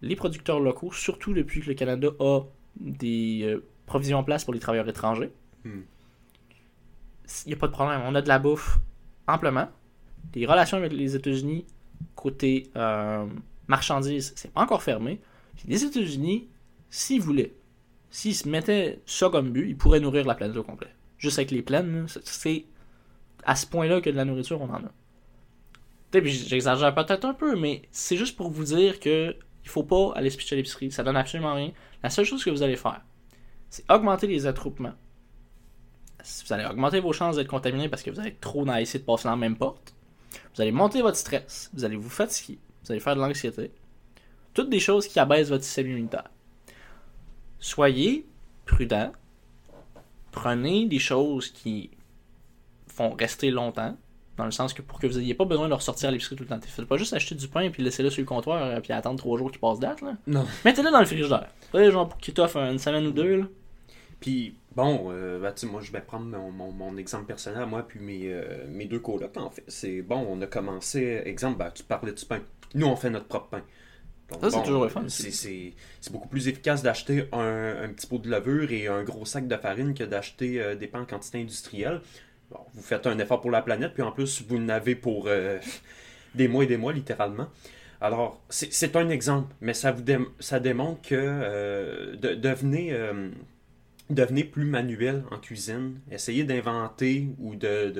Les 0.02 0.16
producteurs 0.16 0.60
locaux, 0.60 0.92
surtout 0.92 1.34
depuis 1.34 1.62
que 1.62 1.68
le 1.68 1.74
Canada 1.76 2.10
a 2.20 2.42
des 2.80 3.42
euh, 3.44 3.64
provisions 3.86 4.20
en 4.20 4.24
place 4.24 4.46
pour 4.46 4.54
les 4.54 4.60
travailleurs 4.60 4.88
étrangers, 4.90 5.32
Hmm. 5.64 5.82
il 7.46 7.50
n'y 7.50 7.54
a 7.54 7.58
pas 7.58 7.68
de 7.68 7.72
problème. 7.72 8.02
On 8.06 8.16
a 8.16 8.22
de 8.24 8.28
la 8.28 8.40
bouffe 8.40 8.80
amplement. 9.28 9.70
Les 10.34 10.48
relations 10.48 10.78
avec 10.78 10.92
les 10.92 11.16
États-Unis, 11.16 11.66
côté 12.16 12.72
euh, 12.76 13.28
marchandises, 13.68 14.34
c'est 14.36 14.52
pas 14.52 14.62
encore 14.62 14.82
fermé. 14.82 15.22
Puis 15.56 15.66
les 15.68 15.84
États-Unis, 15.84 16.48
s'ils 16.90 17.22
voulaient, 17.22 17.54
s'ils 18.10 18.34
se 18.36 18.50
mettaient 18.50 19.02
ça 19.06 19.30
comme 19.30 19.52
but, 19.52 19.70
ils 19.70 19.78
pourraient 19.78 20.00
nourrir 20.00 20.26
la 20.26 20.34
planète 20.34 20.58
au 20.58 20.64
complet. 20.64 20.90
Juste 21.22 21.40
avec 21.40 21.52
les 21.52 21.62
plaines, 21.62 22.06
c'est- 22.24 22.66
à 23.46 23.56
ce 23.56 23.66
point-là 23.66 24.02
que 24.02 24.10
de 24.10 24.16
la 24.16 24.26
nourriture, 24.26 24.62
on 24.62 24.70
en 24.70 24.76
a. 24.76 24.92
Puis 26.12 26.32
j'exagère 26.32 26.94
peut-être 26.94 27.24
un 27.24 27.34
peu, 27.34 27.56
mais 27.56 27.84
c'est 27.92 28.18
juste 28.18 28.36
pour 28.36 28.50
vous 28.52 28.66
dire 28.66 29.00
que 29.00 29.34
il 29.64 29.70
faut 29.70 29.84
pas 29.84 30.12
aller 30.16 30.30
se 30.30 30.38
pitcher 30.38 30.56
à 30.56 30.58
l'épicerie. 30.58 30.92
Ça 30.92 31.04
donne 31.04 31.16
absolument 31.16 31.54
rien. 31.54 31.72
La 32.04 32.10
seule 32.10 32.26
chose 32.26 32.44
que 32.44 32.50
vous 32.50 32.64
allez 32.64 32.76
faire, 32.76 33.02
c'est 33.70 33.90
augmenter 33.90 34.28
les 34.28 34.46
attroupements 34.46 34.94
vous 36.46 36.54
allez 36.54 36.66
augmenter 36.66 37.00
vos 37.00 37.14
chances 37.14 37.36
d'être 37.36 37.48
contaminé 37.48 37.90
parce 37.90 38.04
que 38.04 38.12
vous 38.12 38.20
allez 38.20 38.36
trop 38.36 38.66
dans 38.66 38.74
de 38.74 38.98
passer 38.98 39.24
dans 39.24 39.32
la 39.32 39.36
même 39.36 39.58
porte. 39.58 39.94
Vous 40.56 40.62
allez 40.62 40.72
monter 40.72 41.02
votre 41.02 41.18
stress, 41.18 41.70
vous 41.74 41.84
allez 41.84 41.96
vous 41.96 42.10
fatiguer, 42.10 42.60
vous 42.84 42.92
allez 42.92 43.02
faire 43.02 43.16
de 43.16 43.22
l'anxiété. 43.22 43.72
Toutes 44.54 44.70
des 44.70 44.80
choses 44.80 45.08
qui 45.08 45.20
abaissent 45.20 45.50
votre 45.50 45.64
système 45.64 45.88
immunitaire. 45.88 46.30
Soyez 47.60 48.26
prudent. 48.66 49.12
Prenez 50.32 50.86
des 50.88 51.00
choses 51.00 51.50
qui 51.50 51.92
font 52.88 53.12
rester 53.14 53.52
longtemps. 53.52 53.98
Dans 54.38 54.46
le 54.46 54.52
sens 54.52 54.74
que 54.74 54.82
pour 54.82 54.98
que 55.00 55.06
vous 55.08 55.20
n'ayez 55.20 55.34
pas 55.34 55.46
besoin 55.46 55.68
de 55.68 55.74
ressortir 55.74 56.10
à 56.10 56.12
l'épicerie 56.12 56.36
tout 56.36 56.44
le 56.44 56.50
temps. 56.50 56.60
Faites 56.66 56.86
pas 56.86 56.98
juste 56.98 57.14
acheter 57.14 57.36
du 57.36 57.48
pain 57.48 57.62
et 57.62 57.70
puis 57.70 57.84
laisser-le 57.84 58.10
sur 58.10 58.22
le 58.22 58.26
comptoir 58.26 58.78
et 58.78 58.82
puis 58.82 58.94
attendre 58.94 59.20
trois 59.20 59.38
jours 59.38 59.52
qu'il 59.52 59.60
passe 59.60 59.80
date. 59.80 60.02
Là. 60.02 60.16
Non. 60.26 60.46
Mettez-le 60.66 60.90
dans 60.90 61.00
le 61.02 61.06
frigidaire. 61.06 61.48
Vous 61.74 61.92
genre 61.92 62.08
pour 62.10 62.18
qu'il 62.18 62.34
t'offre 62.34 62.58
une 62.58 62.80
semaine 62.80 63.06
ou 63.06 63.12
deux. 63.12 63.36
Là. 63.36 63.46
Puis, 64.22 64.56
bon, 64.76 65.08
euh, 65.12 65.40
ben, 65.40 65.52
tu 65.52 65.62
sais, 65.62 65.68
moi, 65.72 65.82
je 65.82 65.92
vais 65.92 66.00
prendre 66.02 66.26
mon, 66.26 66.50
mon- 66.52 66.72
mon 66.72 66.96
exemple 66.98 67.26
personnel, 67.26 67.66
moi, 67.66 67.86
puis 67.88 68.00
mes, 68.00 68.32
euh, 68.32 68.66
mes 68.70 68.86
deux 68.86 69.00
colocs, 69.00 69.36
en 69.36 69.50
fait. 69.50 69.64
C'est 69.68 70.02
bon, 70.02 70.26
on 70.30 70.40
a 70.42 70.48
commencé, 70.48 71.22
exemple, 71.26 71.58
ben, 71.58 71.72
tu 71.72 71.84
parlais 71.84 72.14
du 72.14 72.24
pain. 72.26 72.40
Nous, 72.76 72.86
on 72.88 72.96
fait 72.96 73.10
notre 73.10 73.26
propre 73.28 73.48
pain. 73.48 73.64
Donc, 74.32 74.42
Ça, 74.42 74.50
c'est 74.52 74.64
toujours 74.64 74.84
le 74.84 74.90
fun, 74.90 75.04
c'est- 75.08 75.32
beaucoup 76.12 76.28
plus 76.30 76.48
efficace 76.48 76.82
d'acheter 76.84 77.26
un, 77.34 77.84
un 77.84 77.90
petit 77.90 78.08
pot 78.08 78.18
de 78.18 78.30
levure 78.30 78.72
et 78.72 78.88
un 78.88 79.04
gros 79.04 79.26
sac 79.26 79.48
de 79.48 79.56
farine 79.58 79.94
que 79.94 80.04
d'acheter 80.04 80.62
euh, 80.62 80.76
des 80.76 80.88
pains 80.88 81.02
en 81.02 81.06
quantité 81.06 81.40
industrielle. 81.42 82.02
Bon, 82.50 82.60
vous 82.74 82.82
faites 82.82 83.08
un 83.08 83.18
effort 83.20 83.42
pour 83.42 83.52
la 83.52 83.62
planète, 83.62 83.94
puis 83.94 84.04
en 84.04 84.12
plus, 84.12 84.44
vous 84.48 84.58
n'avez 84.58 84.96
pour 84.96 85.26
euh, 85.28 85.60
des 86.36 86.48
mois 86.48 86.64
et 86.64 86.68
des 86.68 86.78
mois, 86.78 86.94
littéralement. 86.94 87.50
Alors, 88.00 88.42
c'est 88.50 88.96
un 88.96 89.10
exemple, 89.10 89.54
mais 89.62 89.76
ça, 89.76 89.92
vous 89.92 90.02
dé- 90.02 90.18
ça 90.40 90.60
démontre 90.60 91.02
que 91.04 91.16
euh, 91.16 92.16
de, 92.16 92.34
devenez, 92.34 92.98
devenez 94.10 94.44
plus 94.44 94.66
manuel 94.66 95.24
en 95.30 95.38
cuisine. 95.38 96.00
Essayez 96.10 96.44
d'inventer 96.44 97.28
ou 97.40 97.56
de- 97.56 97.92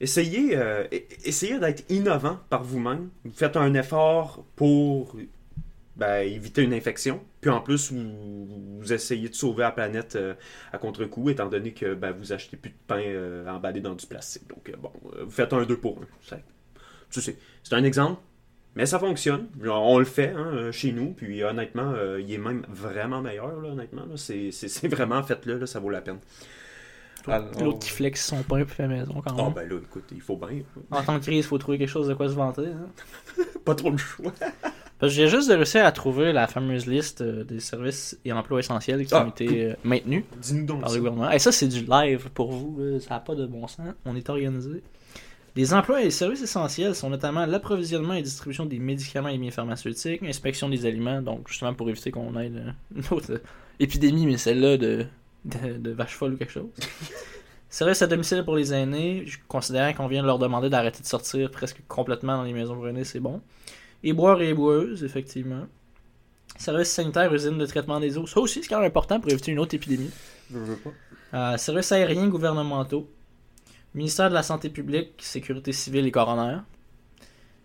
Essayez, 0.00 0.56
euh, 0.56 0.84
e- 0.92 1.04
essayez 1.24 1.58
d'être 1.58 1.84
innovant 1.90 2.38
par 2.50 2.64
vous-même. 2.64 3.10
Vous 3.24 3.32
faites 3.32 3.56
un 3.56 3.72
effort 3.74 4.44
pour 4.56 5.16
ben, 5.96 6.20
éviter 6.26 6.62
une 6.62 6.74
infection. 6.74 7.22
Puis 7.40 7.50
en 7.50 7.60
plus, 7.60 7.92
vous, 7.92 8.92
essayez 8.92 9.28
de 9.28 9.34
sauver 9.34 9.62
la 9.62 9.70
planète 9.72 10.16
euh, 10.16 10.34
à 10.72 10.78
contre-coup, 10.78 11.30
étant 11.30 11.48
donné 11.48 11.72
que 11.72 11.94
ben, 11.94 12.12
vous 12.12 12.32
achetez 12.32 12.56
plus 12.56 12.70
de 12.70 12.76
pain 12.86 13.00
euh, 13.00 13.48
emballé 13.48 13.80
dans 13.80 13.94
du 13.94 14.06
plastique. 14.06 14.48
Donc, 14.48 14.72
bon, 14.78 14.90
vous 15.24 15.30
faites 15.30 15.52
un 15.52 15.64
2 15.64 15.76
pour 15.78 15.98
1. 15.98 16.06
Ça- 16.22 16.38
tu 17.10 17.20
sais, 17.22 17.36
c'est 17.62 17.74
un 17.74 17.84
exemple, 17.84 18.20
mais 18.74 18.86
ça 18.86 18.98
fonctionne. 18.98 19.48
On 19.64 19.98
le 20.00 20.04
fait 20.04 20.30
hein, 20.30 20.72
chez 20.72 20.92
nous, 20.92 21.12
puis 21.12 21.44
honnêtement, 21.44 21.94
il 22.18 22.32
est 22.32 22.38
même 22.38 22.66
vraiment 22.68 23.22
meilleur, 23.22 23.56
honnêtement. 23.64 24.04
C'est 24.16 24.88
vraiment 24.88 25.22
fait-le, 25.22 25.58
là, 25.58 25.66
ça 25.66 25.80
vaut 25.80 25.90
la 25.90 26.02
peine. 26.02 26.18
Alors- 27.32 27.62
L'autre 27.62 27.78
qui 27.80 27.90
flex 27.90 28.26
son 28.26 28.42
pain 28.42 28.64
puis 28.64 28.74
fait 28.74 28.86
maison 28.88 29.22
quand 29.26 29.34
même. 29.34 29.46
Ah 29.48 29.52
ben 29.54 29.68
là, 29.68 29.76
écoute, 29.82 30.04
il 30.12 30.20
faut 30.20 30.36
bien. 30.36 30.60
En 30.90 31.02
temps 31.02 31.14
de 31.18 31.22
crise, 31.22 31.38
il 31.38 31.42
faut 31.48 31.58
trouver 31.58 31.78
quelque 31.78 31.88
chose 31.88 32.08
de 32.08 32.14
quoi 32.14 32.28
se 32.28 32.34
vanter. 32.34 32.66
hein. 32.66 33.42
Pas 33.64 33.74
trop 33.74 33.90
le 33.90 33.96
choix. 33.96 34.32
Parce 34.98 35.12
que 35.12 35.16
j'ai 35.16 35.28
juste 35.28 35.48
de 35.48 35.54
réussir 35.54 35.84
à 35.84 35.92
trouver 35.92 36.32
la 36.32 36.46
fameuse 36.46 36.86
liste 36.86 37.20
euh, 37.20 37.42
des 37.44 37.60
services 37.60 38.18
et 38.24 38.32
emplois 38.32 38.60
essentiels 38.60 39.04
qui 39.04 39.14
Ah. 39.14 39.24
ont 39.24 39.30
été 39.30 39.64
euh, 39.70 39.74
maintenus 39.84 40.24
donc 40.66 40.80
par 40.82 40.92
le 40.92 40.98
gouvernement. 40.98 41.30
Et 41.30 41.38
ça, 41.38 41.50
c'est 41.52 41.66
du 41.68 41.84
live 41.84 42.28
pour 42.32 42.52
vous. 42.52 42.76
là. 42.78 43.00
Ça 43.00 43.14
n'a 43.14 43.20
pas 43.20 43.34
de 43.34 43.46
bon 43.46 43.66
sens. 43.66 43.86
On 44.04 44.14
est 44.16 44.28
organisé. 44.28 44.82
Les 45.56 45.72
emplois 45.72 46.00
et 46.00 46.04
les 46.06 46.10
services 46.10 46.42
essentiels 46.42 46.94
sont 46.96 47.10
notamment 47.10 47.46
l'approvisionnement 47.46 48.14
et 48.14 48.22
distribution 48.22 48.66
des 48.66 48.78
médicaments 48.80 49.28
et 49.28 49.38
biens 49.38 49.50
pharmaceutiques, 49.52 50.20
l'inspection 50.22 50.68
des 50.68 50.84
aliments, 50.84 51.22
donc 51.22 51.48
justement 51.48 51.74
pour 51.74 51.88
éviter 51.88 52.10
qu'on 52.10 52.36
ait 52.40 52.50
euh, 52.52 52.70
une 52.96 53.04
autre 53.12 53.40
épidémie, 53.78 54.26
mais 54.26 54.36
celle-là 54.36 54.76
de, 54.78 55.06
de, 55.44 55.78
de 55.78 55.90
vache 55.90 56.14
folle 56.14 56.34
ou 56.34 56.36
quelque 56.36 56.52
chose. 56.52 56.70
Services 57.68 58.02
à 58.02 58.06
domicile 58.06 58.44
pour 58.44 58.54
les 58.54 58.72
aînés, 58.72 59.24
je 59.26 59.38
considère 59.48 59.94
qu'on 59.96 60.06
vient 60.06 60.22
de 60.22 60.26
leur 60.28 60.38
demander 60.38 60.70
d'arrêter 60.70 61.00
de 61.00 61.06
sortir 61.06 61.50
presque 61.50 61.82
complètement 61.88 62.36
dans 62.36 62.44
les 62.44 62.52
maisons 62.52 62.76
pour 62.76 62.86
aînés, 62.88 63.04
c'est 63.04 63.20
bon. 63.20 63.40
Boire 64.04 64.40
et 64.42 64.54
boeuses, 64.54 65.02
effectivement. 65.02 65.66
Services 66.56 66.90
sanitaires, 66.90 67.34
usines 67.34 67.58
de 67.58 67.66
traitement 67.66 67.98
des 67.98 68.16
eaux, 68.16 68.26
ça 68.26 68.38
aussi 68.38 68.62
c'est 68.62 68.68
quand 68.68 68.78
même 68.78 68.86
important 68.86 69.18
pour 69.18 69.32
éviter 69.32 69.50
une 69.50 69.58
autre 69.58 69.74
épidémie. 69.74 70.10
Je 70.52 70.58
veux 70.58 70.76
pas. 70.76 70.90
Euh, 71.34 71.56
services 71.56 71.90
aériens 71.90 72.28
gouvernementaux? 72.28 73.10
Ministère 73.94 74.28
de 74.28 74.34
la 74.34 74.42
Santé 74.44 74.68
publique, 74.68 75.14
Sécurité 75.18 75.72
civile 75.72 76.06
et 76.06 76.12
coroner. 76.12 76.58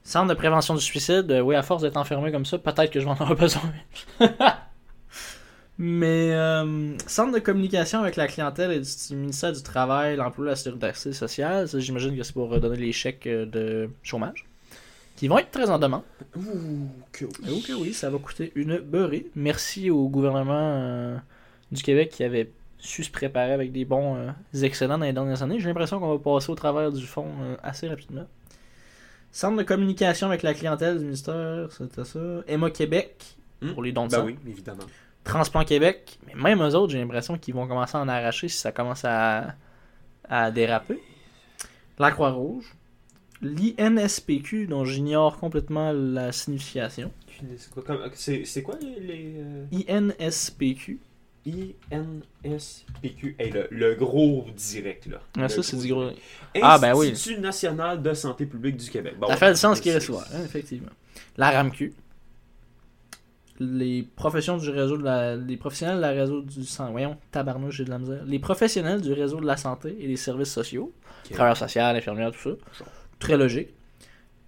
Centre 0.04 0.30
de 0.30 0.34
prévention 0.34 0.74
du 0.74 0.82
suicide? 0.82 1.30
euh, 1.30 1.42
oui, 1.42 1.56
à 1.56 1.62
force 1.62 1.84
d'être 1.84 1.98
enfermé 1.98 2.32
comme 2.32 2.46
ça, 2.46 2.58
peut-être 2.58 2.90
que 2.90 3.00
je 3.00 3.06
vais 3.06 3.12
en 3.12 3.14
avoir 3.14 3.36
besoin. 3.36 3.62
Mais 5.82 6.34
euh, 6.34 6.98
centre 7.08 7.32
de 7.34 7.40
communication 7.40 8.00
avec 8.02 8.18
la 8.18 8.28
clientèle 8.28 8.72
et 8.74 8.82
du 8.82 9.16
ministère 9.16 9.54
du 9.54 9.64
Travail, 9.64 10.18
l'Emploi 10.18 10.46
la 10.48 10.56
Sécurité 10.58 10.92
sociale, 11.14 11.70
ça, 11.70 11.80
j'imagine 11.80 12.18
que 12.18 12.24
c'est 12.24 12.34
pour 12.34 12.50
redonner 12.50 12.76
les 12.76 12.92
chèques 12.92 13.26
euh, 13.28 13.46
de 13.46 13.90
chômage, 14.04 14.46
qui 15.16 15.30
vont 15.30 15.38
être 15.38 15.52
très 15.52 15.70
en 15.70 15.80
demande. 15.80 16.02
Ouh, 16.36 16.42
que 17.14 17.24
oui. 17.48 17.66
Oui, 17.80 17.94
ça 17.94 18.10
va 18.10 18.18
coûter 18.18 18.52
une 18.56 18.80
beurrée. 18.80 19.28
Merci 19.36 19.90
au 19.90 20.10
gouvernement 20.10 20.52
euh, 20.54 21.18
du 21.72 21.82
Québec 21.82 22.10
qui 22.10 22.26
avait 22.26 22.52
su 22.78 23.06
se 23.06 23.12
préparer 23.12 23.54
avec 23.54 23.72
des 23.72 23.86
bons 23.86 24.18
euh, 24.18 24.32
excellents 24.62 24.98
dans 24.98 25.06
les 25.06 25.14
dernières 25.14 25.44
années. 25.44 25.62
J'ai 25.62 25.70
l'impression 25.70 26.02
qu'on 26.02 26.14
va 26.14 26.20
passer 26.20 26.52
au 26.52 26.56
travers 26.56 26.92
du 26.92 27.06
fond 27.06 27.28
assez 27.64 27.88
rapidement. 27.88 28.28
Centre 29.32 29.56
de 29.58 29.64
communication 29.64 30.28
avec 30.28 30.44
la 30.44 30.54
clientèle 30.54 30.98
du 30.98 31.06
ministère, 31.06 31.70
c'était 31.72 32.04
ça. 32.04 32.20
Emma 32.48 32.70
Québec, 32.70 33.38
Hmm. 33.62 33.74
pour 33.74 33.84
les 33.84 33.92
dons 33.92 34.06
de 34.06 34.12
Ben 34.12 34.20
sang. 34.20 34.26
oui, 34.26 34.38
évidemment. 34.48 34.84
Transplant 35.24 35.64
Québec, 35.66 36.18
mais 36.26 36.34
même 36.36 36.62
eux 36.62 36.76
autres, 36.76 36.92
j'ai 36.92 37.00
l'impression 37.00 37.38
qu'ils 37.38 37.54
vont 37.54 37.68
commencer 37.68 37.98
à 37.98 38.02
en 38.02 38.08
arracher 38.08 38.48
si 38.48 38.58
ça 38.58 38.72
commence 38.72 39.04
à, 39.06 39.56
à 40.28 40.50
déraper. 40.52 41.00
La 42.00 42.12
Croix-Rouge. 42.12 42.74
L'INSPQ, 43.42 44.68
dont 44.68 44.84
j'ignore 44.86 45.38
complètement 45.38 45.92
la 45.94 46.32
signification. 46.32 47.12
C'est 48.14 48.64
quoi, 48.64 48.76
les, 48.82 49.36
euh, 49.38 49.66
INSPQ. 49.88 51.00
INSPQ? 51.92 53.36
Hey, 53.40 53.52
le, 53.52 53.68
le 53.72 53.96
gros 53.96 54.46
direct, 54.56 55.06
là. 55.08 55.22
Ah, 55.38 55.44
Le 55.44 55.48
ça, 55.48 55.64
c'est 55.64 55.78
du 55.78 55.88
gros. 55.88 56.02
direct. 56.10 56.22
Ah, 56.62 56.78
ben 56.80 56.94
oui. 56.96 57.12
Institut 57.12 57.40
national 57.40 58.02
de 58.02 58.14
santé 58.14 58.46
publique 58.46 58.78
du 58.78 58.90
Québec. 58.90 59.16
Bon, 59.20 59.28
Ça 59.28 59.38
fait 59.38 59.52
du 59.52 59.58
sens 59.58 59.80
qu'il 59.80 59.94
reçoit, 59.96 60.26
hein, 60.34 60.42
effectivement. 60.44 60.92
La 61.38 61.52
RAMQ. 61.52 61.94
Les 63.60 64.08
professions 64.16 64.58
du 64.58 64.70
réseau 64.70 64.98
de 64.98 65.04
la... 65.04 65.36
Les 65.36 65.58
professionnels 65.58 65.98
de 65.98 66.02
la 66.02 66.12
réseau 66.12 66.42
du 66.42 66.64
sang. 66.64 66.92
Voyons, 66.92 67.18
tabarnouche, 67.32 67.76
j'ai 67.78 67.86
de 67.86 67.90
la 67.90 68.00
misère. 68.00 68.24
Les 68.26 68.40
professionnels 68.40 69.02
du 69.02 69.14
réseau 69.14 69.40
de 69.40 69.46
la 69.46 69.58
santé 69.58 69.98
et 70.00 70.08
des 70.08 70.16
services 70.16 70.52
sociaux. 70.52 70.94
Travailleurs 71.32 71.58
sociaux, 71.58 71.82
infirmières, 71.82 72.32
tout 72.32 72.56
ça. 72.74 72.86
Très 73.20 73.38
logique. 73.38 73.70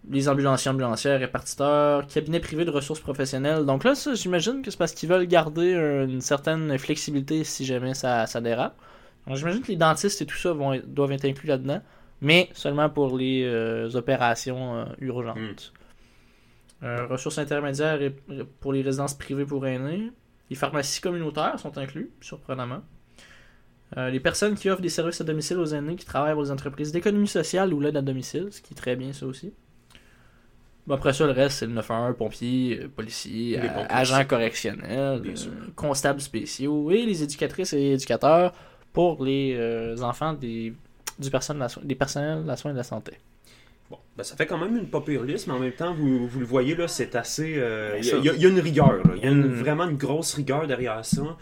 Les 0.10 0.28
ambulanciers, 0.30 0.72
ambulancières, 0.72 1.20
répartiteurs, 1.20 2.08
cabinets 2.08 2.40
privés 2.40 2.66
de 2.66 2.72
ressources 2.72 3.02
professionnelles. 3.02 3.66
Donc 3.66 3.84
là, 3.84 3.94
ça, 3.96 4.16
j'imagine 4.16 4.62
que 4.62 4.72
c'est 4.72 4.78
parce 4.78 4.94
qu'ils 4.94 5.10
veulent 5.10 5.28
garder 5.28 5.74
une 6.10 6.22
certaine 6.22 6.78
flexibilité 6.80 7.44
si 7.44 7.66
jamais 7.66 7.94
ça, 7.94 8.26
ça 8.26 8.42
dérape. 8.42 8.76
Donc 9.28 9.38
j'imagine 9.38 9.62
que 9.62 9.68
les 9.68 9.76
dentistes 9.76 10.22
et 10.22 10.26
tout 10.26 10.38
ça 10.38 10.54
vont, 10.54 10.80
doivent 10.88 11.12
être 11.12 11.26
inclus 11.26 11.48
là-dedans, 11.48 11.82
mais 12.22 12.50
seulement 12.54 12.90
pour 12.90 13.18
les 13.18 13.44
euh, 13.44 13.90
opérations 13.94 14.78
euh, 14.78 14.86
urgentes. 15.00 15.38
Hmm. 15.38 15.81
Euh, 16.84 17.06
ressources 17.06 17.38
intermédiaires 17.38 18.02
et- 18.02 18.16
pour 18.60 18.74
les 18.74 18.82
résidences 18.82 19.14
privées 19.14 19.46
pour 19.46 19.66
aînés. 19.68 20.12
Les 20.50 20.56
pharmacies 20.56 21.00
communautaires 21.00 21.60
sont 21.60 21.78
inclus, 21.78 22.12
surprenamment. 22.22 22.82
Euh, 23.98 24.10
les 24.10 24.20
personnes 24.20 24.56
qui 24.56 24.70
offrent 24.70 24.82
des 24.82 24.90
services 24.90 25.22
à 25.22 25.24
domicile 25.24 25.58
aux 25.58 25.66
aînés 25.74 25.96
qui 25.96 26.06
travaillent 26.06 26.34
pour 26.34 26.44
des 26.44 26.52
entreprises 26.52 26.92
d'économie 26.92 27.28
sociale 27.28 27.74
ou 27.74 27.80
l'aide 27.80 27.98
à 27.98 28.02
domicile, 28.02 28.48
ce 28.52 28.62
qui 28.62 28.74
est 28.74 28.78
très 28.78 28.96
bien 28.96 29.14
ça 29.14 29.26
aussi. 29.28 29.54
Bon, 30.88 30.96
après 30.96 31.14
ça, 31.14 31.26
le 31.28 31.34
reste, 31.34 31.60
c'est 31.60 31.68
le 31.68 31.74
911, 31.74 32.16
pompiers, 32.18 32.88
policiers, 32.96 33.60
Les 33.62 33.68
euh, 33.70 33.74
bons 33.74 33.86
agents 33.90 34.26
correctionnels, 34.26 35.22
constables 35.76 36.22
spéciaux 36.22 36.90
et 36.90 37.06
les 37.06 37.22
éducatrices 37.22 37.74
et 37.74 37.92
éducateurs 37.92 38.54
pour 38.92 39.24
les 39.24 39.54
euh, 39.56 39.96
enfants 40.02 40.34
des, 40.34 40.74
du 41.20 41.30
personne 41.30 41.64
des 41.84 41.96
personnels 41.96 42.42
de 42.44 42.48
la 42.48 42.58
soin 42.58 42.72
de 42.72 42.78
la 42.78 42.84
santé. 42.84 43.14
Bon, 43.92 43.98
ben, 44.16 44.24
ça 44.24 44.38
fait 44.38 44.46
quand 44.46 44.58
même 44.58 44.78
une 44.78 44.90
pas 44.90 45.02
pire 45.02 45.24
liste, 45.24 45.48
mais 45.48 45.54
en 45.54 45.60
même 45.60 45.74
temps, 45.74 45.94
vous, 45.94 46.26
vous 46.26 46.40
le 46.40 46.46
voyez, 46.46 46.76
là, 46.76 46.88
c'est 46.88 47.14
assez... 47.16 47.56
euh, 47.58 47.98
Il 48.00 48.06
y, 48.06 48.30
a- 48.30 48.34
y 48.34 48.40
y 48.40 48.48
une 48.48 48.60
rigueur. 48.60 49.02
Il 49.18 49.22
y 49.24 49.28
a 49.28 49.32
une- 49.32 49.48
Mm. 49.50 49.54
vraiment 49.54 49.84
une 49.90 49.98
grosse 49.98 50.34
rigueur 50.36 50.66
derrière 50.66 51.04
ça. 51.04 51.38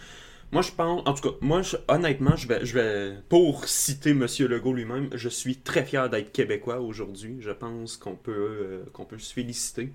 Moi, 0.51 0.63
je 0.63 0.71
pense... 0.71 1.03
En 1.05 1.13
tout 1.13 1.29
cas, 1.29 1.35
moi, 1.41 1.61
je- 1.61 1.77
honnêtement, 1.87 2.35
je 2.35 2.47
vais, 2.47 2.65
je 2.65 2.73
vais... 2.73 3.13
Pour 3.29 3.65
citer 3.67 4.09
M. 4.11 4.25
Legault 4.47 4.73
lui-même, 4.73 5.09
je 5.13 5.29
suis 5.29 5.57
très 5.57 5.85
fier 5.85 6.09
d'être 6.09 6.31
québécois 6.31 6.79
aujourd'hui. 6.79 7.37
Je 7.39 7.51
pense 7.51 7.97
qu'on 7.97 8.15
peut, 8.15 8.31
euh, 8.31 8.83
qu'on 8.93 9.05
peut 9.05 9.19
se 9.19 9.31
féliciter. 9.31 9.91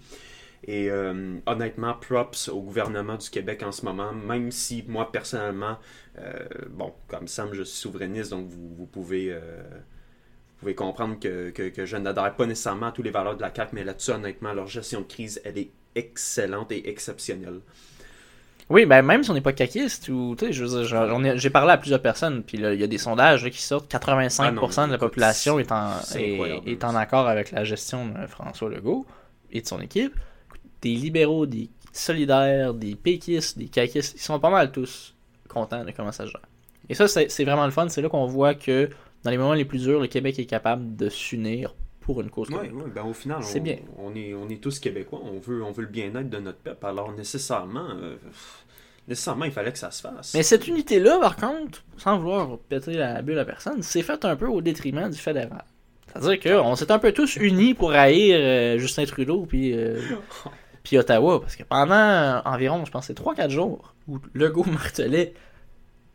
Et 0.66 0.88
euh, 0.92 1.34
honnêtement, 1.46 1.94
props 1.94 2.48
au 2.48 2.62
gouvernement 2.62 3.16
du 3.16 3.28
Québec 3.30 3.64
en 3.64 3.72
ce 3.72 3.84
moment, 3.84 4.12
même 4.12 4.52
si 4.52 4.84
moi, 4.86 5.10
personnellement, 5.10 5.76
euh, 6.20 6.38
bon, 6.70 6.92
comme 7.08 7.26
Sam, 7.26 7.48
je 7.52 7.64
suis 7.64 7.78
souverainiste, 7.80 8.30
donc 8.30 8.46
vous, 8.48 8.72
vous 8.76 8.86
pouvez... 8.86 9.32
euh, 9.32 9.40
vous 10.54 10.60
pouvez 10.60 10.74
comprendre 10.74 11.18
que, 11.18 11.50
que, 11.50 11.68
que 11.68 11.84
je 11.84 11.96
n'adhère 11.96 12.34
pas 12.34 12.46
nécessairement 12.46 12.86
à 12.86 12.92
toutes 12.92 13.04
les 13.04 13.10
valeurs 13.10 13.36
de 13.36 13.42
la 13.42 13.52
CAQ, 13.54 13.70
mais 13.74 13.84
là-dessus, 13.84 14.12
honnêtement, 14.12 14.52
leur 14.52 14.66
gestion 14.66 15.00
de 15.00 15.06
crise, 15.06 15.40
elle 15.44 15.58
est 15.58 15.70
excellente 15.94 16.72
et 16.72 16.88
exceptionnelle. 16.88 17.60
Oui, 18.70 18.86
ben 18.86 19.02
même 19.02 19.22
si 19.22 19.30
on 19.30 19.34
n'est 19.34 19.42
pas 19.42 19.52
caquiste, 19.52 20.08
ou, 20.08 20.34
tu 20.38 20.52
sais, 20.52 21.36
j'ai 21.36 21.50
parlé 21.50 21.72
à 21.72 21.76
plusieurs 21.76 22.00
personnes, 22.00 22.42
puis 22.42 22.56
il 22.58 22.80
y 22.80 22.82
a 22.82 22.86
des 22.86 22.98
sondages 22.98 23.44
là, 23.44 23.50
qui 23.50 23.60
sortent, 23.60 23.92
85% 23.92 24.36
Ah 24.38 24.50
non, 24.52 24.86
de 24.86 24.92
la 24.92 24.98
population 24.98 25.58
est 25.58 25.70
en, 25.70 25.90
est, 26.14 26.62
est 26.66 26.84
en 26.84 26.94
accord 26.94 27.28
avec 27.28 27.50
la 27.50 27.64
gestion 27.64 28.08
de 28.08 28.26
François 28.26 28.70
Legault 28.70 29.06
et 29.52 29.60
de 29.60 29.66
son 29.66 29.80
équipe. 29.80 30.14
Des 30.80 30.94
libéraux, 30.94 31.44
des 31.44 31.68
solidaires, 31.92 32.72
des 32.72 32.94
péquistes, 32.94 33.58
des 33.58 33.68
caquistes, 33.68 34.14
ils 34.16 34.22
sont 34.22 34.40
pas 34.40 34.50
mal 34.50 34.72
tous 34.72 35.14
contents 35.48 35.84
de 35.84 35.90
comment 35.90 36.12
ça 36.12 36.24
se 36.24 36.30
gère. 36.30 36.40
Et 36.88 36.94
ça, 36.94 37.06
c'est 37.06 37.44
vraiment 37.44 37.64
le 37.64 37.70
fun. 37.70 37.88
C'est 37.88 38.02
là 38.02 38.08
qu'on 38.08 38.26
voit 38.26 38.54
que 38.54 38.90
dans 39.24 39.30
les 39.30 39.38
moments 39.38 39.54
les 39.54 39.64
plus 39.64 39.82
durs, 39.82 40.00
le 40.00 40.06
Québec 40.06 40.38
est 40.38 40.46
capable 40.46 40.96
de 40.96 41.08
s'unir 41.08 41.74
pour 42.00 42.20
une 42.20 42.28
cause 42.30 42.48
commune. 42.50 42.74
ouais, 42.74 42.90
ben 42.94 43.02
au 43.04 43.14
final, 43.14 43.38
C'est 43.42 43.60
on, 43.60 43.62
bien. 43.62 43.78
on 43.96 44.14
est, 44.14 44.34
on 44.34 44.48
est 44.50 44.62
tous 44.62 44.78
québécois, 44.78 45.20
on 45.24 45.38
veut, 45.38 45.62
on 45.64 45.72
veut 45.72 45.82
le 45.82 45.88
bien-être 45.88 46.28
de 46.28 46.38
notre 46.38 46.58
peuple, 46.58 46.84
alors 46.84 47.12
nécessairement, 47.12 47.86
euh, 47.96 48.16
nécessairement, 49.08 49.46
il 49.46 49.52
fallait 49.52 49.72
que 49.72 49.78
ça 49.78 49.90
se 49.90 50.02
fasse. 50.02 50.34
Mais 50.34 50.42
cette 50.42 50.68
unité-là, 50.68 51.18
par 51.18 51.36
contre, 51.36 51.82
sans 51.96 52.18
vouloir 52.18 52.58
péter 52.68 52.92
la 52.92 53.22
bulle 53.22 53.38
à 53.38 53.46
personne, 53.46 53.82
c'est 53.82 54.02
fait 54.02 54.22
un 54.26 54.36
peu 54.36 54.46
au 54.46 54.60
détriment 54.60 55.08
du 55.08 55.16
fédéral. 55.18 55.64
C'est-à-dire 56.12 56.60
qu'on 56.62 56.76
s'est 56.76 56.92
un 56.92 56.98
peu 56.98 57.12
tous 57.12 57.36
unis 57.36 57.72
pour 57.74 57.92
haïr 57.92 58.36
euh, 58.38 58.78
Justin 58.78 59.04
Trudeau 59.06 59.46
puis, 59.46 59.72
euh, 59.74 59.98
puis 60.84 60.98
Ottawa. 60.98 61.40
Parce 61.40 61.56
que 61.56 61.62
pendant 61.64 62.42
environ, 62.44 62.84
je 62.84 62.90
pense, 62.90 63.06
c'est 63.06 63.18
3-4 63.18 63.48
jours 63.48 63.94
où 64.06 64.18
Legault 64.34 64.64
martelait 64.70 65.32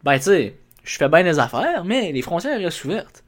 Ben, 0.04 0.18
tu 0.18 0.26
sais, 0.26 0.56
je 0.84 0.98
fais 0.98 1.10
bien 1.10 1.24
des 1.24 1.40
affaires, 1.40 1.84
mais 1.86 2.12
les 2.12 2.22
frontières 2.22 2.60
restent 2.60 2.86
ouvertes. 2.86 3.24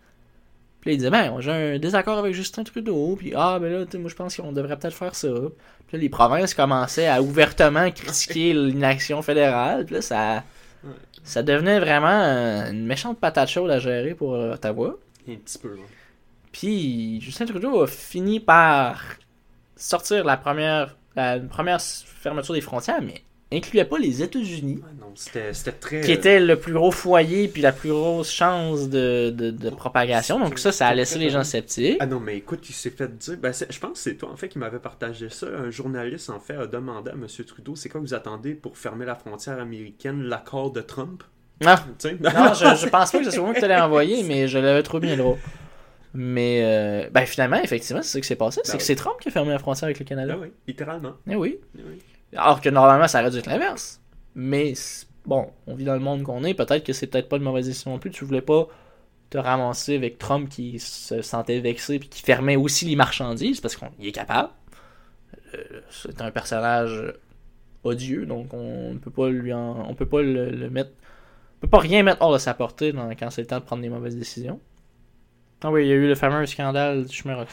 Puis 0.80 0.90
là, 0.90 0.94
il 0.94 0.98
disait 0.98 1.10
Ben, 1.12 1.40
j'ai 1.40 1.52
un 1.52 1.80
désaccord 1.80 2.18
avec 2.18 2.34
Justin 2.34 2.64
Trudeau. 2.64 3.16
Puis 3.16 3.34
ah, 3.36 3.60
ben 3.60 3.72
là, 3.72 3.86
moi, 4.00 4.10
je 4.10 4.16
pense 4.16 4.36
qu'on 4.38 4.52
devrait 4.52 4.78
peut-être 4.78 4.96
faire 4.96 5.14
ça. 5.16 5.30
Puis 5.88 5.98
là, 5.98 6.00
les 6.00 6.10
provinces 6.10 6.54
commençaient 6.54 7.08
à 7.08 7.22
ouvertement 7.22 7.90
critiquer 7.92 8.54
l'inaction 8.56 9.22
fédérale. 9.22 9.86
Puis 9.86 9.96
là, 9.96 10.02
ça, 10.02 10.44
Ouais. 10.84 10.94
ça 11.24 11.44
devenait 11.44 11.80
vraiment 11.80 12.10
une 12.10 12.88
méchante 12.88 13.20
patate 13.20 13.50
chaude 13.50 13.70
à 13.70 13.78
gérer 13.78 14.16
pour 14.16 14.34
euh, 14.34 14.54
Ottawa. 14.56 14.96
Un 15.30 15.36
petit 15.36 15.60
peu, 15.60 15.76
là. 15.76 15.84
Puis 16.52 17.22
Justin 17.22 17.46
Trudeau 17.46 17.82
a 17.84 17.88
fini 17.88 18.40
par 18.40 19.00
sortir 19.76 20.26
la 20.26 20.38
première, 20.38 20.98
la 21.16 21.40
première 21.40 21.80
fermeture 21.80 22.56
des 22.56 22.62
frontières, 22.62 23.02
mais 23.02 23.22
incluait 23.54 23.86
pas 23.86 23.98
les 24.00 24.24
États-Unis, 24.24 24.76
Ouais, 24.82 24.90
non, 25.00 25.12
c'était 25.16 25.52
très... 25.74 26.02
qui 26.02 26.12
était 26.12 26.40
le 26.40 26.58
plus 26.58 26.74
gros 26.74 26.92
foyer 26.92 27.48
puis 27.48 27.62
la 27.62 27.72
plus 27.72 27.90
grosse 27.90 28.32
chance 28.32 28.90
de, 28.90 29.30
de, 29.30 29.52
de 29.52 29.70
propagation. 29.70 30.40
Donc 30.40 30.58
ça, 30.60 30.72
ça 30.72 30.88
a 30.88 30.96
laissé 30.96 31.20
les 31.20 31.30
gens 31.30 31.44
sceptiques. 31.44 31.98
Ah 32.00 32.06
non, 32.06 32.20
mais 32.20 32.38
écoute, 32.38 32.68
il 32.70 32.74
s'est 32.74 32.90
fait 32.92 33.16
dire. 33.18 33.38
Ben, 33.38 33.52
je 33.54 33.80
pense 33.80 33.92
que 33.92 33.98
c'est 33.98 34.16
toi, 34.16 34.30
en 34.32 34.36
fait, 34.38 34.48
qui 34.48 34.58
m'avait 34.60 34.80
partagé 34.80 35.30
ça. 35.30 35.48
Un 35.48 35.70
journaliste, 35.70 36.30
en 36.30 36.40
fait, 36.40 36.56
a 36.56 36.68
demandé 36.68 37.12
à 37.12 37.14
M. 37.14 37.26
Trudeau 37.46 37.76
c'est 37.76 37.90
quoi 37.90 38.00
vous 38.02 38.14
attendez 38.14 38.54
pour 38.54 38.78
fermer 38.78 39.06
la 39.06 39.16
frontière 39.16 39.60
américaine, 39.60 40.24
l'accord 40.24 40.72
de 40.72 40.82
Trump? 40.82 41.24
Sais? 42.00 42.18
non 42.20 42.54
je, 42.56 42.76
je 42.76 42.90
pense 42.90 43.12
pas 43.12 43.20
que 43.20 43.26
ce 43.26 43.32
soit 43.32 43.44
moi 43.44 43.54
qui 43.54 43.62
te 43.62 43.66
l'ai 43.68 43.76
envoyé, 43.76 44.24
mais 44.24 44.48
je 44.48 44.58
l'avais 44.58 44.82
trouvé 44.82 45.08
bien 45.08 45.18
drôle. 45.18 45.38
Mais 46.14 46.62
euh, 46.64 47.10
ben 47.12 47.26
finalement, 47.26 47.62
effectivement, 47.62 48.02
c'est 48.02 48.14
ça 48.14 48.20
qui 48.22 48.28
s'est 48.28 48.36
passé. 48.36 48.62
C'est 48.64 48.72
Ben 48.72 48.78
que 48.78 48.82
oui. 48.84 48.86
c'est 48.88 48.96
Trump 48.96 49.16
qui 49.22 49.30
a 49.30 49.32
fermé 49.32 49.52
la 49.52 49.60
frontière 49.60 49.86
avec 49.86 50.00
le 50.00 50.06
Canada. 50.06 50.34
Ah 50.36 50.40
oui, 50.42 50.48
littéralement. 50.68 51.14
Eh 51.30 51.36
oui. 51.36 51.60
Ah 51.78 51.82
oui. 51.88 52.00
Alors 52.36 52.62
que 52.62 52.70
normalement, 52.70 53.08
ça 53.08 53.22
aurait 53.22 53.32
dû 53.32 53.38
être 53.38 53.48
l'inverse. 53.48 54.02
Mais 54.36 54.74
bon, 55.26 55.52
on 55.68 55.76
vit 55.76 55.86
dans 55.86 55.94
le 55.94 56.00
monde 56.00 56.24
qu'on 56.24 56.44
est. 56.44 56.54
Peut-être 56.54 56.86
que 56.86 56.94
c'est 56.94 57.08
peut-être 57.08 57.30
pas 57.30 57.38
une 57.38 57.44
mauvaise 57.44 57.68
décision 57.68 57.92
non 57.92 58.00
plus. 58.00 58.12
Tu 58.12 58.26
voulais 58.26 58.42
pas 58.42 58.68
te 59.30 59.38
ramasser 59.38 59.96
avec 59.96 60.20
Trump 60.20 60.50
qui 60.50 60.80
se 60.80 61.22
sentait 61.22 61.60
vexé 61.62 62.00
puis 62.00 62.10
qui 62.10 62.22
fermait 62.24 62.58
aussi 62.58 62.86
les 62.86 62.96
marchandises 62.98 63.62
parce 63.62 63.76
qu'il 63.78 64.08
est 64.08 64.12
capable. 64.14 64.50
Euh, 65.56 65.82
c'est 65.90 66.22
un 66.22 66.32
personnage 66.32 67.14
odieux, 67.84 68.26
donc 68.28 68.54
on 68.54 68.94
ne 68.94 69.00
peut 69.00 69.12
pas 69.12 69.30
lui 69.30 69.54
en- 69.54 69.90
on 69.90 69.96
peut 69.96 70.08
pas 70.08 70.22
le, 70.22 70.70
mettre, 70.70 70.92
on 71.58 71.62
peut 71.62 71.70
pas 71.70 71.80
rien 71.80 72.04
mettre 72.04 72.22
hors 72.22 72.34
de 72.34 72.40
sa 72.40 72.54
portée 72.54 72.94
quand 73.20 73.30
c'est 73.32 73.42
le 73.42 73.48
temps 73.48 73.60
de 73.60 73.66
prendre 73.66 73.82
des 73.84 73.90
mauvaises 73.90 74.18
décisions. 74.18 74.60
Ah 75.64 75.72
oui, 75.72 75.86
il 75.86 75.90
y 75.90 75.92
a 75.92 75.96
eu 75.96 76.08
le 76.08 76.16
fameux 76.16 76.46
scandale 76.46 77.06
du 77.06 77.16
chemin. 77.16 77.46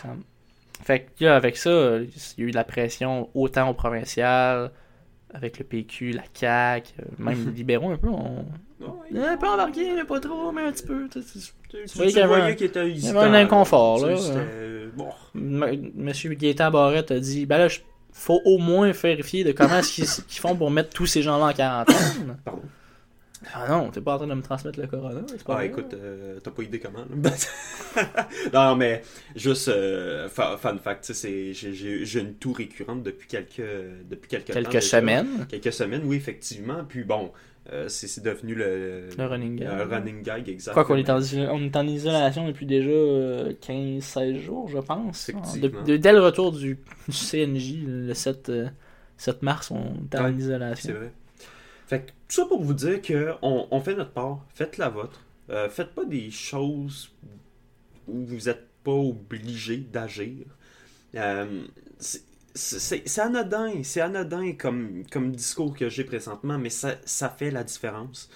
Fait 0.83 1.01
que 1.19 1.25
là, 1.25 1.37
avec 1.37 1.57
ça, 1.57 1.71
euh, 1.71 2.07
il 2.37 2.43
y 2.43 2.47
a 2.47 2.49
eu 2.49 2.51
de 2.51 2.57
la 2.57 2.65
pression 2.65 3.29
autant 3.35 3.69
au 3.71 3.75
provincial, 3.75 4.71
avec 5.35 5.59
le 5.59 5.65
PQ, 5.65 6.13
la 6.13 6.23
CAQ, 6.33 6.93
euh, 7.01 7.05
même 7.19 7.45
les 7.47 7.53
libéraux 7.53 7.91
un 7.91 7.97
peu. 7.97 8.09
On... 8.09 8.45
Est 9.15 9.19
un 9.19 9.37
peu 9.37 9.49
embarqué, 9.49 9.93
mais 9.95 10.05
pas 10.05 10.21
trop, 10.21 10.53
mais 10.53 10.63
un 10.63 10.73
petit 10.73 10.87
peu. 10.87 11.09
tu 11.11 11.21
Tu, 11.21 11.41
tu- 11.69 11.97
voyais 11.97 12.11
qu'il 12.13 12.21
y 12.21 12.23
avait 12.23 12.35
un- 12.43 12.47
avait 13.11 13.19
inconfort, 13.35 14.07
là. 14.07 14.17
c'était- 14.17 14.87
Bon. 14.97 15.09
M- 15.35 15.91
Monsieur 15.97 16.33
Gaétan 16.35 16.71
Barrette 16.71 17.11
a 17.11 17.19
dit 17.21 17.45
ben 17.45 17.59
là, 17.59 17.69
faut 18.13 18.41
au 18.45 18.59
moins 18.59 18.91
vérifier 18.93 19.45
de 19.45 19.53
comment 19.53 19.79
est-ce 19.79 19.93
qu'ils 19.93 20.25
qu'ils 20.27 20.41
font 20.41 20.57
pour 20.57 20.71
mettre 20.71 20.91
tous 20.91 21.07
ces 21.07 21.23
gens-là 21.23 21.47
en 21.47 21.53
quarantaine. 21.53 22.39
Pardon. 22.45 22.63
Ah 23.55 23.67
non, 23.69 23.91
t'es 23.91 24.01
pas 24.01 24.15
en 24.15 24.19
train 24.19 24.27
de 24.27 24.35
me 24.35 24.43
transmettre 24.43 24.81
le 24.81 24.87
corona, 24.89 25.21
c'est 25.29 25.45
pas 25.45 25.53
Ah, 25.53 25.57
vrai. 25.57 25.67
écoute, 25.67 25.95
euh, 25.95 26.41
t'as 26.43 26.51
pas 26.51 26.63
idée 26.65 26.81
comment, 26.81 27.05
non, 28.53 28.75
mais 28.77 29.03
juste, 29.37 29.69
euh, 29.69 30.29
fa- 30.29 30.57
fun 30.57 30.77
fact, 30.79 31.13
j'ai- 31.15 32.21
une 32.21 32.35
toux 32.35 32.53
récurrente 32.53 33.03
depuis 33.03 33.29
quelques, 33.29 33.63
depuis 34.11 34.29
quelques, 34.29 34.47
temps 34.49 34.55
Quelques 34.55 34.73
déjà. 34.73 34.81
semaines. 34.99 35.47
Quelques 35.49 35.73
semaines, 35.73 36.03
oui, 36.05 36.17
effectivement. 36.17 36.85
Puis 36.89 37.05
bon, 37.05 37.31
euh, 37.73 37.89
c'est 37.89 38.23
devenu 38.23 38.55
le, 38.57 39.09
Le 39.17 39.27
running 39.27 39.57
gag. 39.61 39.69
un 39.69 39.85
running 39.85 40.23
gag, 40.23 40.49
exactement. 40.49 40.85
Quoi 40.85 40.97
qu'on 40.97 41.01
est, 41.01 41.09
en, 41.11 41.21
on 41.55 41.63
est 41.65 41.77
en 41.77 41.87
isolation 41.87 42.47
depuis 42.49 42.67
déjà 42.67 42.91
euh, 42.91 43.53
15-16 43.61 44.41
jours, 44.41 44.69
je 44.69 44.79
pense. 44.79 45.29
Effectivement. 45.29 45.83
De- 45.85 45.93
de- 45.93 45.97
dès 45.97 46.13
le 46.13 46.21
retour 46.21 46.51
du, 46.53 46.79
du 47.09 47.13
CNJ, 47.15 47.85
le 47.87 48.15
7, 48.15 48.49
euh, 48.49 48.69
7 49.17 49.43
mars, 49.43 49.71
on 49.71 49.95
est 50.13 50.19
en 50.19 50.25
Ouais, 50.25 50.33
isolation. 50.35 50.89
C'est 50.89 50.99
vrai. 50.99 51.13
Fait 51.87 52.01
que 52.01 52.11
tout 52.29 52.35
ça 52.37 52.45
pour 52.45 52.63
vous 52.63 52.75
dire 52.75 53.01
que 53.01 53.33
on, 53.43 53.81
fait 53.81 53.95
notre 53.95 54.13
part, 54.13 54.45
faites 54.55 54.77
la 54.77 54.91
vôtre. 54.91 55.21
Euh, 55.51 55.69
faites 55.71 55.95
pas 55.95 56.05
des 56.05 56.31
choses 56.31 57.11
où 58.07 58.25
vous 58.25 58.47
n'êtes 58.47 58.69
pas 58.85 58.93
obligé 58.93 59.79
d'agir. 59.79 60.45
Euh, 61.15 61.63
c'est 62.55 63.19
anodin, 63.19 63.83
c'est 63.83 64.03
anodin 64.03 64.53
comme, 64.53 65.05
comme 65.11 65.33
discours 65.33 65.75
que 65.75 65.89
j'ai 65.89 66.05
présentement, 66.05 66.59
mais 66.59 66.71
ça, 66.71 66.97
ça 67.05 67.31
fait 67.31 67.51
la 67.51 67.65
différence. 67.65 68.29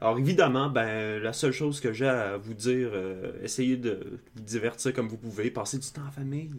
Alors 0.00 0.18
évidemment, 0.18 0.68
ben 0.68 1.20
la 1.22 1.32
seule 1.32 1.52
chose 1.52 1.80
que 1.80 1.92
j'ai 1.92 2.08
à 2.08 2.36
vous 2.36 2.54
dire, 2.54 2.90
euh, 2.92 3.32
essayez 3.42 3.76
de 3.76 4.20
vous 4.34 4.42
divertir 4.42 4.92
comme 4.92 5.08
vous 5.08 5.16
pouvez, 5.16 5.50
passez 5.50 5.78
du 5.78 5.88
temps 5.90 6.06
en 6.06 6.12
famille, 6.12 6.50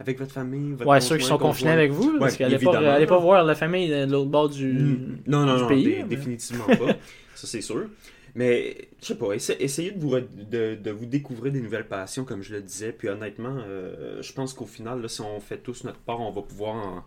avec 0.00 0.18
votre 0.18 0.32
famille. 0.32 0.72
Votre 0.72 0.86
Ouais, 0.88 1.00
ceux 1.00 1.16
qui 1.18 1.24
sont 1.24 1.38
confinés 1.38 1.70
avec 1.72 1.90
vous, 1.90 2.12
là, 2.12 2.18
parce 2.20 2.32
Ouais, 2.38 2.38
qu'allez 2.48 3.06
pas, 3.06 3.18
voir 3.18 3.44
la 3.44 3.54
famille 3.54 3.88
de 3.88 4.04
l'autre 4.10 4.30
bord 4.30 4.48
du, 4.48 4.66
Mm. 4.72 5.18
Non, 5.26 5.44
non, 5.46 5.56
du 5.56 5.62
non, 5.62 5.68
pays. 5.68 5.86
mais- 5.86 6.04
définitivement 6.04 6.66
pas. 6.66 6.74
Ça, 7.34 7.46
c'est 7.46 7.60
sûr. 7.62 7.86
Mais, 8.34 8.88
je 9.00 9.06
sais 9.06 9.14
pas, 9.16 9.32
essa- 9.32 9.54
essayez 9.58 9.90
de 9.90 9.98
vous, 10.00 10.10
re- 10.14 10.26
de, 10.50 10.76
de 10.76 10.90
vous 10.90 11.06
découvrir 11.06 11.52
des 11.52 11.60
nouvelles 11.60 11.88
passions, 11.88 12.24
comme 12.24 12.42
je 12.42 12.54
le 12.54 12.60
disais. 12.62 12.92
Puis 12.92 13.08
honnêtement, 13.08 13.56
euh, 13.66 14.20
je 14.22 14.32
pense 14.32 14.52
qu'au 14.54 14.66
final, 14.66 15.00
là, 15.02 15.08
si 15.08 15.20
on 15.22 15.40
fait 15.40 15.58
tous 15.58 15.82
notre 15.84 15.98
part, 16.00 16.20
on 16.20 16.30
va 16.30 16.42
pouvoir 16.42 16.74
en- 16.76 17.04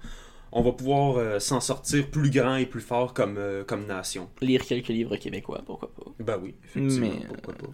on 0.53 0.61
va 0.63 0.71
pouvoir 0.73 1.15
euh, 1.17 1.39
s'en 1.39 1.61
sortir 1.61 2.07
plus 2.07 2.29
grand 2.29 2.55
et 2.57 2.65
plus 2.65 2.81
fort 2.81 3.13
comme, 3.13 3.37
euh, 3.37 3.63
comme 3.63 3.85
nation. 3.85 4.29
Lire 4.41 4.65
quelques 4.65 4.89
livres 4.89 5.15
québécois, 5.15 5.61
pourquoi 5.65 5.89
pas. 5.93 6.11
Ben 6.19 6.37
oui, 6.41 6.55
effectivement, 6.65 7.07
Mais, 7.07 7.25
pourquoi 7.27 7.53
pas. 7.53 7.67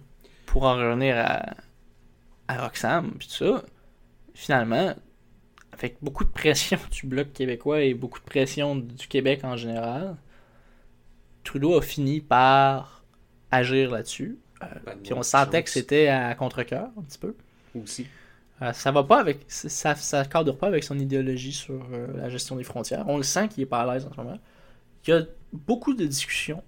Pour 0.46 0.62
en 0.64 0.76
revenir 0.76 1.16
à, 1.18 1.54
à 2.46 2.62
Roxham, 2.64 3.12
puis 3.18 3.26
tout 3.26 3.34
ça, 3.44 3.64
finalement, 4.34 4.94
avec 5.72 5.96
beaucoup 6.02 6.24
de 6.24 6.30
pression 6.30 6.78
du 6.90 7.06
Bloc 7.06 7.32
québécois 7.32 7.82
et 7.82 7.94
beaucoup 7.94 8.18
de 8.18 8.24
pression 8.24 8.76
du 8.76 9.08
Québec 9.08 9.40
en 9.44 9.56
général, 9.56 10.16
Trudeau 11.44 11.76
a 11.76 11.82
fini 11.82 12.20
par 12.20 13.04
agir 13.50 13.90
là-dessus. 13.90 14.38
Euh, 14.62 14.66
Ben, 14.84 14.98
puis 15.02 15.12
on 15.14 15.22
sentait 15.22 15.62
que 15.62 15.70
c'était 15.70 16.08
à 16.08 16.34
contre-cœur 16.34 16.90
un 16.98 17.02
petit 17.02 17.18
peu. 17.18 17.34
Aussi. 17.80 18.06
Euh, 18.60 18.72
ça 18.72 18.90
va 18.90 19.04
pas 19.04 19.20
avec 19.20 19.44
ça 19.46 19.94
ça 19.94 20.24
cadre 20.24 20.52
pas 20.52 20.66
avec 20.66 20.82
son 20.82 20.98
idéologie 20.98 21.52
sur 21.52 21.80
euh, 21.92 22.08
la 22.16 22.28
gestion 22.28 22.56
des 22.56 22.64
frontières. 22.64 23.04
On 23.06 23.16
le 23.16 23.22
sent 23.22 23.48
qu'il 23.48 23.62
est 23.62 23.66
pas 23.66 23.82
à 23.82 23.94
l'aise 23.94 24.06
en 24.06 24.12
ce 24.12 24.16
moment. 24.16 24.38
Il 25.06 25.10
y 25.10 25.12
a 25.12 25.22
beaucoup 25.52 25.94
de 25.94 26.04
discussions. 26.04 26.62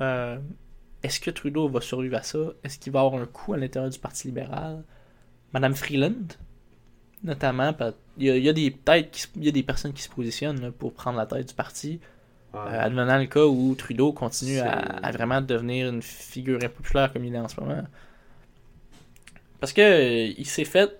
Euh, 0.00 0.38
est-ce 1.02 1.20
que 1.20 1.30
Trudeau 1.30 1.68
va 1.68 1.80
survivre 1.80 2.16
à 2.16 2.22
ça? 2.22 2.38
Est-ce 2.64 2.78
qu'il 2.78 2.92
va 2.92 3.00
avoir 3.00 3.20
un 3.20 3.26
coup 3.26 3.54
à 3.54 3.58
l'intérieur 3.58 3.90
du 3.90 3.98
Parti 3.98 4.26
libéral? 4.28 4.82
Madame 5.52 5.74
Freeland, 5.74 6.26
notamment, 7.22 7.72
il 8.20 8.26
y 8.26 8.30
a, 8.30 8.36
il 8.36 8.44
y 8.44 8.48
a 8.48 8.52
des 8.52 8.70
têtes 8.72 9.30
il 9.36 9.44
y 9.44 9.48
a 9.48 9.52
des 9.52 9.62
personnes 9.62 9.92
qui 9.92 10.02
se 10.02 10.08
positionnent 10.08 10.60
là, 10.60 10.70
pour 10.70 10.92
prendre 10.92 11.18
la 11.18 11.26
tête 11.26 11.48
du 11.48 11.54
parti. 11.54 12.00
Ah, 12.52 12.66
Euh, 12.68 12.80
advenant 12.80 13.18
le 13.18 13.26
cas 13.26 13.44
où 13.46 13.74
Trudeau 13.76 14.12
continue 14.12 14.58
à, 14.58 15.10
vraiment 15.12 15.40
devenir 15.40 15.88
une 15.88 16.02
figure 16.02 16.58
impopulaire 16.62 17.12
comme 17.12 17.24
il 17.24 17.34
est 17.34 17.38
en 17.38 17.48
ce 17.48 17.60
moment. 17.60 17.82
Parce 19.60 19.72
que 19.72 19.80
euh, 19.80 20.34
il 20.36 20.46
s'est 20.46 20.64
fait 20.64 20.90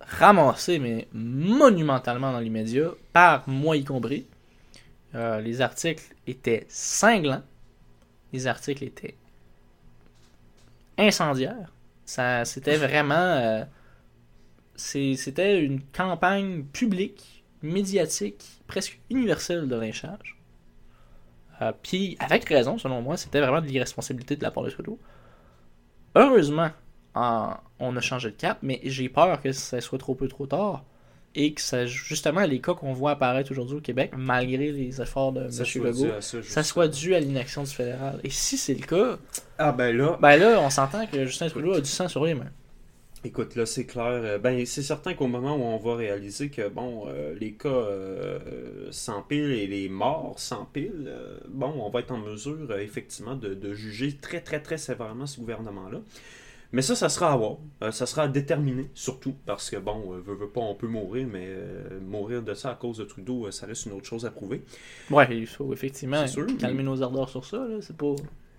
ramasser, 0.00 0.78
mais 0.78 1.06
monumentalement 1.12 2.32
dans 2.32 2.40
les 2.40 2.50
médias, 2.50 2.90
par 3.12 3.48
moi 3.48 3.76
y 3.76 3.84
compris. 3.84 4.26
Euh, 5.14 5.40
les 5.40 5.60
articles 5.60 6.14
étaient 6.26 6.66
cinglants. 6.68 7.42
Les 8.32 8.46
articles 8.46 8.84
étaient 8.84 9.16
incendiaires. 10.98 11.72
Ça, 12.04 12.44
c'était 12.44 12.76
vraiment. 12.76 13.66
C'était 14.76 15.60
une 15.60 15.80
campagne 15.82 16.64
publique, 16.64 17.44
médiatique, 17.62 18.44
presque 18.66 19.00
universelle 19.10 19.68
de 19.68 19.76
lynchage. 19.76 20.36
Euh, 21.62 21.72
Puis, 21.82 22.16
avec 22.20 22.44
raison, 22.48 22.76
selon 22.78 23.00
moi, 23.02 23.16
c'était 23.16 23.40
vraiment 23.40 23.60
de 23.62 23.66
l'irresponsabilité 23.66 24.36
de 24.36 24.42
la 24.42 24.50
part 24.50 24.62
de 24.64 24.70
Trudeau. 24.70 24.98
Heureusement, 26.14 26.70
en- 27.14 27.54
on 27.78 27.96
a 27.96 28.00
changé 28.00 28.30
de 28.30 28.36
cap, 28.36 28.58
mais 28.62 28.80
j'ai 28.84 29.08
peur 29.08 29.40
que 29.40 29.52
ça 29.52 29.80
soit 29.80 29.98
trop 29.98 30.14
peu 30.14 30.28
trop 30.28 30.46
tard. 30.46 30.84
Et 31.38 31.52
que 31.52 31.60
ça, 31.60 31.84
justement, 31.84 32.40
les 32.46 32.62
cas 32.62 32.72
qu'on 32.72 32.94
voit 32.94 33.10
apparaître 33.10 33.50
aujourd'hui 33.50 33.76
au 33.76 33.80
Québec, 33.82 34.12
malgré 34.16 34.72
les 34.72 35.02
efforts 35.02 35.32
de 35.32 35.50
Ça 35.50 35.64
M. 35.64 35.66
soit 35.66 35.84
Legault, 35.90 36.06
ça 36.48 36.62
soit 36.62 36.88
dû 36.88 37.14
à 37.14 37.20
l'inaction 37.20 37.62
du 37.62 37.70
fédéral. 37.70 38.20
Et 38.24 38.30
si 38.30 38.56
c'est 38.56 38.72
le 38.72 38.86
cas, 38.86 39.18
Ah 39.58 39.72
ben 39.72 39.94
là, 39.94 40.16
ben 40.18 40.36
là, 40.38 40.58
on 40.60 40.70
s'entend 40.70 41.06
que 41.06 41.26
Justin 41.26 41.48
Trudeau 41.50 41.74
a 41.74 41.80
du 41.82 41.90
sang 41.90 42.08
sur 42.08 42.24
les 42.24 42.32
mains. 42.32 42.50
Écoute, 43.26 43.56
là, 43.56 43.66
c'est 43.66 43.86
clair. 43.86 44.06
Euh, 44.06 44.38
Ben, 44.38 44.64
c'est 44.66 44.82
certain 44.82 45.14
qu'au 45.14 45.26
moment 45.26 45.56
où 45.56 45.62
on 45.62 45.78
va 45.78 45.96
réaliser 45.96 46.48
que, 46.48 46.68
bon, 46.68 47.06
euh, 47.08 47.34
les 47.34 47.54
cas 47.54 47.68
euh, 47.68 48.38
s'empilent 48.92 49.50
et 49.50 49.66
les 49.66 49.88
morts 49.88 50.38
s'empilent, 50.38 51.06
euh, 51.08 51.38
bon, 51.48 51.72
on 51.80 51.90
va 51.90 51.98
être 52.00 52.12
en 52.12 52.18
mesure, 52.18 52.68
euh, 52.70 52.78
effectivement, 52.78 53.34
de, 53.34 53.52
de 53.54 53.74
juger 53.74 54.16
très, 54.16 54.40
très, 54.40 54.62
très 54.62 54.78
sévèrement 54.78 55.26
ce 55.26 55.40
gouvernement-là. 55.40 55.98
Mais 56.70 56.82
ça, 56.82 56.94
ça 56.94 57.08
sera 57.08 57.32
à 57.32 57.36
voir. 57.36 57.56
Ça 57.92 58.06
sera 58.06 58.22
à 58.22 58.28
déterminer, 58.28 58.90
surtout, 58.94 59.34
parce 59.44 59.70
que, 59.70 59.76
bon, 59.76 60.10
veut, 60.10 60.34
veut 60.34 60.48
pas, 60.48 60.60
on 60.60 60.74
peut 60.76 60.86
mourir, 60.88 61.26
mais 61.26 61.48
mourir 62.00 62.42
de 62.42 62.54
ça 62.54 62.70
à 62.70 62.74
cause 62.76 62.98
de 62.98 63.04
Trudeau, 63.04 63.50
ça 63.50 63.66
reste 63.66 63.86
une 63.86 63.92
autre 63.92 64.06
chose 64.06 64.24
à 64.26 64.30
prouver. 64.30 64.62
Ouais, 65.10 65.26
il 65.30 65.46
faut 65.46 65.72
effectivement 65.72 66.24
calmer 66.58 66.82
nos 66.84 67.02
ardeurs 67.02 67.28
sur 67.28 67.44
ça. 67.44 67.58
là. 67.58 67.78
C'est 67.80 67.96
pas, 67.96 68.14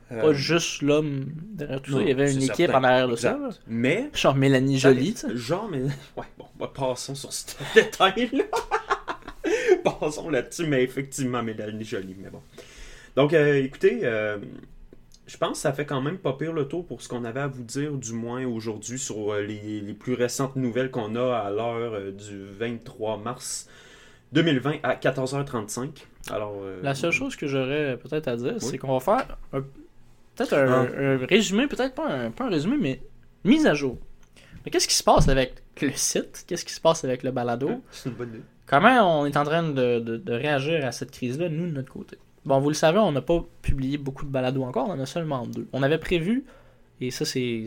pas 0.09 0.33
juste 0.33 0.81
l'homme 0.81 1.25
derrière 1.53 1.81
tout 1.81 1.91
ça. 1.93 2.01
Il 2.01 2.07
y 2.07 2.11
avait 2.11 2.31
une 2.31 2.41
équipe 2.43 2.55
certain. 2.55 2.79
en 2.79 2.83
arrière 2.83 3.07
de 3.07 3.13
exact. 3.13 3.51
ça. 3.51 3.59
Mais, 3.67 4.09
Genre 4.13 4.35
Mélanie 4.35 4.79
Jolie, 4.79 5.13
tu 5.13 5.19
sais. 5.21 5.35
Genre, 5.37 5.67
mais. 5.69 5.81
Ouais, 6.17 6.25
bon, 6.37 6.45
bah, 6.59 6.71
passons 6.73 7.15
sur 7.15 7.31
ce 7.33 7.45
détail-là. 7.75 8.43
passons 9.99 10.29
là-dessus, 10.29 10.65
mais 10.67 10.83
effectivement, 10.83 11.43
Mélanie 11.43 11.83
Jolie, 11.85 12.15
mais 12.21 12.29
bon. 12.29 12.41
Donc, 13.15 13.33
euh, 13.33 13.55
écoutez, 13.63 14.01
euh, 14.03 14.37
je 15.25 15.37
pense 15.37 15.53
que 15.53 15.57
ça 15.57 15.73
fait 15.73 15.85
quand 15.85 16.01
même 16.01 16.17
pas 16.17 16.33
pire 16.33 16.53
le 16.53 16.67
tour 16.67 16.85
pour 16.85 17.01
ce 17.01 17.07
qu'on 17.09 17.25
avait 17.25 17.39
à 17.39 17.47
vous 17.47 17.63
dire, 17.63 17.91
du 17.93 18.13
moins 18.13 18.45
aujourd'hui, 18.45 18.99
sur 18.99 19.33
euh, 19.33 19.41
les, 19.41 19.81
les 19.81 19.93
plus 19.93 20.13
récentes 20.13 20.55
nouvelles 20.55 20.91
qu'on 20.91 21.15
a 21.15 21.35
à 21.35 21.49
l'heure 21.49 21.93
euh, 21.93 22.11
du 22.11 22.45
23 22.59 23.17
mars 23.17 23.67
2020 24.33 24.75
à 24.83 24.95
14h35. 24.95 25.89
Alors, 26.29 26.55
euh, 26.61 26.79
La 26.83 26.93
seule 26.95 27.11
chose 27.11 27.35
que 27.35 27.47
j'aurais 27.47 27.97
peut-être 27.97 28.27
à 28.27 28.35
dire, 28.35 28.55
c'est 28.59 28.77
qu'on 28.77 28.97
va 28.97 28.99
faire 28.99 29.37
un- 29.53 29.63
peut-être 30.37 30.53
un, 30.53 30.87
Ah. 30.87 30.99
un 30.99 31.25
résumé, 31.25 31.67
peut-être 31.67 31.95
pas 31.95 32.07
un, 32.07 32.31
pas 32.31 32.45
un 32.45 32.49
résumé, 32.49 32.77
mais 32.79 33.01
mise 33.43 33.65
à 33.65 33.73
jour. 33.73 33.97
Mais 34.65 34.71
Qu'est-ce 34.71 34.87
qui 34.87 34.95
se 34.95 35.03
passe 35.03 35.27
avec 35.29 35.55
le 35.81 35.91
site? 35.93 36.45
Qu'est-ce 36.47 36.63
qui 36.65 36.73
se 36.73 36.81
passe 36.81 37.03
avec 37.03 37.23
le 37.23 37.31
balado? 37.31 37.81
c'est 37.91 38.09
une 38.09 38.15
bonne 38.15 38.29
idée. 38.29 38.41
Comment 38.65 39.21
on 39.21 39.25
est 39.25 39.37
en 39.37 39.43
train 39.45 39.63
de, 39.63 39.99
de- 39.99 40.17
de 40.17 40.33
réagir 40.33 40.85
à 40.85 40.91
cette 40.91 41.11
crise-là, 41.11 41.47
nous, 41.49 41.67
de 41.67 41.71
notre 41.71 41.91
côté? 41.91 42.17
Bon, 42.45 42.59
vous 42.59 42.69
le 42.69 42.75
savez, 42.75 42.99
on 42.99 43.11
n'a 43.11 43.21
pas 43.21 43.43
publié 43.61 43.97
beaucoup 43.97 44.25
de 44.25 44.29
balados 44.31 44.63
encore, 44.63 44.87
on 44.89 44.91
en 44.93 44.99
a 44.99 45.05
seulement 45.05 45.45
deux. 45.47 45.67
On 45.73 45.83
avait 45.83 45.97
prévu, 45.97 46.45
et 47.01 47.11
ça 47.11 47.23
c'est 47.25 47.65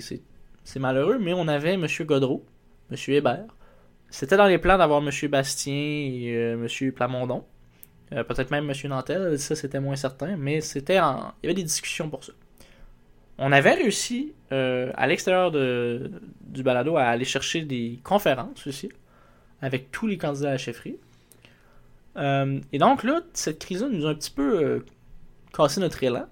malheureux, 0.79 1.19
mais 1.19 1.33
on 1.35 1.49
avait 1.49 1.75
M. 1.75 1.87
Godreau, 2.03 2.45
M. 2.91 2.97
Hébert. 3.09 3.45
C'était 4.11 4.37
dans 4.37 4.47
les 4.47 4.59
plans 4.59 4.77
d'avoir 4.79 5.03
M. 5.03 5.11
Bastien 5.31 5.73
et 5.75 6.35
euh, 6.35 6.67
M. 6.67 6.93
Plamondon. 6.93 7.45
Euh, 8.13 8.25
Peut-être 8.25 8.51
même 8.51 8.69
M. 8.69 8.75
Nantel, 8.89 9.39
ça 9.39 9.55
c'était 9.55 9.81
moins 9.81 9.97
certain, 9.97 10.37
mais 10.37 10.61
c'était 10.61 10.99
en... 10.99 11.33
il 11.43 11.47
y 11.47 11.49
avait 11.49 11.55
des 11.55 11.63
discussions 11.63 12.11
pour 12.11 12.25
ça. 12.25 12.33
On 13.43 13.53
avait 13.53 13.73
réussi, 13.73 14.35
euh, 14.53 14.93
à 14.97 15.07
l'extérieur 15.07 15.51
du 15.51 16.63
balado, 16.63 16.99
à 16.99 17.05
aller 17.05 17.25
chercher 17.25 17.63
des 17.63 17.99
conférences 18.05 18.67
aussi, 18.67 18.91
avec 19.63 19.91
tous 19.91 20.07
les 20.07 20.19
candidats 20.19 20.51
à 20.51 20.53
la 20.53 20.59
chefferie. 20.59 20.99
Euh, 22.17 22.61
et 22.71 22.79
donc 22.79 23.03
là, 23.03 23.23
cette 23.33 23.59
crise-là 23.59 23.89
nous 23.89 24.07
a 24.07 24.11
un 24.11 24.15
petit 24.15 24.31
peu 24.31 24.63
euh, 24.63 24.85
cassé 25.55 25.81
notre 25.81 26.05
élan, 26.05 26.27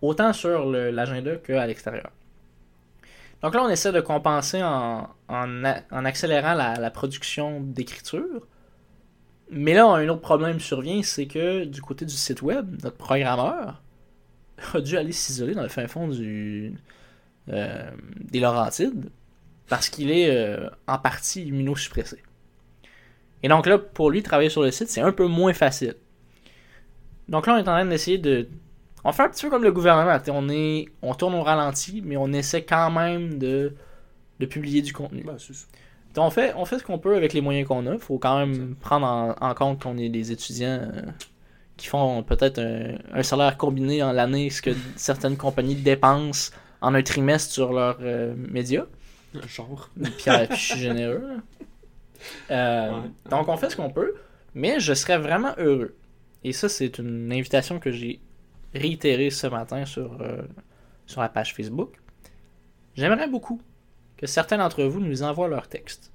autant 0.00 0.32
sur 0.32 0.66
l'agenda 0.66 1.36
qu'à 1.36 1.64
l'extérieur. 1.64 2.10
Donc 3.40 3.54
là, 3.54 3.62
on 3.62 3.68
essaie 3.68 3.92
de 3.92 4.00
compenser 4.00 4.62
en 4.64 5.06
accélérant 6.04 6.54
la, 6.54 6.74
la 6.74 6.90
production 6.90 7.60
d'écriture. 7.60 8.46
Mais 9.48 9.74
là, 9.74 9.86
un 9.86 10.08
autre 10.08 10.20
problème 10.20 10.58
survient, 10.58 11.02
c'est 11.04 11.26
que 11.26 11.64
du 11.64 11.82
côté 11.82 12.04
du 12.04 12.14
site 12.14 12.42
web, 12.42 12.82
notre 12.82 12.96
programmeur 12.96 13.81
a 14.74 14.80
dû 14.80 14.96
aller 14.96 15.12
s'isoler 15.12 15.54
dans 15.54 15.62
le 15.62 15.68
fin 15.68 15.86
fond 15.88 16.08
du, 16.08 16.74
euh, 17.48 17.90
des 18.20 18.40
Laurentides 18.40 19.10
parce 19.68 19.88
qu'il 19.88 20.10
est 20.10 20.30
euh, 20.30 20.68
en 20.86 20.98
partie 20.98 21.44
immunosuppressé. 21.44 22.18
Et 23.42 23.48
donc 23.48 23.66
là, 23.66 23.78
pour 23.78 24.10
lui, 24.10 24.22
travailler 24.22 24.50
sur 24.50 24.62
le 24.62 24.70
site, 24.70 24.88
c'est 24.88 25.00
un 25.00 25.12
peu 25.12 25.26
moins 25.26 25.52
facile. 25.52 25.96
Donc 27.28 27.46
là, 27.46 27.54
on 27.54 27.56
est 27.56 27.60
en 27.60 27.64
train 27.64 27.86
d'essayer 27.86 28.18
de... 28.18 28.48
On 29.04 29.12
fait 29.12 29.22
un 29.22 29.28
petit 29.28 29.44
peu 29.44 29.50
comme 29.50 29.64
le 29.64 29.72
gouvernement. 29.72 30.16
On, 30.28 30.48
est... 30.48 30.86
on 31.02 31.14
tourne 31.14 31.34
au 31.34 31.42
ralenti, 31.42 32.02
mais 32.04 32.16
on 32.16 32.32
essaie 32.32 32.62
quand 32.64 32.90
même 32.90 33.38
de, 33.38 33.74
de 34.38 34.46
publier 34.46 34.82
du 34.82 34.92
contenu. 34.92 35.24
Ben, 35.24 35.36
c'est 35.38 35.54
ça. 35.54 35.66
Donc, 36.14 36.26
on 36.26 36.30
fait, 36.30 36.52
on 36.56 36.64
fait 36.64 36.78
ce 36.78 36.84
qu'on 36.84 36.98
peut 36.98 37.16
avec 37.16 37.32
les 37.32 37.40
moyens 37.40 37.66
qu'on 37.66 37.86
a. 37.86 37.94
Il 37.94 37.98
faut 37.98 38.18
quand 38.18 38.38
même 38.38 38.76
prendre 38.76 39.06
en, 39.06 39.34
en 39.40 39.54
compte 39.54 39.82
qu'on 39.82 39.96
est 39.96 40.10
des 40.10 40.30
étudiants 40.30 40.80
euh, 40.82 41.02
qui 41.82 41.88
font 41.88 42.22
peut-être 42.22 42.60
un, 42.60 42.94
un 43.12 43.22
salaire 43.24 43.56
combiné 43.56 44.04
en 44.04 44.12
l'année, 44.12 44.50
ce 44.50 44.62
que 44.62 44.70
certaines 44.94 45.36
compagnies 45.36 45.74
dépensent 45.74 46.52
en 46.80 46.94
un 46.94 47.02
trimestre 47.02 47.52
sur 47.52 47.72
leurs 47.72 47.98
euh, 48.02 48.34
médias. 48.36 48.84
Genre. 49.48 49.90
Puis, 50.00 50.28
euh, 50.28 50.46
puis 50.46 50.56
je 50.56 50.62
suis 50.62 50.78
généreux. 50.78 51.24
Euh, 52.52 52.90
Ouais. 52.92 53.10
Donc, 53.30 53.48
on 53.48 53.56
fait 53.56 53.68
ce 53.68 53.74
qu'on 53.74 53.90
peut, 53.90 54.14
mais 54.54 54.78
je 54.78 54.94
serais 54.94 55.18
vraiment 55.18 55.54
heureux. 55.58 55.96
Et 56.44 56.52
ça, 56.52 56.68
c'est 56.68 56.98
une 56.98 57.32
invitation 57.32 57.80
que 57.80 57.90
j'ai 57.90 58.20
réitérée 58.74 59.30
ce 59.30 59.48
matin 59.48 59.84
sur, 59.84 60.22
euh, 60.22 60.42
sur 61.06 61.20
la 61.20 61.28
page 61.28 61.52
Facebook. 61.52 61.96
J'aimerais 62.94 63.26
beaucoup 63.26 63.60
que 64.16 64.28
certains 64.28 64.58
d'entre 64.58 64.84
vous 64.84 65.00
nous 65.00 65.24
envoient 65.24 65.48
leurs 65.48 65.66
textes. 65.66 66.12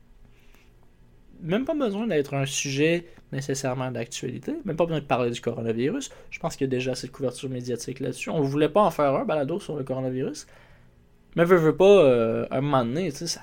Même 1.42 1.66
pas 1.66 1.76
besoin 1.76 2.08
d'être 2.08 2.36
un 2.36 2.46
sujet 2.46 3.06
nécessairement 3.32 3.92
d'actualité, 3.92 4.56
même 4.66 4.76
pas 4.76 4.86
besoin 4.86 5.02
de 5.02 5.06
parler 5.06 5.32
du 5.32 5.42
coronavirus. 5.42 6.10
Je 6.30 6.40
pense 6.40 6.56
qu'il 6.56 6.66
y 6.66 6.70
a 6.70 6.72
déjà 6.72 6.92
assez 6.92 7.08
de 7.08 7.12
couverture 7.12 7.50
médiatique 7.50 8.00
là-dessus. 8.00 8.30
On 8.30 8.42
voulait 8.42 8.70
pas 8.70 8.82
en 8.82 8.92
faire 8.92 9.16
un 9.16 9.26
balado 9.26 9.60
sur 9.60 9.76
le 9.76 9.84
coronavirus, 9.84 10.48
mais 11.36 11.44
veut, 11.44 11.58
veut 11.58 11.76
pas, 11.76 11.86
euh, 11.86 12.48
un 12.52 12.62
moment 12.62 12.86
donné, 12.86 13.12
ça, 13.12 13.28
ça, 13.28 13.42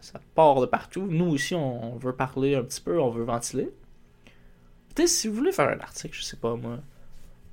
ça 0.00 0.20
part 0.34 0.60
de 0.60 0.66
partout. 0.66 1.06
Nous 1.08 1.26
aussi, 1.26 1.54
on, 1.54 1.94
on 1.94 1.96
veut 1.96 2.14
parler 2.14 2.54
un 2.54 2.62
petit 2.62 2.80
peu, 2.80 3.00
on 3.00 3.10
veut 3.10 3.24
ventiler. 3.24 3.70
Peut-être 4.94 5.08
si 5.08 5.28
vous 5.28 5.34
voulez 5.34 5.52
faire 5.52 5.68
un 5.68 5.80
article, 5.80 6.14
je 6.14 6.22
sais 6.22 6.36
pas 6.36 6.54
moi, 6.54 6.78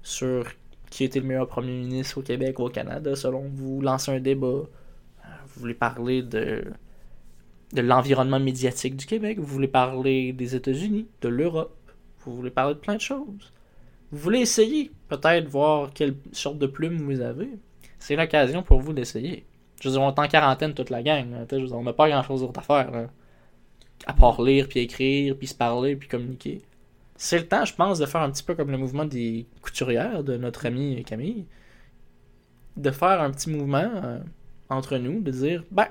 sur 0.04 0.46
qui 0.90 1.04
était 1.04 1.20
le 1.20 1.26
meilleur 1.26 1.48
premier 1.48 1.72
ministre 1.72 2.18
au 2.18 2.22
Québec 2.22 2.60
ou 2.60 2.64
au 2.64 2.70
Canada, 2.70 3.16
selon 3.16 3.50
vous, 3.54 3.82
lancer 3.82 4.12
un 4.12 4.20
débat. 4.20 4.48
Euh, 4.48 4.64
Vous 5.48 5.62
voulez 5.62 5.74
parler 5.74 6.22
de, 6.22 6.64
de 7.74 7.82
l'environnement 7.82 8.40
médiatique 8.40 8.96
du 8.96 9.06
Québec, 9.06 9.40
vous 9.40 9.46
voulez 9.46 9.68
parler 9.68 10.34
des 10.34 10.56
États-Unis, 10.56 11.08
de 11.22 11.30
l'Europe, 11.30 11.78
vous 12.26 12.36
voulez 12.36 12.50
parler 12.50 12.74
de 12.74 12.80
plein 12.80 12.96
de 12.96 13.02
choses. 13.02 13.54
Vous 14.12 14.18
voulez 14.18 14.40
essayer, 14.40 14.92
peut-être 15.08 15.48
voir 15.48 15.92
quelle 15.94 16.16
sorte 16.32 16.58
de 16.58 16.66
plume 16.66 16.98
vous 16.98 17.22
avez. 17.22 17.50
C'est 18.00 18.16
l'occasion 18.16 18.64
pour 18.64 18.80
vous 18.80 18.94
d'essayer. 18.94 19.46
Je 19.82 19.88
veux 19.88 19.94
dire, 19.94 20.02
on 20.02 20.14
est 20.14 20.20
en 20.20 20.28
quarantaine 20.28 20.74
toute 20.74 20.90
la 20.90 21.04
gang. 21.04 21.28
je 21.50 21.74
on 21.74 21.84
n'a 21.84 21.94
pas 21.94 22.10
grand-chose 22.10 22.42
d'autre 22.42 22.60
à 22.60 22.64
faire. 22.64 23.10
À 24.06 24.14
part 24.14 24.42
lire, 24.42 24.68
puis 24.68 24.80
écrire, 24.80 25.36
puis 25.38 25.48
se 25.48 25.56
parler, 25.56 25.96
puis 25.96 26.08
communiquer. 26.08 26.62
C'est 27.16 27.38
le 27.38 27.48
temps, 27.48 27.66
je 27.66 27.76
pense, 27.76 28.00
de 28.00 28.06
faire 28.06 28.22
un 28.22 28.32
petit 28.32 28.44
peu 28.44 28.56
comme 28.56 28.72
le 28.72 28.78
mouvement 28.78 29.06
des 29.06 29.46
couturières 29.62 30.24
de 30.24 30.38
notre 30.38 30.66
ami 30.66 31.04
Camille. 31.04 31.46
De 32.78 32.92
faire 32.92 33.22
un 33.22 33.30
petit 33.32 33.50
mouvement 33.50 33.90
euh, 34.04 34.20
entre 34.70 34.98
nous, 34.98 35.22
de 35.22 35.32
dire, 35.32 35.64
ben, 35.70 35.88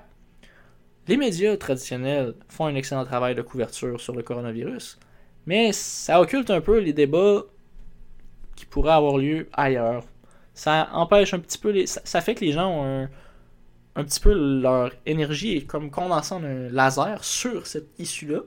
les 1.09 1.17
médias 1.17 1.57
traditionnels 1.57 2.35
font 2.49 2.67
un 2.67 2.75
excellent 2.75 3.05
travail 3.05 3.35
de 3.35 3.43
couverture 3.43 4.01
sur 4.01 4.15
le 4.15 4.23
coronavirus, 4.23 4.99
mais 5.47 5.73
ça 5.73 6.21
occulte 6.21 6.51
un 6.51 6.61
peu 6.61 6.79
les 6.79 6.93
débats 6.93 7.45
qui 8.55 8.67
pourraient 8.67 8.93
avoir 8.93 9.17
lieu 9.17 9.49
ailleurs. 9.55 10.05
Ça 10.53 10.91
empêche 10.93 11.33
un 11.33 11.39
petit 11.39 11.59
peu 11.59 11.71
les. 11.71 11.87
Ça, 11.87 12.21
fait 12.21 12.35
que 12.35 12.45
les 12.45 12.53
gens 12.53 12.71
ont 12.71 13.09
un, 13.97 14.05
petit 14.05 14.21
peu 14.21 14.33
leur 14.35 14.93
énergie 15.07 15.57
est 15.57 15.65
comme 15.65 15.91
condensée 15.91 16.35
en 16.35 16.45
un 16.45 16.69
laser 16.69 17.25
sur 17.25 17.67
cette 17.67 17.89
issue-là, 17.99 18.41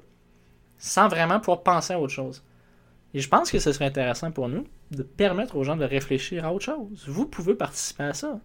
sans 0.77 1.07
vraiment 1.07 1.39
pouvoir 1.39 1.63
penser 1.63 1.93
à 1.93 1.99
autre 1.99 2.13
chose. 2.13 2.43
Et 3.13 3.19
je 3.19 3.27
pense 3.27 3.49
que 3.49 3.59
ce 3.59 3.71
serait 3.71 3.85
intéressant 3.85 4.31
pour 4.31 4.47
nous 4.49 4.65
de 4.91 5.03
permettre 5.03 5.55
aux 5.55 5.63
gens 5.63 5.77
de 5.77 5.85
réfléchir 5.85 6.45
à 6.45 6.53
autre 6.53 6.65
chose. 6.65 7.05
Vous 7.07 7.25
pouvez 7.25 7.55
participer 7.55 8.03
à 8.03 8.13
ça. 8.13 8.39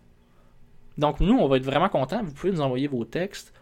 Donc 0.96 1.20
nous, 1.20 1.36
on 1.36 1.48
va 1.48 1.58
être 1.58 1.64
vraiment 1.64 1.88
contents. 1.88 2.22
Vous 2.22 2.32
pouvez 2.32 2.52
nous 2.52 2.62
envoyer 2.62 2.86
vos 2.86 3.04
textes 3.04 3.52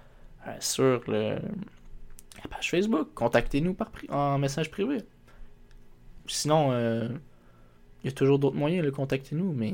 sur 0.61 1.03
le, 1.09 1.37
la 1.37 2.49
page 2.51 2.71
Facebook. 2.71 3.09
Contactez-nous 3.15 3.75
par 3.75 3.91
en 4.11 4.39
message 4.39 4.71
privé. 4.71 4.99
Sinon, 6.27 6.71
euh, 6.73 7.09
il 8.03 8.07
y 8.07 8.09
a 8.09 8.13
toujours 8.13 8.39
d'autres 8.39 8.57
moyens 8.57 8.85
de 8.85 8.91
contacter 8.91 9.35
nous, 9.37 9.53
mais 9.53 9.73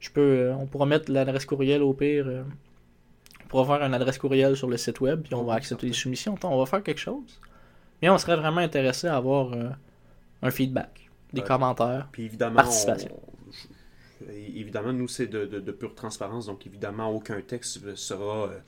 je 0.00 0.10
peux, 0.10 0.20
euh, 0.20 0.54
on 0.54 0.66
pourra 0.66 0.86
mettre 0.86 1.10
l'adresse 1.10 1.44
courriel 1.44 1.82
au 1.82 1.92
pire. 1.92 2.26
euh, 2.26 2.42
on 3.44 3.48
pourra 3.48 3.76
faire 3.78 3.86
une 3.86 3.92
adresse 3.94 4.16
courriel 4.18 4.56
sur 4.56 4.68
le 4.68 4.78
site 4.78 5.00
web, 5.00 5.22
puis 5.22 5.34
on 5.34 5.44
va 5.44 5.54
accepter 5.54 5.86
les 5.86 5.92
soumissions. 5.92 6.34
On 6.42 6.58
va 6.58 6.64
faire 6.66 6.82
quelque 6.82 7.00
chose. 7.00 7.38
Mais 8.00 8.08
on 8.08 8.16
serait 8.16 8.36
vraiment 8.36 8.60
intéressé 8.62 9.06
à 9.06 9.16
avoir 9.16 9.52
euh, 9.52 9.68
un 10.40 10.50
feedback, 10.50 11.10
des 11.32 11.42
commentaires. 11.42 12.08
Puis 12.12 12.24
évidemment, 12.24 12.56
Participation. 12.56 13.10
on- 13.12 14.32
évidemment, 14.32 14.92
nous, 14.92 15.08
c'est 15.08 15.26
de, 15.26 15.44
de, 15.44 15.60
de, 15.60 15.72
pure 15.72 15.94
transparence, 15.94 16.46
donc 16.46 16.66
évidemment, 16.66 17.10
aucun 17.10 17.40
texte 17.42 17.94
sera 17.94 18.48
euh, 18.48 18.58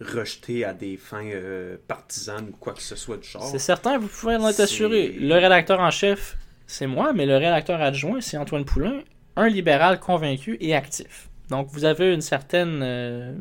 rejeté 0.00 0.64
à 0.64 0.72
des 0.72 0.96
fins 0.96 1.24
euh, 1.24 1.76
partisanes 1.86 2.48
ou 2.52 2.56
quoi 2.56 2.72
que 2.72 2.82
ce 2.82 2.96
soit 2.96 3.16
du 3.16 3.28
genre. 3.28 3.42
C'est 3.44 3.58
certain, 3.58 3.98
vous 3.98 4.08
pouvez 4.08 4.36
en 4.36 4.48
être 4.48 4.60
assuré. 4.60 5.08
Le 5.08 5.34
rédacteur 5.34 5.80
en 5.80 5.90
chef, 5.90 6.36
c'est 6.66 6.86
moi, 6.86 7.12
mais 7.12 7.26
le 7.26 7.36
rédacteur 7.36 7.80
adjoint, 7.80 8.20
c'est 8.20 8.36
Antoine 8.36 8.64
Poulain, 8.64 9.00
un 9.36 9.48
libéral 9.48 10.00
convaincu 10.00 10.56
et 10.60 10.74
actif. 10.74 11.28
Donc, 11.50 11.68
vous 11.70 11.84
avez 11.84 12.12
une 12.14 12.22
certaine. 12.22 12.80
euh, 12.82 13.34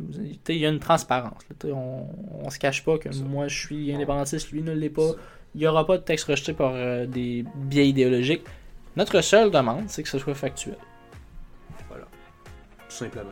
il 0.49 0.57
y 0.57 0.65
a 0.65 0.69
une 0.69 0.79
transparence. 0.79 1.39
là. 1.49 1.69
On, 1.73 2.05
on 2.43 2.49
se 2.49 2.59
cache 2.59 2.83
pas 2.83 2.97
que 2.97 3.09
moi, 3.23 3.47
je 3.47 3.57
suis 3.57 3.93
indépendantiste, 3.93 4.51
lui 4.51 4.61
ne 4.61 4.73
l'est 4.73 4.89
pas. 4.89 5.11
Il 5.55 5.59
n'y 5.61 5.67
aura 5.67 5.85
pas 5.87 5.97
de 5.97 6.03
texte 6.03 6.25
rejeté 6.25 6.53
par 6.53 6.73
euh, 6.75 7.05
des 7.05 7.45
biais 7.55 7.87
idéologiques. 7.87 8.43
Notre 8.97 9.21
seule 9.21 9.51
demande, 9.51 9.85
c'est 9.87 10.03
que 10.03 10.09
ce 10.09 10.19
soit 10.19 10.35
factuel. 10.35 10.77
Voilà. 11.87 12.05
Tout 12.89 12.95
simplement. 12.95 13.29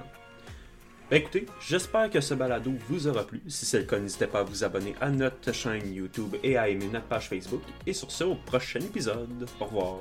Ben, 1.11 1.17
écoutez, 1.17 1.45
j'espère 1.59 2.09
que 2.09 2.21
ce 2.21 2.33
balado 2.33 2.71
vous 2.87 3.05
aura 3.05 3.27
plu. 3.27 3.41
Si 3.45 3.65
c'est 3.65 3.79
le 3.79 3.83
cas, 3.83 3.99
n'hésitez 3.99 4.27
pas 4.27 4.39
à 4.39 4.43
vous 4.43 4.63
abonner 4.63 4.95
à 5.01 5.09
notre 5.09 5.51
chaîne 5.51 5.93
YouTube 5.93 6.37
et 6.41 6.55
à 6.55 6.69
aimer 6.69 6.87
notre 6.87 7.07
page 7.07 7.27
Facebook. 7.27 7.63
Et 7.85 7.91
sur 7.91 8.09
ce, 8.09 8.23
au 8.23 8.35
prochain 8.35 8.79
épisode. 8.79 9.45
Au 9.59 9.65
revoir. 9.65 9.97